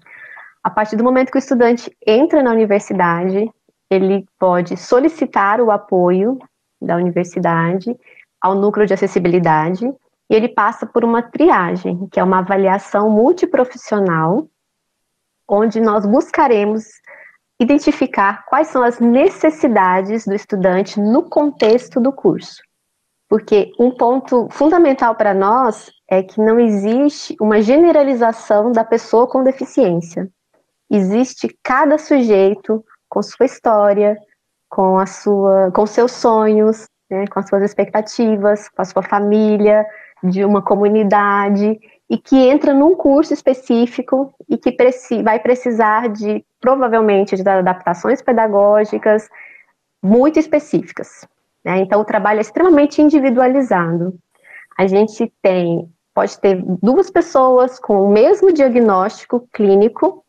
A 0.63 0.69
partir 0.69 0.97
do 0.97 1.05
momento 1.05 1.31
que 1.31 1.39
o 1.39 1.41
estudante 1.41 1.91
entra 2.07 2.43
na 2.43 2.51
universidade, 2.51 3.51
ele 3.91 4.25
pode 4.39 4.77
solicitar 4.77 5.61
o 5.61 5.71
apoio 5.71 6.39
da 6.81 6.97
universidade 6.97 7.95
ao 8.41 8.55
núcleo 8.55 8.87
de 8.87 8.95
acessibilidade 8.95 9.85
e 9.85 10.35
ele 10.35 10.49
passa 10.49 10.87
por 10.87 11.05
uma 11.05 11.23
triagem, 11.23 12.07
que 12.11 12.21
é 12.21 12.25
uma 12.25 12.39
avaliação 12.39 13.11
multiprofissional, 13.11 14.49
onde 15.47 15.81
nós 15.81 16.07
buscaremos 16.07 16.85
identificar 17.59 18.47
quais 18.47 18.69
são 18.69 18.83
as 18.83 19.01
necessidades 19.01 20.25
do 20.25 20.35
estudante 20.35 21.01
no 21.01 21.25
contexto 21.25 22.01
do 22.01 22.13
curso. 22.13 22.63
Porque 23.29 23.71
um 23.79 23.91
ponto 23.91 24.49
fundamental 24.51 25.15
para 25.15 25.35
nós 25.35 25.91
é 26.09 26.23
que 26.23 26.41
não 26.41 26.59
existe 26.59 27.37
uma 27.41 27.61
generalização 27.61 28.73
da 28.73 28.85
pessoa 28.85 29.29
com 29.29 29.45
deficiência. 29.45 30.29
Existe 30.91 31.57
cada 31.63 31.99
sujeito 31.99 32.85
com 33.11 33.23
sua 33.23 33.45
história, 33.45 34.17
com 34.69 34.99
a 34.99 35.05
sua, 35.05 35.71
com 35.73 35.85
seus 35.85 36.13
sonhos, 36.13 36.89
né, 37.11 37.27
com 37.27 37.41
as 37.41 37.49
suas 37.49 37.63
expectativas, 37.63 38.69
com 38.69 38.81
a 38.81 38.85
sua 38.85 39.03
família, 39.03 39.85
de 40.23 40.45
uma 40.45 40.63
comunidade 40.63 41.79
e 42.09 42.19
que 42.19 42.37
entra 42.37 42.73
num 42.73 42.95
curso 42.95 43.35
específico 43.35 44.33
e 44.49 44.57
que 44.57 44.73
preci 44.73 45.23
vai 45.23 45.39
precisar 45.41 46.09
de 46.09 46.45
provavelmente 46.61 47.37
de 47.37 47.49
adaptações 47.49 48.23
pedagógicas 48.23 49.29
muito 50.03 50.39
específicas. 50.39 51.27
Né? 51.65 51.79
Então 51.79 52.01
o 52.01 52.05
trabalho 52.05 52.39
é 52.39 52.43
extremamente 52.43 53.03
individualizado. 53.03 54.15
A 54.79 54.87
gente 54.87 55.33
tem 55.43 55.91
pode 56.15 56.39
ter 56.39 56.63
duas 56.83 57.11
pessoas 57.11 57.79
com 57.79 58.05
o 58.05 58.11
mesmo 58.11 58.53
diagnóstico 58.53 59.49
clínico 59.53 60.25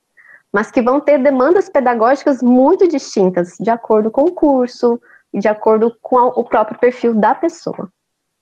mas 0.52 0.70
que 0.70 0.82
vão 0.82 1.00
ter 1.00 1.18
demandas 1.18 1.70
pedagógicas 1.70 2.42
muito 2.42 2.88
distintas, 2.88 3.56
de 3.60 3.70
acordo 3.70 4.12
com 4.12 4.24
o 4.24 4.32
curso 4.32 5.00
e 5.34 5.40
de 5.40 5.48
acordo 5.48 5.96
com 6.02 6.28
o 6.28 6.44
próprio 6.44 6.78
perfil 6.80 7.14
da 7.14 7.34
pessoa. 7.34 7.90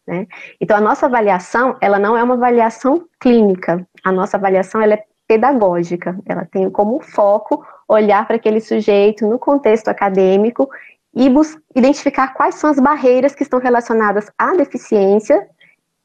Né? 0.07 0.25
Então, 0.59 0.75
a 0.75 0.81
nossa 0.81 1.05
avaliação, 1.05 1.77
ela 1.79 1.99
não 1.99 2.17
é 2.17 2.23
uma 2.23 2.33
avaliação 2.33 3.05
clínica, 3.19 3.85
a 4.03 4.11
nossa 4.11 4.37
avaliação 4.37 4.81
ela 4.81 4.95
é 4.95 5.03
pedagógica, 5.27 6.17
ela 6.25 6.43
tem 6.45 6.71
como 6.71 6.99
foco 6.99 7.63
olhar 7.87 8.25
para 8.25 8.37
aquele 8.37 8.59
sujeito 8.59 9.27
no 9.27 9.37
contexto 9.37 9.87
acadêmico 9.87 10.67
e 11.13 11.31
identificar 11.75 12.33
quais 12.33 12.55
são 12.55 12.71
as 12.71 12.79
barreiras 12.79 13.35
que 13.35 13.43
estão 13.43 13.59
relacionadas 13.59 14.31
à 14.35 14.53
deficiência 14.53 15.47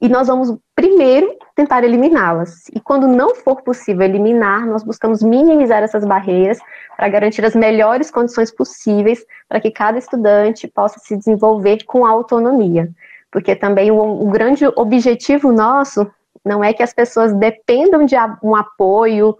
e 0.00 0.08
nós 0.08 0.28
vamos 0.28 0.56
primeiro 0.74 1.36
tentar 1.54 1.84
eliminá-las. 1.84 2.68
E 2.74 2.80
quando 2.80 3.06
não 3.06 3.34
for 3.34 3.62
possível 3.62 4.02
eliminar, 4.02 4.66
nós 4.66 4.82
buscamos 4.82 5.22
minimizar 5.22 5.82
essas 5.82 6.04
barreiras 6.04 6.58
para 6.96 7.08
garantir 7.08 7.44
as 7.44 7.54
melhores 7.54 8.10
condições 8.10 8.50
possíveis 8.50 9.24
para 9.48 9.60
que 9.60 9.70
cada 9.70 9.98
estudante 9.98 10.68
possa 10.68 10.98
se 10.98 11.16
desenvolver 11.16 11.84
com 11.84 12.04
autonomia. 12.04 12.90
Porque 13.30 13.56
também 13.56 13.90
o, 13.90 13.98
o 13.98 14.30
grande 14.30 14.66
objetivo 14.76 15.52
nosso 15.52 16.10
não 16.44 16.62
é 16.62 16.72
que 16.72 16.82
as 16.82 16.92
pessoas 16.92 17.32
dependam 17.32 18.04
de 18.04 18.14
um 18.42 18.54
apoio 18.54 19.34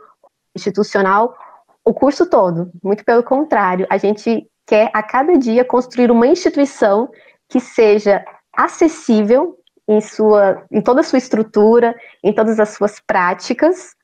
institucional 0.55 1.37
o 1.85 1.93
curso 1.93 2.25
todo. 2.27 2.71
Muito 2.83 3.05
pelo 3.05 3.23
contrário, 3.23 3.87
a 3.91 3.99
gente 3.99 4.49
quer 4.67 4.91
a 4.95 5.03
cada 5.03 5.37
dia 5.37 5.65
construir 5.65 6.11
uma 6.11 6.27
instituição 6.27 7.11
que 7.49 7.61
seja 7.61 8.25
acessível 8.57 9.59
em, 9.89 10.01
sua, 10.01 10.65
em 10.71 10.81
toda 10.81 11.01
a 11.01 11.05
sua 11.05 11.19
estrutura, 11.19 11.95
em 12.23 12.33
todas 12.33 12.59
as 12.59 12.71
suas 12.71 13.01
práticas, 13.01 13.95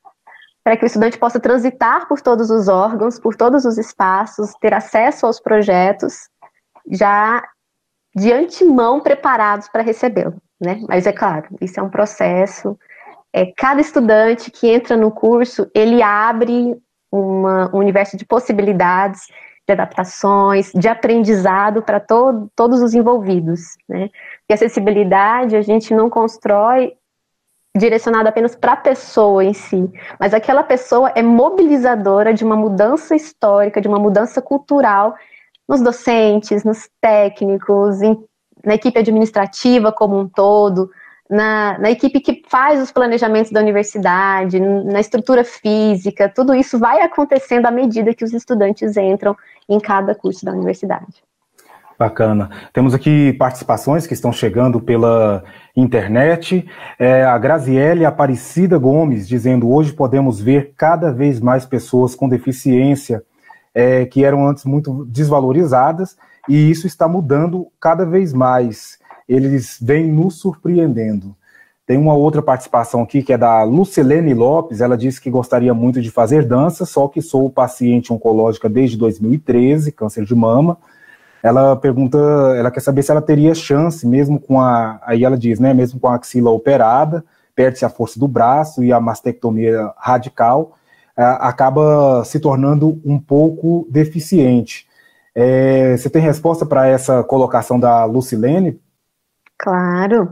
para 0.63 0.77
que 0.77 0.85
o 0.85 0.87
estudante 0.87 1.17
possa 1.17 1.39
transitar 1.39 2.07
por 2.07 2.21
todos 2.21 2.49
os 2.49 2.67
órgãos, 2.67 3.19
por 3.19 3.35
todos 3.35 3.65
os 3.65 3.77
espaços, 3.77 4.53
ter 4.61 4.73
acesso 4.73 5.25
aos 5.25 5.39
projetos, 5.39 6.29
já 6.89 7.43
de 8.15 8.31
antemão 8.31 8.99
preparados 8.99 9.67
para 9.69 9.81
recebê-lo, 9.81 10.35
né? 10.59 10.81
Mas 10.87 11.07
é 11.07 11.11
claro, 11.11 11.47
isso 11.59 11.79
é 11.79 11.83
um 11.83 11.89
processo. 11.89 12.77
É, 13.33 13.51
cada 13.57 13.81
estudante 13.81 14.51
que 14.51 14.67
entra 14.67 14.97
no 14.97 15.09
curso, 15.09 15.69
ele 15.73 16.03
abre 16.03 16.77
uma, 17.11 17.73
um 17.73 17.79
universo 17.79 18.17
de 18.17 18.25
possibilidades, 18.25 19.21
de 19.65 19.73
adaptações, 19.73 20.71
de 20.73 20.87
aprendizado 20.87 21.81
para 21.81 21.99
to 21.99 22.51
todos 22.55 22.81
os 22.81 22.93
envolvidos, 22.93 23.77
né? 23.87 24.09
E 24.51 24.53
acessibilidade 24.53 25.55
a 25.55 25.61
gente 25.61 25.95
não 25.95 26.09
constrói 26.09 26.91
direcionado 27.73 28.27
apenas 28.27 28.53
para 28.53 28.73
a 28.73 28.75
pessoa 28.75 29.45
em 29.45 29.53
si, 29.53 29.89
mas 30.19 30.33
aquela 30.33 30.61
pessoa 30.61 31.09
é 31.15 31.23
mobilizadora 31.23 32.33
de 32.33 32.43
uma 32.43 32.57
mudança 32.57 33.15
histórica, 33.15 33.79
de 33.79 33.87
uma 33.87 33.97
mudança 33.97 34.41
cultural 34.41 35.15
nos 35.65 35.79
docentes, 35.79 36.65
nos 36.65 36.89
técnicos, 36.99 38.01
em, 38.01 38.21
na 38.61 38.75
equipe 38.75 38.99
administrativa 38.99 39.89
como 39.89 40.19
um 40.19 40.27
todo, 40.27 40.91
na, 41.29 41.79
na, 41.79 41.89
equipe 41.89 42.19
que 42.19 42.43
faz 42.49 42.81
os 42.81 42.91
planejamentos 42.91 43.53
da 43.53 43.61
universidade, 43.61 44.59
na 44.59 44.99
estrutura 44.99 45.45
física, 45.45 46.27
tudo 46.27 46.53
isso 46.53 46.77
vai 46.77 46.99
acontecendo 46.99 47.67
à 47.67 47.71
medida 47.71 48.13
que 48.13 48.25
os 48.25 48.33
estudantes 48.33 48.97
entram 48.97 49.33
em 49.69 49.79
cada 49.79 50.13
curso 50.13 50.43
da 50.43 50.51
universidade. 50.51 51.23
Bacana. 52.01 52.49
Temos 52.73 52.95
aqui 52.95 53.31
participações 53.33 54.07
que 54.07 54.15
estão 54.15 54.31
chegando 54.31 54.81
pela 54.81 55.43
internet. 55.75 56.65
É, 56.97 57.23
a 57.23 57.37
Graziele 57.37 58.05
Aparecida 58.05 58.75
Gomes 58.79 59.27
dizendo: 59.27 59.69
hoje 59.69 59.93
podemos 59.93 60.41
ver 60.41 60.73
cada 60.75 61.11
vez 61.11 61.39
mais 61.39 61.63
pessoas 61.63 62.15
com 62.15 62.27
deficiência 62.27 63.21
é, 63.71 64.03
que 64.03 64.25
eram 64.25 64.47
antes 64.47 64.65
muito 64.65 65.05
desvalorizadas, 65.05 66.17
e 66.49 66.71
isso 66.71 66.87
está 66.87 67.07
mudando 67.07 67.67
cada 67.79 68.03
vez 68.03 68.33
mais. 68.33 68.97
Eles 69.29 69.77
vêm 69.79 70.11
nos 70.11 70.39
surpreendendo. 70.39 71.35
Tem 71.85 71.99
uma 71.99 72.15
outra 72.15 72.41
participação 72.41 73.03
aqui 73.03 73.21
que 73.21 73.33
é 73.33 73.37
da 73.37 73.61
Lucilene 73.61 74.33
Lopes. 74.33 74.81
Ela 74.81 74.97
disse 74.97 75.21
que 75.21 75.29
gostaria 75.29 75.73
muito 75.73 76.01
de 76.01 76.09
fazer 76.09 76.47
dança, 76.47 76.83
só 76.83 77.07
que 77.07 77.21
sou 77.21 77.47
paciente 77.47 78.11
oncológica 78.11 78.67
desde 78.67 78.97
2013, 78.97 79.91
câncer 79.91 80.25
de 80.25 80.33
mama 80.33 80.79
ela 81.43 81.75
pergunta, 81.75 82.17
ela 82.55 82.69
quer 82.71 82.81
saber 82.81 83.03
se 83.03 83.11
ela 83.11 83.21
teria 83.21 83.55
chance, 83.55 84.05
mesmo 84.05 84.39
com 84.39 84.59
a, 84.59 84.99
aí 85.03 85.23
ela 85.23 85.37
diz, 85.37 85.59
né, 85.59 85.73
mesmo 85.73 85.99
com 85.99 86.07
a 86.07 86.15
axila 86.15 86.51
operada, 86.51 87.23
perde-se 87.55 87.83
a 87.85 87.89
força 87.89 88.19
do 88.19 88.27
braço 88.27 88.83
e 88.83 88.93
a 88.93 88.99
mastectomia 88.99 89.91
radical, 89.97 90.77
acaba 91.15 92.23
se 92.25 92.39
tornando 92.39 92.99
um 93.05 93.19
pouco 93.19 93.87
deficiente. 93.89 94.87
É, 95.35 95.95
você 95.95 96.09
tem 96.09 96.21
resposta 96.21 96.65
para 96.65 96.87
essa 96.87 97.23
colocação 97.23 97.79
da 97.79 98.05
Lucilene? 98.05 98.79
Claro. 99.57 100.31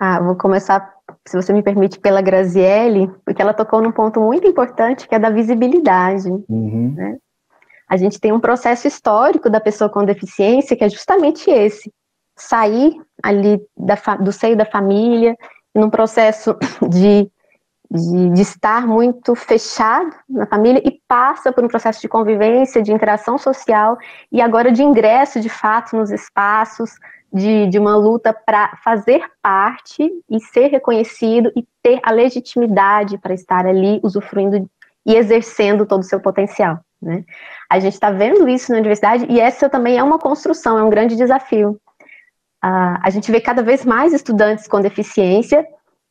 Ah, 0.00 0.20
vou 0.20 0.34
começar, 0.34 0.92
se 1.26 1.36
você 1.36 1.52
me 1.52 1.62
permite, 1.62 2.00
pela 2.00 2.20
Graziele, 2.20 3.10
porque 3.24 3.40
ela 3.40 3.54
tocou 3.54 3.80
num 3.80 3.92
ponto 3.92 4.20
muito 4.20 4.46
importante, 4.46 5.06
que 5.06 5.14
é 5.14 5.18
da 5.18 5.30
visibilidade. 5.30 6.28
Uhum. 6.48 6.94
Né? 6.96 7.16
A 7.88 7.96
gente 7.96 8.18
tem 8.20 8.32
um 8.32 8.40
processo 8.40 8.86
histórico 8.86 9.50
da 9.50 9.60
pessoa 9.60 9.90
com 9.90 10.04
deficiência 10.04 10.76
que 10.76 10.84
é 10.84 10.88
justamente 10.88 11.50
esse: 11.50 11.92
sair 12.36 12.94
ali 13.22 13.60
da, 13.76 13.94
do 14.16 14.32
seio 14.32 14.56
da 14.56 14.64
família, 14.64 15.36
num 15.74 15.90
processo 15.90 16.56
de, 16.88 17.30
de, 17.90 18.30
de, 18.30 18.42
estar 18.42 18.86
muito 18.86 19.34
fechado 19.34 20.10
na 20.28 20.46
família 20.46 20.82
e 20.84 21.00
passa 21.06 21.52
por 21.52 21.64
um 21.64 21.68
processo 21.68 22.00
de 22.00 22.08
convivência, 22.08 22.82
de 22.82 22.92
interação 22.92 23.36
social 23.36 23.98
e 24.30 24.40
agora 24.40 24.72
de 24.72 24.82
ingresso 24.82 25.40
de 25.40 25.48
fato 25.48 25.96
nos 25.96 26.10
espaços, 26.10 26.92
de, 27.32 27.66
de 27.66 27.78
uma 27.78 27.96
luta 27.96 28.32
para 28.32 28.76
fazer 28.82 29.24
parte 29.42 30.08
e 30.30 30.40
ser 30.40 30.68
reconhecido 30.68 31.50
e 31.56 31.66
ter 31.82 31.98
a 32.02 32.12
legitimidade 32.12 33.18
para 33.18 33.34
estar 33.34 33.66
ali 33.66 34.00
usufruindo 34.04 34.70
e 35.04 35.16
exercendo 35.16 35.84
todo 35.84 36.00
o 36.00 36.04
seu 36.04 36.20
potencial. 36.20 36.80
Né? 37.04 37.24
A 37.70 37.78
gente 37.78 37.92
está 37.92 38.10
vendo 38.10 38.48
isso 38.48 38.72
na 38.72 38.78
universidade 38.78 39.26
e 39.28 39.38
essa 39.38 39.68
também 39.68 39.98
é 39.98 40.02
uma 40.02 40.18
construção, 40.18 40.78
é 40.78 40.82
um 40.82 40.90
grande 40.90 41.16
desafio. 41.16 41.78
Uh, 42.64 42.96
a 43.02 43.10
gente 43.10 43.30
vê 43.30 43.40
cada 43.40 43.62
vez 43.62 43.84
mais 43.84 44.14
estudantes 44.14 44.66
com 44.66 44.80
deficiência 44.80 45.66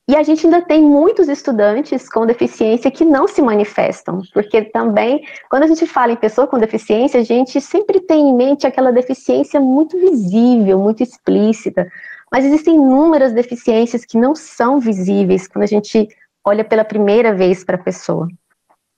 e 0.08 0.16
a 0.16 0.22
gente 0.22 0.46
ainda 0.46 0.62
tem 0.62 0.84
muitos 0.84 1.28
estudantes 1.30 2.08
com 2.10 2.26
deficiência 2.26 2.92
que 2.92 3.04
não 3.04 3.28
se 3.28 3.42
manifestam, 3.42 4.22
porque 4.34 4.62
também, 4.62 5.26
quando 5.50 5.64
a 5.64 5.68
gente 5.68 5.88
fala 5.88 6.12
em 6.12 6.18
pessoa 6.18 6.46
com 6.46 6.60
deficiência, 6.60 7.20
a 7.22 7.24
gente 7.24 7.60
sempre 7.60 8.02
tem 8.02 8.30
em 8.30 8.36
mente 8.36 8.68
aquela 8.68 8.92
deficiência 8.92 9.60
muito 9.60 9.98
visível, 9.98 10.78
muito 10.78 11.02
explícita, 11.02 11.88
mas 12.32 12.46
existem 12.46 12.76
inúmeras 12.76 13.32
deficiências 13.32 14.06
que 14.06 14.18
não 14.18 14.36
são 14.36 14.80
visíveis 14.80 15.48
quando 15.48 15.64
a 15.64 15.68
gente 15.68 16.08
olha 16.46 16.66
pela 16.66 16.84
primeira 16.84 17.34
vez 17.34 17.64
para 17.64 17.78
a 17.78 17.84
pessoa. 17.84 18.28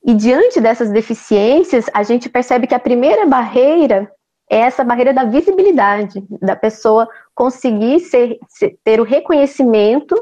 E 0.05 0.13
diante 0.13 0.61
dessas 0.61 0.91
deficiências, 0.91 1.85
a 1.91 2.03
gente 2.03 2.29
percebe 2.29 2.67
que 2.67 2.75
a 2.75 2.79
primeira 2.79 3.25
barreira 3.25 4.11
é 4.47 4.59
essa 4.59 4.83
barreira 4.83 5.11
da 5.11 5.23
visibilidade, 5.23 6.23
da 6.39 6.55
pessoa 6.55 7.09
conseguir 7.33 7.99
ser, 8.01 8.37
ter 8.83 9.01
o 9.01 9.03
reconhecimento 9.03 10.15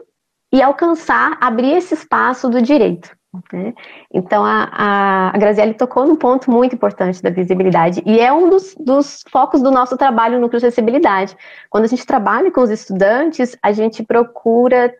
e 0.53 0.61
alcançar, 0.61 1.38
abrir 1.41 1.73
esse 1.73 1.93
espaço 1.95 2.49
do 2.49 2.61
direito. 2.61 3.13
Né? 3.51 3.73
Então, 4.13 4.45
a, 4.45 5.31
a, 5.34 5.38
Graziele 5.38 5.73
tocou 5.73 6.05
num 6.05 6.15
ponto 6.15 6.49
muito 6.49 6.75
importante 6.75 7.21
da 7.21 7.31
visibilidade, 7.31 8.01
e 8.05 8.19
é 8.19 8.31
um 8.31 8.49
dos, 8.49 8.75
dos 8.79 9.23
focos 9.29 9.61
do 9.61 9.71
nosso 9.71 9.97
trabalho 9.97 10.36
no 10.36 10.41
Núcleo 10.41 10.61
de 10.61 10.67
Acessibilidade. 10.67 11.36
Quando 11.69 11.86
a 11.86 11.88
gente 11.88 12.05
trabalha 12.05 12.51
com 12.51 12.61
os 12.61 12.69
estudantes, 12.69 13.57
a 13.61 13.71
gente 13.73 14.03
procura 14.03 14.93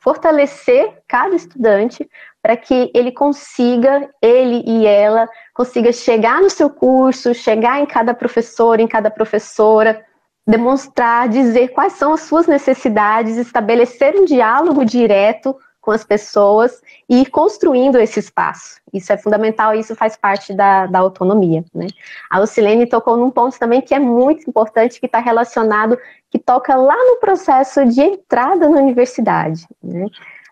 fortalecer 0.00 1.02
cada 1.06 1.34
estudante 1.34 2.08
para 2.42 2.56
que 2.56 2.90
ele 2.92 3.12
consiga, 3.12 4.10
ele 4.20 4.64
e 4.66 4.84
ela, 4.84 5.28
consiga 5.54 5.92
chegar 5.92 6.42
no 6.42 6.50
seu 6.50 6.68
curso, 6.68 7.32
chegar 7.32 7.80
em 7.80 7.86
cada 7.86 8.12
professor, 8.12 8.80
em 8.80 8.88
cada 8.88 9.10
professora, 9.10 10.04
demonstrar, 10.44 11.28
dizer 11.28 11.68
quais 11.68 11.92
são 11.92 12.12
as 12.12 12.22
suas 12.22 12.48
necessidades, 12.48 13.36
estabelecer 13.36 14.16
um 14.16 14.24
diálogo 14.24 14.84
direto 14.84 15.56
com 15.80 15.90
as 15.90 16.04
pessoas 16.04 16.80
e 17.08 17.22
ir 17.22 17.26
construindo 17.26 17.98
esse 17.98 18.20
espaço. 18.20 18.80
Isso 18.92 19.12
é 19.12 19.16
fundamental 19.16 19.74
isso 19.74 19.96
faz 19.96 20.16
parte 20.16 20.54
da, 20.54 20.86
da 20.86 21.00
autonomia. 21.00 21.64
Né? 21.74 21.88
A 22.30 22.38
Lucilene 22.38 22.86
tocou 22.86 23.16
num 23.16 23.30
ponto 23.30 23.58
também 23.58 23.80
que 23.80 23.92
é 23.92 23.98
muito 23.98 24.48
importante, 24.48 25.00
que 25.00 25.06
está 25.06 25.18
relacionado, 25.18 25.98
que 26.30 26.38
toca 26.38 26.76
lá 26.76 26.96
no 26.96 27.16
processo 27.16 27.84
de 27.84 28.00
entrada 28.00 28.68
na 28.68 28.80
universidade. 28.80 29.66
Né? 29.82 30.06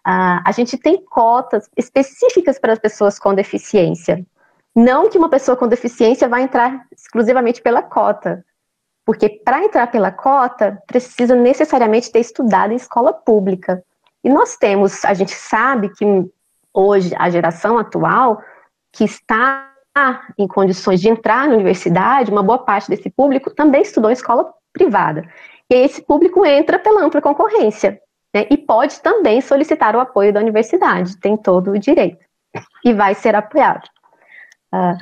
Ah, 0.04 0.42
a 0.44 0.52
gente 0.52 0.78
tem 0.78 1.04
cotas 1.04 1.68
específicas 1.76 2.58
para 2.58 2.72
as 2.72 2.78
pessoas 2.78 3.18
com 3.18 3.34
deficiência. 3.34 4.24
Não 4.74 5.08
que 5.08 5.18
uma 5.18 5.28
pessoa 5.28 5.56
com 5.56 5.68
deficiência 5.68 6.28
vai 6.28 6.42
entrar 6.42 6.86
exclusivamente 6.92 7.60
pela 7.60 7.82
cota, 7.82 8.44
porque 9.04 9.28
para 9.28 9.64
entrar 9.64 9.88
pela 9.88 10.12
cota 10.12 10.82
precisa 10.86 11.34
necessariamente 11.34 12.10
ter 12.10 12.20
estudado 12.20 12.72
em 12.72 12.76
escola 12.76 13.12
pública. 13.12 13.82
E 14.22 14.30
nós 14.30 14.56
temos, 14.56 15.04
a 15.04 15.12
gente 15.12 15.32
sabe 15.32 15.90
que 15.90 16.04
hoje 16.72 17.14
a 17.18 17.28
geração 17.28 17.78
atual 17.78 18.40
que 18.92 19.04
está 19.04 19.68
em 20.38 20.46
condições 20.46 21.00
de 21.00 21.08
entrar 21.08 21.48
na 21.48 21.54
universidade, 21.54 22.30
uma 22.30 22.42
boa 22.42 22.58
parte 22.58 22.88
desse 22.88 23.10
público 23.10 23.50
também 23.50 23.82
estudou 23.82 24.10
em 24.10 24.14
escola 24.14 24.52
privada. 24.72 25.28
E 25.68 25.74
esse 25.74 26.00
público 26.02 26.46
entra 26.46 26.78
pela 26.78 27.04
ampla 27.04 27.20
concorrência 27.20 28.00
né, 28.34 28.46
e 28.50 28.56
pode 28.56 29.00
também 29.00 29.40
solicitar 29.40 29.94
o 29.96 30.00
apoio 30.00 30.32
da 30.32 30.40
universidade, 30.40 31.18
tem 31.18 31.36
todo 31.36 31.72
o 31.72 31.78
direito 31.78 32.24
e 32.84 32.92
vai 32.92 33.14
ser 33.14 33.34
apoiado. 33.34 33.88
Uh, 34.72 34.96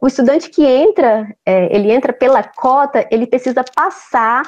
o 0.00 0.06
estudante 0.06 0.48
que 0.48 0.64
entra, 0.64 1.28
é, 1.44 1.74
ele 1.74 1.90
entra 1.90 2.12
pela 2.12 2.42
cota, 2.42 3.06
ele 3.10 3.26
precisa 3.26 3.62
passar 3.74 4.42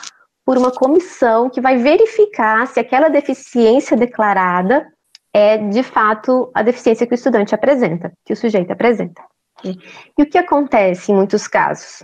por 0.45 0.57
uma 0.57 0.70
comissão 0.70 1.51
que 1.51 1.61
vai 1.61 1.76
verificar 1.76 2.66
se 2.66 2.80
aquela 2.80 3.09
deficiência 3.09 3.97
declarada 3.97 4.87
é 5.33 5.59
de 5.59 5.83
fato 5.83 6.51
a 6.55 6.62
deficiência 6.62 7.07
que 7.07 7.14
o 7.14 7.16
estudante 7.16 7.55
apresenta, 7.55 8.12
que 8.24 8.33
o 8.33 8.37
sujeito 8.37 8.72
apresenta. 8.72 9.22
E 9.64 10.22
o 10.22 10.26
que 10.26 10.39
acontece 10.39 11.12
em 11.12 11.14
muitos 11.14 11.47
casos? 11.47 12.01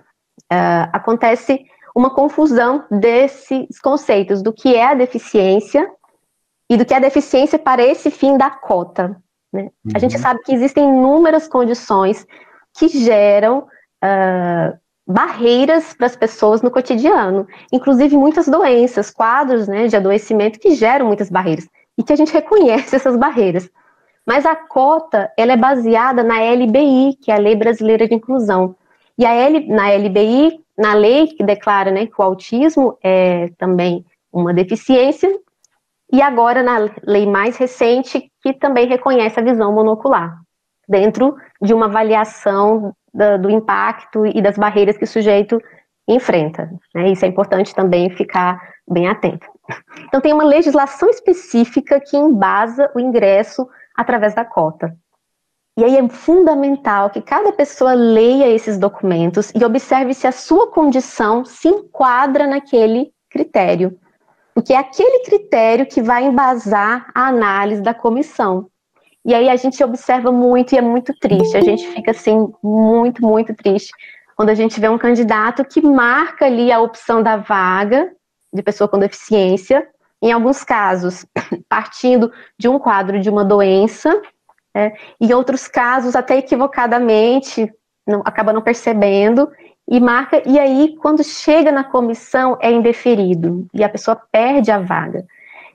Uh, 0.53 0.89
acontece 0.93 1.65
uma 1.97 2.15
confusão 2.15 2.85
desses 2.91 3.81
conceitos 3.81 4.43
do 4.43 4.53
que 4.53 4.75
é 4.75 4.87
a 4.87 4.95
deficiência 4.95 5.91
e 6.69 6.77
do 6.77 6.85
que 6.85 6.93
é 6.93 6.99
a 6.99 7.01
deficiência 7.01 7.59
para 7.59 7.83
esse 7.83 8.11
fim 8.11 8.37
da 8.37 8.51
cota. 8.51 9.17
Né? 9.53 9.63
Uhum. 9.63 9.93
A 9.95 9.99
gente 9.99 10.17
uhum. 10.17 10.23
sabe 10.23 10.41
que 10.43 10.53
existem 10.53 10.89
inúmeras 10.89 11.49
condições 11.49 12.27
que 12.77 12.89
geram 12.89 13.67
uh, 14.05 14.79
barreiras 15.07 15.95
para 15.95 16.07
as 16.07 16.17
pessoas 16.17 16.61
no 16.61 16.71
cotidiano, 16.71 17.47
inclusive 17.73 18.17
muitas 18.17 18.47
doenças, 18.47 19.11
quadros 19.11 19.67
né, 19.67 19.87
de 19.87 19.97
adoecimento 19.97 20.61
que 20.61 20.75
geram 20.75 21.07
muitas 21.07 21.31
barreiras 21.31 21.67
e 21.97 22.03
que 22.03 22.13
a 22.13 22.17
gente 22.17 22.33
reconhece 22.35 22.95
essas 22.95 23.17
barreiras. 23.17 23.69
Mas 24.27 24.45
a 24.45 24.55
cota 24.55 25.33
ela 25.39 25.55
é 25.55 25.57
baseada 25.57 26.23
na 26.23 26.39
LBI, 26.41 27.17
que 27.23 27.33
é 27.33 27.35
a 27.35 27.39
Lei 27.39 27.57
Brasileira 27.57 28.07
de 28.07 28.15
Inclusão. 28.15 28.77
E 29.17 29.25
a 29.25 29.33
L, 29.33 29.67
na 29.69 29.89
LBI, 29.89 30.61
na 30.77 30.95
lei 30.95 31.27
que 31.27 31.43
declara 31.43 31.91
né, 31.91 32.07
que 32.07 32.13
o 32.19 32.23
autismo 32.23 32.97
é 33.03 33.49
também 33.59 34.05
uma 34.31 34.53
deficiência, 34.55 35.29
e 36.11 36.23
agora 36.23 36.63
na 36.63 36.91
lei 37.05 37.27
mais 37.27 37.57
recente, 37.57 38.31
que 38.43 38.53
também 38.53 38.87
reconhece 38.87 39.39
a 39.39 39.43
visão 39.43 39.73
monocular, 39.73 40.41
dentro 40.89 41.37
de 41.61 41.75
uma 41.75 41.87
avaliação 41.87 42.95
do, 43.13 43.39
do 43.43 43.51
impacto 43.51 44.27
e 44.27 44.41
das 44.41 44.57
barreiras 44.57 44.97
que 44.97 45.05
o 45.05 45.09
sujeito 45.09 45.61
enfrenta. 46.09 46.71
Né? 46.95 47.11
Isso 47.11 47.25
é 47.25 47.29
importante 47.29 47.75
também 47.75 48.09
ficar 48.11 48.59
bem 48.89 49.09
atento. 49.09 49.47
Então, 50.07 50.21
tem 50.21 50.33
uma 50.33 50.45
legislação 50.45 51.11
específica 51.11 52.01
que 52.01 52.17
embasa 52.17 52.91
o 52.95 53.01
ingresso 53.01 53.69
através 53.95 54.35
da 54.35 54.45
cota. 54.45 54.97
E 55.77 55.85
aí 55.85 55.97
é 55.97 56.09
fundamental 56.09 57.11
que 57.11 57.21
cada 57.21 57.53
pessoa 57.53 57.93
leia 57.93 58.49
esses 58.49 58.79
documentos 58.79 59.53
e 59.55 59.65
observe 59.65 60.13
se 60.15 60.27
a 60.27 60.33
sua 60.33 60.73
condição 60.73 61.45
se 61.45 61.69
enquadra 61.69 62.47
naquele 62.47 63.13
critério. 63.31 63.97
Porque 64.59 64.73
é 64.73 64.77
aquele 64.77 65.23
critério 65.23 65.87
que 65.87 66.03
vai 66.03 66.25
embasar 66.25 67.13
a 67.15 67.29
análise 67.29 67.81
da 67.81 67.95
comissão. 67.95 68.69
E 69.25 69.33
aí 69.33 69.49
a 69.49 69.55
gente 69.55 69.85
observa 69.85 70.33
muito 70.33 70.75
e 70.75 70.79
é 70.79 70.81
muito 70.81 71.15
triste. 71.21 71.57
A 71.57 71.61
gente 71.61 71.87
fica 71.87 72.11
assim 72.11 72.53
muito, 72.61 73.23
muito 73.23 73.55
triste 73.55 73.93
quando 74.35 74.49
a 74.49 74.55
gente 74.55 74.81
vê 74.81 74.89
um 74.89 74.99
candidato 74.99 75.65
que 75.65 75.81
marca 75.81 76.47
ali 76.47 76.73
a 76.73 76.81
opção 76.81 77.23
da 77.23 77.37
vaga 77.37 78.11
de 78.53 78.61
pessoa 78.61 78.89
com 78.89 78.99
deficiência, 78.99 79.87
em 80.21 80.33
alguns 80.33 80.65
casos 80.65 81.25
partindo 81.71 82.33
de 82.59 82.69
um 82.69 82.81
quadro 82.81 83.21
de 83.21 83.31
uma 83.31 83.45
doença, 83.45 84.11
né, 84.75 84.93
em 85.21 85.33
outros 85.35 85.69
casos 85.69 86.17
até 86.17 86.37
equivocadamente, 86.37 87.73
não, 88.05 88.23
acaba 88.25 88.53
não 88.53 88.61
percebendo 88.61 89.49
e 89.89 89.99
marca, 89.99 90.43
e 90.45 90.59
aí 90.59 90.97
quando 91.01 91.25
chega 91.25 91.73
na 91.73 91.83
comissão 91.83 92.59
é 92.61 92.71
indeferido 92.71 93.67
e 93.73 93.83
a 93.83 93.89
pessoa 93.89 94.21
perde 94.31 94.71
a 94.71 94.79
vaga. 94.79 95.25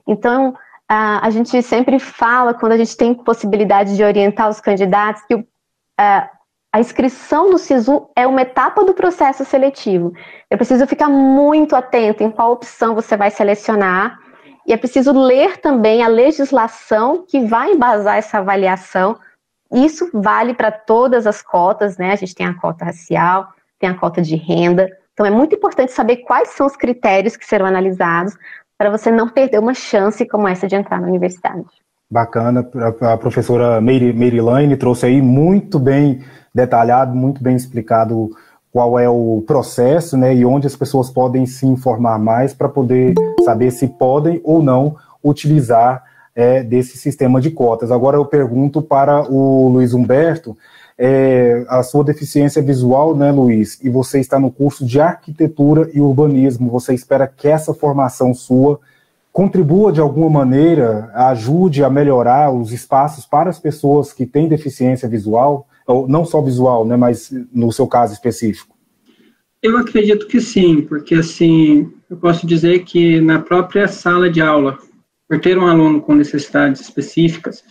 Então, 0.06 0.54
a, 0.88 1.26
a 1.26 1.30
gente 1.30 1.60
sempre 1.62 1.98
fala, 1.98 2.54
quando 2.54 2.72
a 2.72 2.76
gente 2.76 2.96
tem 2.96 3.12
possibilidade 3.12 3.96
de 3.96 4.04
orientar 4.04 4.48
os 4.48 4.60
candidatos, 4.60 5.22
que 5.22 5.44
a, 5.98 6.30
a 6.72 6.78
inscrição 6.78 7.50
no 7.50 7.58
SISU 7.58 8.08
é 8.14 8.26
uma 8.26 8.42
etapa 8.42 8.84
do 8.84 8.94
processo 8.94 9.44
seletivo. 9.44 10.12
É 10.48 10.56
preciso 10.56 10.86
ficar 10.86 11.08
muito 11.08 11.74
atento 11.74 12.22
em 12.22 12.30
qual 12.30 12.52
opção 12.52 12.94
você 12.94 13.16
vai 13.16 13.30
selecionar, 13.30 14.18
e 14.66 14.72
é 14.72 14.76
preciso 14.76 15.12
ler 15.12 15.58
também 15.58 16.02
a 16.02 16.08
legislação 16.08 17.24
que 17.28 17.40
vai 17.40 17.72
embasar 17.72 18.16
essa 18.16 18.38
avaliação. 18.38 19.18
Isso 19.72 20.08
vale 20.14 20.54
para 20.54 20.70
todas 20.70 21.26
as 21.26 21.42
cotas, 21.42 21.98
né? 21.98 22.12
A 22.12 22.16
gente 22.16 22.34
tem 22.34 22.46
a 22.46 22.54
cota 22.54 22.84
racial, 22.84 23.53
tem 23.78 23.88
a 23.88 23.94
cota 23.94 24.22
de 24.22 24.36
renda. 24.36 24.88
Então 25.12 25.24
é 25.24 25.30
muito 25.30 25.54
importante 25.54 25.92
saber 25.92 26.18
quais 26.18 26.50
são 26.50 26.66
os 26.66 26.76
critérios 26.76 27.36
que 27.36 27.46
serão 27.46 27.66
analisados 27.66 28.34
para 28.76 28.90
você 28.90 29.10
não 29.10 29.28
perder 29.28 29.58
uma 29.58 29.74
chance 29.74 30.26
como 30.26 30.48
essa 30.48 30.66
de 30.66 30.74
entrar 30.74 31.00
na 31.00 31.06
universidade. 31.06 31.64
Bacana, 32.10 32.68
a 33.00 33.16
professora 33.16 33.80
Merilane 33.80 34.76
trouxe 34.76 35.06
aí 35.06 35.22
muito 35.22 35.78
bem 35.78 36.22
detalhado, 36.54 37.14
muito 37.14 37.42
bem 37.42 37.56
explicado 37.56 38.30
qual 38.70 38.98
é 38.98 39.08
o 39.08 39.42
processo, 39.46 40.16
né, 40.16 40.34
e 40.34 40.44
onde 40.44 40.66
as 40.66 40.74
pessoas 40.74 41.08
podem 41.08 41.46
se 41.46 41.64
informar 41.64 42.18
mais 42.18 42.52
para 42.52 42.68
poder 42.68 43.14
saber 43.44 43.70
se 43.70 43.86
podem 43.86 44.40
ou 44.42 44.62
não 44.62 44.96
utilizar 45.22 46.02
é, 46.34 46.62
desse 46.62 46.98
sistema 46.98 47.40
de 47.40 47.50
cotas. 47.50 47.92
Agora 47.92 48.16
eu 48.16 48.24
pergunto 48.24 48.82
para 48.82 49.22
o 49.30 49.68
Luiz 49.68 49.94
Humberto, 49.94 50.56
é, 50.96 51.64
a 51.68 51.82
sua 51.82 52.04
deficiência 52.04 52.62
visual, 52.62 53.16
né, 53.16 53.30
Luiz, 53.32 53.78
e 53.82 53.90
você 53.90 54.20
está 54.20 54.38
no 54.38 54.50
curso 54.50 54.84
de 54.86 55.00
arquitetura 55.00 55.90
e 55.92 56.00
urbanismo, 56.00 56.70
você 56.70 56.94
espera 56.94 57.26
que 57.26 57.48
essa 57.48 57.74
formação 57.74 58.32
sua 58.32 58.80
contribua 59.32 59.90
de 59.90 60.00
alguma 60.00 60.30
maneira, 60.30 61.10
ajude 61.12 61.82
a 61.82 61.90
melhorar 61.90 62.52
os 62.52 62.72
espaços 62.72 63.26
para 63.26 63.50
as 63.50 63.58
pessoas 63.58 64.12
que 64.12 64.24
têm 64.24 64.46
deficiência 64.46 65.08
visual, 65.08 65.66
ou 65.86 66.06
não 66.06 66.24
só 66.24 66.40
visual, 66.40 66.86
né, 66.86 66.96
mas 66.96 67.32
no 67.52 67.72
seu 67.72 67.86
caso 67.88 68.12
específico? 68.12 68.74
Eu 69.60 69.76
acredito 69.78 70.28
que 70.28 70.40
sim, 70.40 70.82
porque 70.82 71.16
assim, 71.16 71.90
eu 72.08 72.16
posso 72.16 72.46
dizer 72.46 72.84
que 72.84 73.20
na 73.20 73.40
própria 73.40 73.88
sala 73.88 74.30
de 74.30 74.40
aula, 74.40 74.78
por 75.28 75.40
ter 75.40 75.58
um 75.58 75.66
aluno 75.66 76.00
com 76.00 76.14
necessidades 76.14 76.82
específicas, 76.82 77.64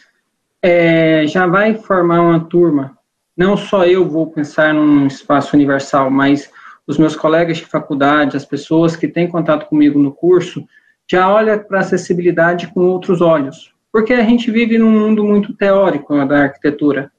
é, 0.62 1.26
já 1.28 1.48
vai 1.48 1.76
formar 1.76 2.22
uma 2.22 2.40
turma 2.42 2.98
não 3.36 3.58
só 3.58 3.86
eu 3.86 4.08
vou 4.08 4.28
pensar 4.28 4.74
num 4.74 5.08
espaço 5.08 5.56
universal, 5.56 6.10
mas 6.10 6.52
os 6.86 6.98
meus 6.98 7.16
colegas 7.16 7.58
de 7.58 7.66
faculdade, 7.66 8.38
as 8.38 8.46
pessoas 8.46 8.96
que 8.96 9.08
têm 9.08 9.28
contato 9.28 9.68
comigo 9.68 9.98
no 10.00 10.12
curso, 10.12 10.64
já 11.10 11.30
olham 11.30 11.60
para 11.60 11.80
a 11.80 11.82
acessibilidade 11.82 12.68
com 12.68 12.82
outros 12.82 13.22
olhos. 13.22 13.74
Porque 13.92 14.14
a 14.14 14.24
gente 14.24 14.50
vive 14.52 14.78
num 14.78 14.92
mundo 14.92 15.24
muito 15.24 15.54
teórico 15.54 16.26
da 16.26 16.44
arquitetura. 16.44 17.12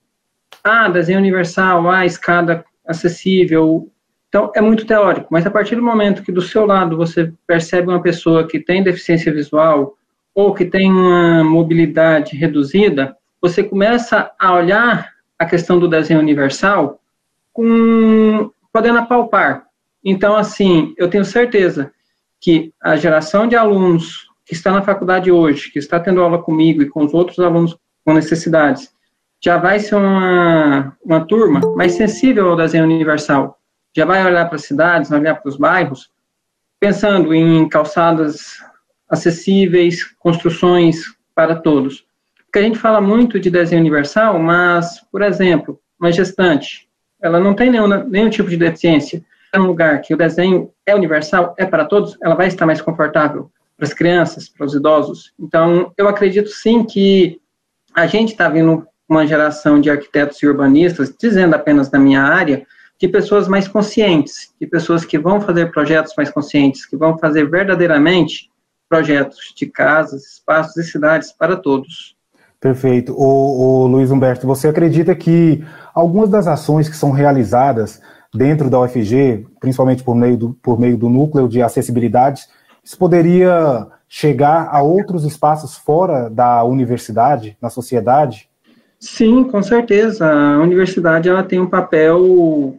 Ah, 0.62 0.88
desenho 0.88 1.18
universal, 1.18 1.88
ah, 1.90 2.04
escada 2.04 2.64
acessível. 2.86 3.88
Então, 4.28 4.50
é 4.54 4.60
muito 4.60 4.84
teórico, 4.84 5.28
mas 5.30 5.46
a 5.46 5.50
partir 5.50 5.76
do 5.76 5.82
momento 5.82 6.22
que 6.22 6.32
do 6.32 6.42
seu 6.42 6.66
lado 6.66 6.96
você 6.96 7.32
percebe 7.46 7.88
uma 7.88 8.02
pessoa 8.02 8.46
que 8.46 8.58
tem 8.58 8.82
deficiência 8.82 9.32
visual 9.32 9.94
ou 10.34 10.52
que 10.52 10.64
tem 10.64 10.90
uma 10.90 11.44
mobilidade 11.44 12.36
reduzida, 12.36 13.16
você 13.40 13.62
começa 13.62 14.32
a 14.38 14.54
olhar 14.54 15.13
a 15.38 15.46
questão 15.46 15.78
do 15.78 15.88
desenho 15.88 16.20
universal 16.20 17.00
com, 17.52 18.50
podendo 18.72 18.98
apalpar. 18.98 19.66
Então, 20.04 20.36
assim, 20.36 20.94
eu 20.98 21.08
tenho 21.08 21.24
certeza 21.24 21.92
que 22.40 22.72
a 22.82 22.96
geração 22.96 23.46
de 23.46 23.56
alunos 23.56 24.28
que 24.44 24.52
está 24.52 24.70
na 24.70 24.82
faculdade 24.82 25.30
hoje, 25.32 25.70
que 25.70 25.78
está 25.78 25.98
tendo 25.98 26.20
aula 26.20 26.42
comigo 26.42 26.82
e 26.82 26.88
com 26.88 27.04
os 27.04 27.14
outros 27.14 27.38
alunos 27.38 27.76
com 28.04 28.12
necessidades, 28.12 28.92
já 29.42 29.56
vai 29.56 29.78
ser 29.78 29.94
uma, 29.94 30.96
uma 31.02 31.24
turma 31.24 31.60
mais 31.74 31.92
sensível 31.92 32.50
ao 32.50 32.56
desenho 32.56 32.84
universal. 32.84 33.58
Já 33.96 34.04
vai 34.04 34.24
olhar 34.24 34.46
para 34.46 34.56
as 34.56 34.64
cidades, 34.64 35.10
olhar 35.10 35.36
para 35.36 35.48
os 35.48 35.56
bairros, 35.56 36.10
pensando 36.78 37.32
em 37.32 37.68
calçadas 37.68 38.58
acessíveis, 39.08 40.04
construções 40.18 41.04
para 41.34 41.56
todos. 41.56 42.06
Porque 42.54 42.64
a 42.64 42.68
gente 42.68 42.78
fala 42.78 43.00
muito 43.00 43.40
de 43.40 43.50
desenho 43.50 43.80
universal, 43.80 44.38
mas, 44.38 45.00
por 45.10 45.22
exemplo, 45.22 45.80
uma 45.98 46.12
gestante, 46.12 46.88
ela 47.20 47.40
não 47.40 47.52
tem 47.52 47.68
nenhum, 47.68 47.88
nenhum 48.04 48.30
tipo 48.30 48.48
de 48.48 48.56
deficiência. 48.56 49.24
É 49.52 49.58
um 49.58 49.66
lugar 49.66 50.00
que 50.00 50.14
o 50.14 50.16
desenho 50.16 50.70
é 50.86 50.94
universal, 50.94 51.52
é 51.58 51.66
para 51.66 51.84
todos, 51.84 52.16
ela 52.22 52.36
vai 52.36 52.46
estar 52.46 52.64
mais 52.64 52.80
confortável 52.80 53.50
para 53.76 53.86
as 53.88 53.92
crianças, 53.92 54.48
para 54.48 54.64
os 54.64 54.72
idosos. 54.72 55.32
Então, 55.36 55.92
eu 55.98 56.06
acredito 56.06 56.48
sim 56.48 56.84
que 56.84 57.40
a 57.92 58.06
gente 58.06 58.30
está 58.30 58.48
vindo 58.48 58.86
uma 59.08 59.26
geração 59.26 59.80
de 59.80 59.90
arquitetos 59.90 60.40
e 60.40 60.46
urbanistas, 60.46 61.12
dizendo 61.20 61.56
apenas 61.56 61.88
da 61.88 61.98
minha 61.98 62.22
área, 62.22 62.64
de 63.00 63.08
pessoas 63.08 63.48
mais 63.48 63.66
conscientes, 63.66 64.54
de 64.60 64.66
pessoas 64.68 65.04
que 65.04 65.18
vão 65.18 65.40
fazer 65.40 65.72
projetos 65.72 66.14
mais 66.16 66.30
conscientes, 66.30 66.86
que 66.86 66.96
vão 66.96 67.18
fazer 67.18 67.50
verdadeiramente 67.50 68.48
projetos 68.88 69.52
de 69.56 69.66
casas, 69.66 70.34
espaços 70.34 70.76
e 70.76 70.84
cidades 70.84 71.32
para 71.32 71.56
todos. 71.56 72.13
Perfeito. 72.64 73.12
O, 73.12 73.82
o, 73.82 73.86
Luiz 73.86 74.10
Humberto, 74.10 74.46
você 74.46 74.68
acredita 74.68 75.14
que 75.14 75.62
algumas 75.94 76.30
das 76.30 76.46
ações 76.46 76.88
que 76.88 76.96
são 76.96 77.10
realizadas 77.10 78.00
dentro 78.34 78.70
da 78.70 78.80
UFG, 78.80 79.46
principalmente 79.60 80.02
por 80.02 80.16
meio 80.16 80.38
do, 80.38 80.54
por 80.62 80.80
meio 80.80 80.96
do 80.96 81.10
núcleo 81.10 81.46
de 81.46 81.60
acessibilidade, 81.60 82.46
isso 82.82 82.96
poderia 82.96 83.86
chegar 84.08 84.70
a 84.72 84.82
outros 84.82 85.24
espaços 85.24 85.76
fora 85.76 86.30
da 86.30 86.64
universidade, 86.64 87.54
na 87.60 87.68
sociedade? 87.68 88.48
Sim, 88.98 89.44
com 89.44 89.62
certeza. 89.62 90.26
A 90.26 90.58
universidade 90.58 91.28
ela 91.28 91.42
tem 91.42 91.60
um 91.60 91.68
papel 91.68 92.78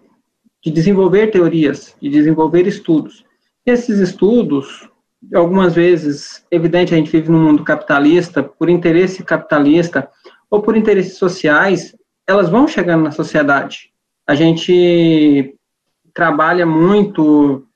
de 0.63 0.71
desenvolver 0.71 1.27
teorias, 1.27 1.95
de 2.01 2.09
desenvolver 2.09 2.65
estudos. 2.65 3.23
Esses 3.63 3.99
estudos, 3.99 4.89
algumas 5.33 5.73
vezes, 5.73 6.45
evidente, 6.51 6.93
a 6.93 6.97
gente 6.97 7.11
vive 7.11 7.31
num 7.31 7.43
mundo 7.43 7.63
capitalista, 7.63 8.43
por 8.43 8.69
interesse 8.69 9.23
capitalista 9.23 10.09
ou 10.49 10.61
por 10.61 10.75
interesses 10.77 11.17
sociais, 11.17 11.95
elas 12.27 12.49
vão 12.49 12.67
chegando 12.67 13.03
na 13.03 13.11
sociedade. 13.11 13.91
A 14.27 14.35
gente 14.35 15.55
trabalha 16.13 16.65
muito 16.65 17.67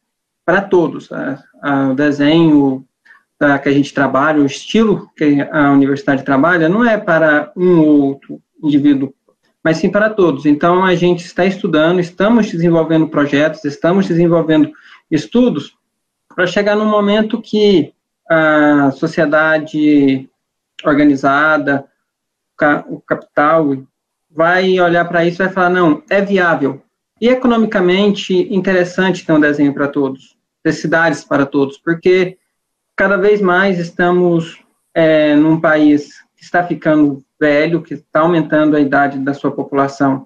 para 0.46 0.62
todos. 0.62 1.10
Né? 1.10 1.38
O 1.92 1.94
desenho 1.94 2.86
que 3.64 3.70
a 3.70 3.72
gente 3.72 3.94
trabalha, 3.94 4.42
o 4.42 4.46
estilo 4.46 5.10
que 5.16 5.42
a 5.52 5.72
universidade 5.72 6.24
trabalha, 6.24 6.68
não 6.68 6.84
é 6.84 6.98
para 6.98 7.52
um 7.56 7.80
ou 7.80 8.02
outro 8.02 8.42
indivíduo, 8.62 9.14
mas 9.64 9.78
sim 9.78 9.90
para 9.90 10.10
todos. 10.10 10.46
Então, 10.46 10.84
a 10.84 10.96
gente 10.96 11.26
está 11.26 11.46
estudando, 11.46 12.00
estamos 12.00 12.52
desenvolvendo 12.52 13.08
projetos, 13.08 13.64
estamos 13.64 14.08
desenvolvendo 14.08 14.72
estudos 15.10 15.79
para 16.40 16.48
chegar 16.48 16.74
num 16.74 16.86
momento 16.86 17.42
que 17.42 17.94
a 18.26 18.92
sociedade 18.92 20.30
organizada, 20.86 21.84
o 22.88 23.02
capital, 23.02 23.76
vai 24.32 24.80
olhar 24.80 25.04
para 25.04 25.26
isso 25.26 25.42
e 25.42 25.44
vai 25.44 25.54
falar, 25.54 25.70
não, 25.70 26.02
é 26.10 26.22
viável. 26.22 26.82
E 27.20 27.28
economicamente 27.28 28.34
interessante 28.56 29.26
ter 29.26 29.34
um 29.34 29.40
desenho 29.42 29.74
para 29.74 29.90
todos, 29.90 30.38
ter 30.64 30.72
cidades 30.72 31.26
para 31.26 31.46
todos, 31.46 31.78
porque 31.78 32.38
cada 32.96 33.18
vez 33.18 33.42
mais 33.42 33.78
estamos 33.78 34.64
é, 34.94 35.36
num 35.36 35.60
país 35.60 36.22
que 36.38 36.44
está 36.46 36.64
ficando 36.64 37.22
velho, 37.38 37.84
que 37.84 37.96
está 37.96 38.22
aumentando 38.22 38.78
a 38.78 38.80
idade 38.80 39.20
da 39.20 39.34
sua 39.34 39.52
população. 39.52 40.26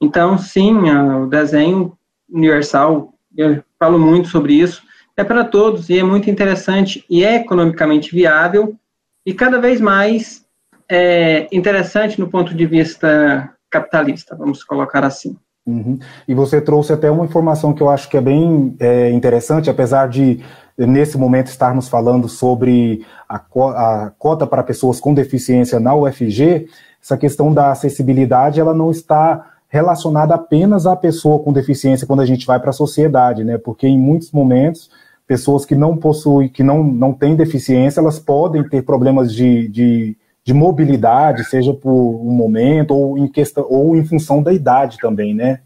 Então, 0.00 0.36
sim, 0.36 0.90
o 0.90 1.26
desenho 1.26 1.96
universal, 2.28 3.14
eu 3.36 3.62
falo 3.78 4.00
muito 4.00 4.26
sobre 4.26 4.54
isso, 4.54 4.82
é 5.16 5.24
para 5.24 5.44
todos 5.44 5.88
e 5.88 5.98
é 5.98 6.02
muito 6.02 6.28
interessante 6.28 7.04
e 7.08 7.24
é 7.24 7.36
economicamente 7.36 8.14
viável 8.14 8.76
e 9.24 9.32
cada 9.32 9.60
vez 9.60 9.80
mais 9.80 10.44
é 10.88 11.48
interessante 11.52 12.20
no 12.20 12.28
ponto 12.28 12.54
de 12.54 12.66
vista 12.66 13.50
capitalista, 13.70 14.36
vamos 14.36 14.62
colocar 14.62 15.04
assim. 15.04 15.36
Uhum. 15.66 15.98
E 16.28 16.34
você 16.34 16.60
trouxe 16.60 16.92
até 16.92 17.10
uma 17.10 17.24
informação 17.24 17.72
que 17.72 17.82
eu 17.82 17.88
acho 17.88 18.08
que 18.08 18.16
é 18.16 18.20
bem 18.20 18.76
é, 18.78 19.10
interessante, 19.10 19.70
apesar 19.70 20.08
de 20.08 20.44
nesse 20.76 21.16
momento 21.16 21.46
estarmos 21.46 21.88
falando 21.88 22.28
sobre 22.28 23.04
a, 23.28 23.38
co 23.38 23.68
a, 23.68 24.12
cota 24.18 24.46
para 24.46 24.62
pessoas 24.62 25.00
com 25.00 25.14
deficiência 25.14 25.80
na 25.80 25.94
UFG, 25.94 26.68
essa 27.02 27.16
questão 27.16 27.52
da 27.52 27.70
acessibilidade 27.70 28.60
ela 28.60 28.74
não 28.74 28.90
está 28.90 29.52
relacionada 29.68 30.34
apenas 30.34 30.86
à 30.86 30.94
pessoa 30.94 31.38
com 31.38 31.52
deficiência 31.52 32.06
quando 32.06 32.20
a 32.20 32.26
gente 32.26 32.46
vai 32.46 32.60
para 32.60 32.70
a 32.70 32.72
sociedade, 32.72 33.42
né? 33.42 33.56
Porque 33.56 33.86
em 33.86 33.98
muitos 33.98 34.30
momentos 34.30 34.90
pessoas 35.26 35.64
que 35.64 35.74
não 35.74 35.96
possuem, 35.96 36.48
que 36.48 36.62
não, 36.62 36.82
não 36.82 37.12
têm 37.12 37.34
deficiência, 37.34 38.00
elas 38.00 38.18
podem 38.18 38.66
ter 38.68 38.82
problemas 38.82 39.34
de, 39.34 39.68
de, 39.68 40.16
de 40.44 40.52
mobilidade, 40.52 41.44
seja 41.44 41.72
por 41.72 41.90
um 41.90 42.30
momento 42.30 42.94
ou 42.94 43.16
em 43.16 43.26
questão 43.26 43.66
ou 43.68 43.96
em 43.96 44.04
função 44.04 44.42
da 44.42 44.52
idade 44.52 44.98
também, 44.98 45.34
né? 45.34 45.60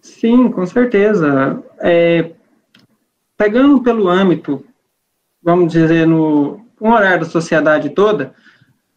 Sim, 0.00 0.50
com 0.50 0.66
certeza. 0.66 1.62
É, 1.80 2.30
pegando 3.36 3.80
pelo 3.82 4.08
âmbito, 4.08 4.64
vamos 5.42 5.72
dizer, 5.72 6.06
no 6.06 6.60
horário 6.80 7.20
da 7.20 7.30
sociedade 7.30 7.90
toda, 7.90 8.34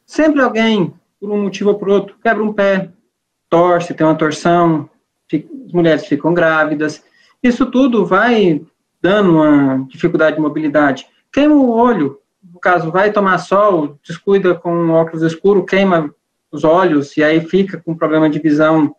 sempre 0.06 0.42
alguém, 0.42 0.94
por 1.20 1.30
um 1.30 1.44
motivo 1.44 1.70
ou 1.72 1.76
por 1.78 1.90
outro, 1.90 2.16
quebra 2.24 2.44
um 2.44 2.54
pé, 2.54 2.90
torce, 3.50 3.94
tem 3.94 4.06
uma 4.06 4.16
torção, 4.16 4.90
fica, 5.28 5.48
as 5.66 5.72
mulheres 5.72 6.06
ficam 6.06 6.34
grávidas. 6.34 7.04
Isso 7.44 7.66
tudo 7.66 8.06
vai 8.06 8.62
dando 9.02 9.34
uma 9.34 9.86
dificuldade 9.88 10.36
de 10.36 10.42
mobilidade. 10.42 11.08
Queima 11.32 11.56
o 11.56 11.72
olho, 11.72 12.20
no 12.44 12.60
caso, 12.60 12.92
vai 12.92 13.12
tomar 13.12 13.38
sol, 13.40 14.00
descuida 14.04 14.56
com 14.56 14.90
óculos 14.90 15.24
escuro, 15.24 15.66
queima 15.66 16.14
os 16.52 16.64
olhos 16.64 17.16
e 17.18 17.24
aí 17.24 17.42
fica 17.42 17.80
com 17.80 17.96
problema 17.96 18.30
de 18.30 18.40
visão. 18.40 18.96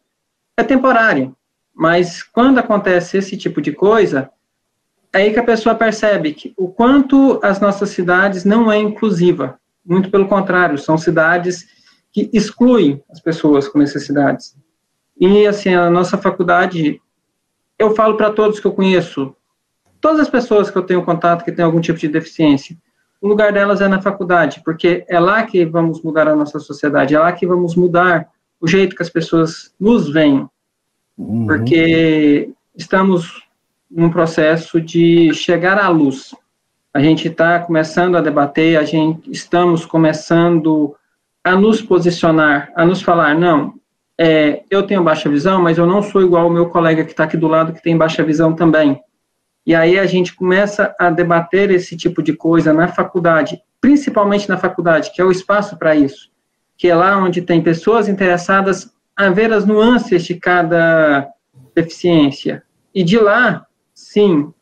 É 0.57 0.63
temporário, 0.63 1.37
mas 1.75 2.23
quando 2.23 2.59
acontece 2.59 3.19
esse 3.19 3.37
tipo 3.37 3.61
de 3.61 3.73
coisa, 3.73 4.31
é 5.13 5.19
aí 5.19 5.33
que 5.33 5.39
a 5.39 5.45
pessoa 5.45 5.75
percebe 5.75 6.33
que 6.33 6.55
o 6.57 6.69
quanto 6.69 7.39
as 7.43 7.61
nossas 7.61 7.91
cidades 7.91 8.45
não 8.45 8.73
é 8.73 8.79
inclusiva. 8.79 9.59
Muito 9.85 10.11
pelo 10.11 10.27
contrário, 10.27 10.79
são 10.79 10.97
cidades 10.97 11.67
que 12.11 12.31
excluem 12.33 13.03
as 13.11 13.21
pessoas 13.21 13.69
com 13.69 13.79
necessidades. 13.79 14.57
E 15.19 15.47
assim, 15.47 15.75
a 15.75 15.91
nossa 15.91 16.17
faculdade, 16.17 17.01
eu 17.79 17.95
falo 17.95 18.17
para 18.17 18.33
todos 18.33 18.59
que 18.59 18.67
eu 18.67 18.73
conheço, 18.73 19.35
todas 20.03 20.21
as 20.21 20.29
pessoas 20.29 20.69
que 20.69 20.77
eu 20.77 20.83
tenho 20.83 21.05
contato 21.05 21.45
que 21.45 21.53
têm 21.53 21.65
algum 21.65 21.81
tipo 21.81 21.99
de 21.99 22.09
deficiência, 22.09 22.77
o 23.21 23.29
lugar 23.29 23.53
delas 23.53 23.81
é 23.81 23.87
na 23.87 24.03
faculdade, 24.03 24.61
porque 24.65 25.05
é 25.09 25.19
lá 25.21 25.45
que 25.45 25.65
vamos 25.65 26.03
mudar 26.03 26.27
a 26.27 26.35
nossa 26.35 26.59
sociedade, 26.59 27.15
é 27.15 27.19
lá 27.19 27.33
que 27.33 27.47
vamos 27.47 27.77
mudar 27.77 28.29
o 28.61 28.67
jeito 28.67 28.97
que 28.97 29.03
as 29.03 29.09
pessoas 29.09 29.73
nos 29.79 30.11
veem. 30.11 30.47
Uhum. 31.17 31.47
Porque 31.47 32.51
estamos 32.75 33.45
num 33.89 34.11
processo 34.11 34.81
de 34.81 35.33
chegar 35.33 35.79
à 35.79 35.89
luz. 35.89 36.35
A 36.93 37.01
gente 37.01 37.29
está 37.29 37.61
começando 37.61 38.17
a 38.17 38.21
debater, 38.21 38.77
a 38.77 38.83
gente 38.83 39.31
estamos 39.31 39.87
começando 39.87 40.97
a 41.45 41.55
nos 41.55 41.81
posicionar, 41.81 42.73
a 42.75 42.85
nos 42.85 43.03
falar, 43.03 43.39
não, 43.39 43.75
é, 44.19 44.65
eu 44.69 44.83
tenho 44.83 45.03
baixa 45.03 45.29
visão, 45.29 45.63
mas 45.63 45.79
eu 45.79 45.87
não 45.87 46.03
sou 46.03 46.23
igual 46.23 46.45
ao 46.45 46.51
meu 46.51 46.69
colega 46.71 47.05
que 47.05 47.13
está 47.13 47.25
aqui 47.25 47.37
do 47.37 47.47
lado 47.47 47.73
que 47.73 47.83
tem 47.83 47.97
baixa 47.97 48.25
visão 48.25 48.53
também. 48.53 49.01
E 49.65 49.75
aí 49.75 49.99
a 49.99 50.07
gente 50.07 50.35
começa 50.35 50.95
a 50.99 51.11
debater 51.11 51.71
esse 51.71 51.97
tipo 51.97 52.23
de 52.23 52.33
coisa 52.33 52.73
na 52.73 52.89
faculdade, 52.89 53.61
principalmente 53.81 54.49
na 54.49 54.59
faculdade, 54.59 55.13
que 55.13 55.21
é 55.21 55.25
o 55.25 55.31
espaço 55.31 55.77
para 55.79 55.95
isso, 55.95 56.31
que 56.77 56.89
é 56.89 56.95
lá 56.95 57.17
onde 57.17 57.43
tem 57.43 57.63
pessoas 57.63 58.09
interessadas 58.09 58.93
a 59.17 59.31
ver 59.31 59.53
as 59.53 59.65
nuances 59.65 60.25
de 60.25 60.35
cada 60.35 61.29
deficiência. 61.75 62.63
E 62.95 63.05
de 63.05 63.19
lá, 63.19 63.67
sim, 63.95 64.53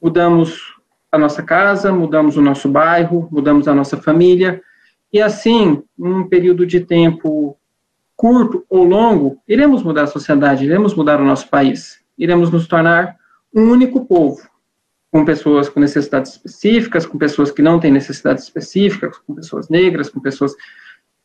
mudamos 0.00 0.74
a 1.10 1.18
nossa 1.18 1.42
casa, 1.42 1.92
mudamos 1.92 2.36
o 2.36 2.42
nosso 2.42 2.68
bairro, 2.68 3.28
mudamos 3.30 3.66
a 3.68 3.74
nossa 3.74 3.96
família, 3.96 4.60
e 5.12 5.20
assim, 5.20 5.82
num 5.96 6.28
período 6.28 6.66
de 6.66 6.80
tempo 6.80 7.56
curto 8.16 8.64
ou 8.68 8.84
longo, 8.84 9.38
iremos 9.46 9.82
mudar 9.82 10.02
a 10.02 10.08
sociedade, 10.08 10.64
iremos 10.64 10.94
mudar 10.94 11.20
o 11.20 11.24
nosso 11.24 11.48
país, 11.48 12.00
iremos 12.18 12.50
nos 12.50 12.66
tornar 12.66 13.16
um 13.54 13.70
único 13.70 14.04
povo, 14.04 14.42
com 15.12 15.24
pessoas 15.24 15.68
com 15.68 15.78
necessidades 15.78 16.32
específicas, 16.32 17.06
com 17.06 17.16
pessoas 17.16 17.50
que 17.50 17.62
não 17.62 17.78
têm 17.78 17.92
necessidades 17.92 18.44
específicas, 18.44 19.16
com 19.18 19.34
pessoas 19.34 19.68
negras, 19.68 20.08
com 20.08 20.18
pessoas. 20.20 20.52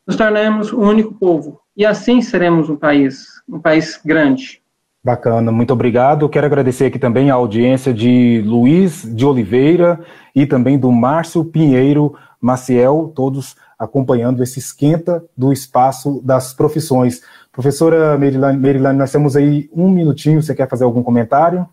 Nos 0.06 0.16
tornamos 0.16 0.72
um 0.72 0.82
único 0.82 1.14
povo. 1.14 1.60
E 1.76 1.86
assim 1.86 2.22
seremos 2.22 2.70
um 2.70 2.76
país, 2.76 3.26
um 3.48 3.60
país 3.60 4.00
grande. 4.06 4.62
Bacana, 5.04 5.52
muito 5.52 5.74
obrigado. 5.74 6.30
Quero 6.30 6.46
agradecer 6.46 6.86
aqui 6.86 7.00
também 7.00 7.32
a 7.32 7.36
audiência 7.36 7.94
de 7.94 8.44
Luiz 8.46 9.04
de 9.04 9.26
Oliveira 9.26 10.00
e 10.36 10.46
também 10.46 10.78
do 10.78 10.92
Márcio 10.92 11.44
Pinheiro 11.46 12.16
Maciel, 12.40 13.12
todos 13.16 13.56
acompanhando 13.78 14.44
esse 14.44 14.60
esquenta 14.60 15.24
do 15.38 15.54
espaço 15.54 16.22
das 16.24 16.54
profissões. 16.54 17.22
Professora 17.52 18.18
Merilane, 18.18 18.60
Merilane 18.60 19.00
nós 19.00 19.12
temos 19.12 19.36
aí 19.36 19.70
um 19.74 19.90
minutinho, 19.90 20.44
você 20.44 20.54
quer 20.54 20.68
fazer 20.68 20.84
algum 20.84 21.02
comentário? 21.02 21.68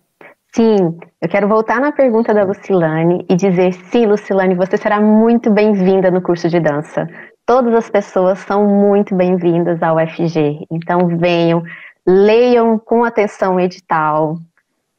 Sim, 0.57 0.99
eu 1.21 1.29
quero 1.29 1.47
voltar 1.47 1.79
na 1.79 1.93
pergunta 1.93 2.33
da 2.33 2.43
Lucilane 2.43 3.27
e 3.29 3.37
dizer: 3.37 3.75
sim, 3.75 4.07
Lucilane, 4.07 4.55
você 4.55 4.79
será 4.79 4.99
muito 4.99 5.51
bem-vinda 5.51 6.11
no 6.11 6.23
curso 6.23 6.49
de 6.49 6.59
dança. 6.59 7.07
Todas 7.45 7.75
as 7.75 7.91
pessoas 7.91 8.39
são 8.39 8.67
muito 8.67 9.15
bem-vindas 9.15 9.83
ao 9.83 9.99
FG. 9.99 10.65
Então 10.71 11.09
venham, 11.19 11.63
leiam 12.07 12.79
com 12.79 13.05
atenção 13.05 13.57
o 13.57 13.61
edital, 13.61 14.39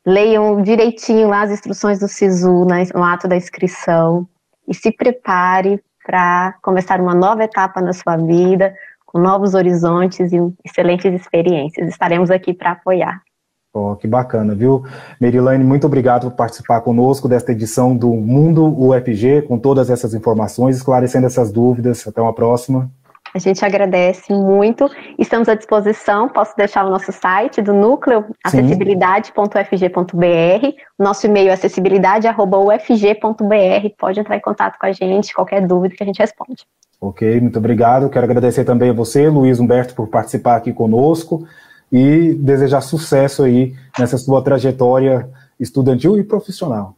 leiam 0.06 0.62
direitinho 0.62 1.28
lá 1.28 1.42
as 1.42 1.50
instruções 1.50 2.00
do 2.00 2.08
SISU 2.08 2.64
no 2.94 3.04
ato 3.04 3.28
da 3.28 3.36
inscrição 3.36 4.28
e 4.68 4.76
se 4.76 4.92
prepare 4.92 5.84
para 6.06 6.54
começar 6.62 7.02
uma 7.02 7.16
nova 7.16 7.44
etapa 7.44 7.82
na 7.82 7.94
sua 7.94 8.16
vida, 8.16 8.76
com 9.08 9.18
novos 9.18 9.56
horizontes 9.56 10.32
e 10.32 10.38
excelentes 10.64 11.12
experiências. 11.20 11.90
Estaremos 11.90 12.30
aqui 12.30 12.54
para 12.54 12.74
apoiar. 12.74 13.27
Oh, 13.74 13.96
que 13.96 14.08
bacana, 14.08 14.56
viu? 14.56 14.84
Merilane, 15.22 15.64
muito 15.64 15.86
obrigado 15.86 16.32
por 16.32 16.36
participar 16.36 16.82
conosco 16.82 17.28
desta 17.28 17.52
edição 17.52 17.96
do 17.96 18.12
Mundo 18.14 18.66
UFG, 18.66 19.44
com 19.44 19.60
todas 19.60 19.90
essas 19.90 20.14
informações, 20.14 20.78
esclarecendo 20.78 21.28
essas 21.28 21.52
dúvidas. 21.52 22.08
Até 22.08 22.22
uma 22.22 22.34
próxima. 22.34 22.90
A 23.34 23.40
gente 23.40 23.64
agradece 23.64 24.34
muito. 24.34 24.90
Estamos 25.20 25.48
à 25.48 25.54
disposição. 25.54 26.28
Posso 26.28 26.58
deixar 26.58 26.86
o 26.86 26.90
nosso 26.90 27.12
site 27.12 27.62
do 27.62 27.74
núcleo, 27.74 28.26
acessibilidade.ufg.br. 28.44 30.76
Nosso 30.98 31.28
e-mail 31.28 31.50
é 31.50 31.54
acessibilidade.ufg.br. 31.54 33.90
Pode 33.98 34.20
entrar 34.20 34.38
em 34.38 34.42
contato 34.42 34.80
com 34.80 34.88
a 34.88 34.92
gente, 34.92 35.36
qualquer 35.36 35.68
dúvida 35.68 35.96
que 35.96 36.04
a 36.04 36.06
gente 36.06 36.20
responde. 36.20 36.66
Ok, 37.00 37.40
muito 37.40 37.60
obrigado. 37.60 38.10
Quero 38.10 38.26
agradecer 38.26 38.66
também 38.66 38.90
a 38.90 38.94
você, 38.94 39.30
Luiz 39.30 39.60
Humberto, 39.60 39.94
por 39.94 40.08
participar 40.08 40.56
aqui 40.56 40.74
conosco 40.74 41.46
e 41.92 42.34
desejar 42.34 42.82
sucesso 42.82 43.44
aí 43.44 43.74
nessa 43.98 44.18
sua 44.18 44.42
trajetória 44.42 45.30
estudantil 45.60 46.18
e 46.18 46.24
profissional. 46.24 46.96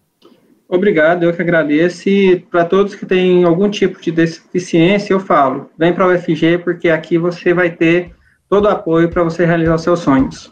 Obrigado, 0.68 1.24
eu 1.24 1.34
que 1.34 1.42
agradeço. 1.42 2.08
E 2.08 2.40
para 2.40 2.64
todos 2.64 2.94
que 2.94 3.06
têm 3.06 3.44
algum 3.44 3.70
tipo 3.70 4.00
de 4.00 4.12
deficiência, 4.12 5.14
eu 5.14 5.20
falo, 5.20 5.70
vem 5.78 5.94
para 5.94 6.06
a 6.06 6.10
UFG, 6.10 6.60
porque 6.60 6.90
aqui 6.90 7.18
você 7.18 7.54
vai 7.54 7.72
ter 7.72 8.12
todo 8.48 8.66
o 8.66 8.70
apoio 8.70 9.10
para 9.10 9.24
você 9.24 9.46
realizar 9.46 9.78
seus 9.80 10.00
sonhos. 10.00 10.52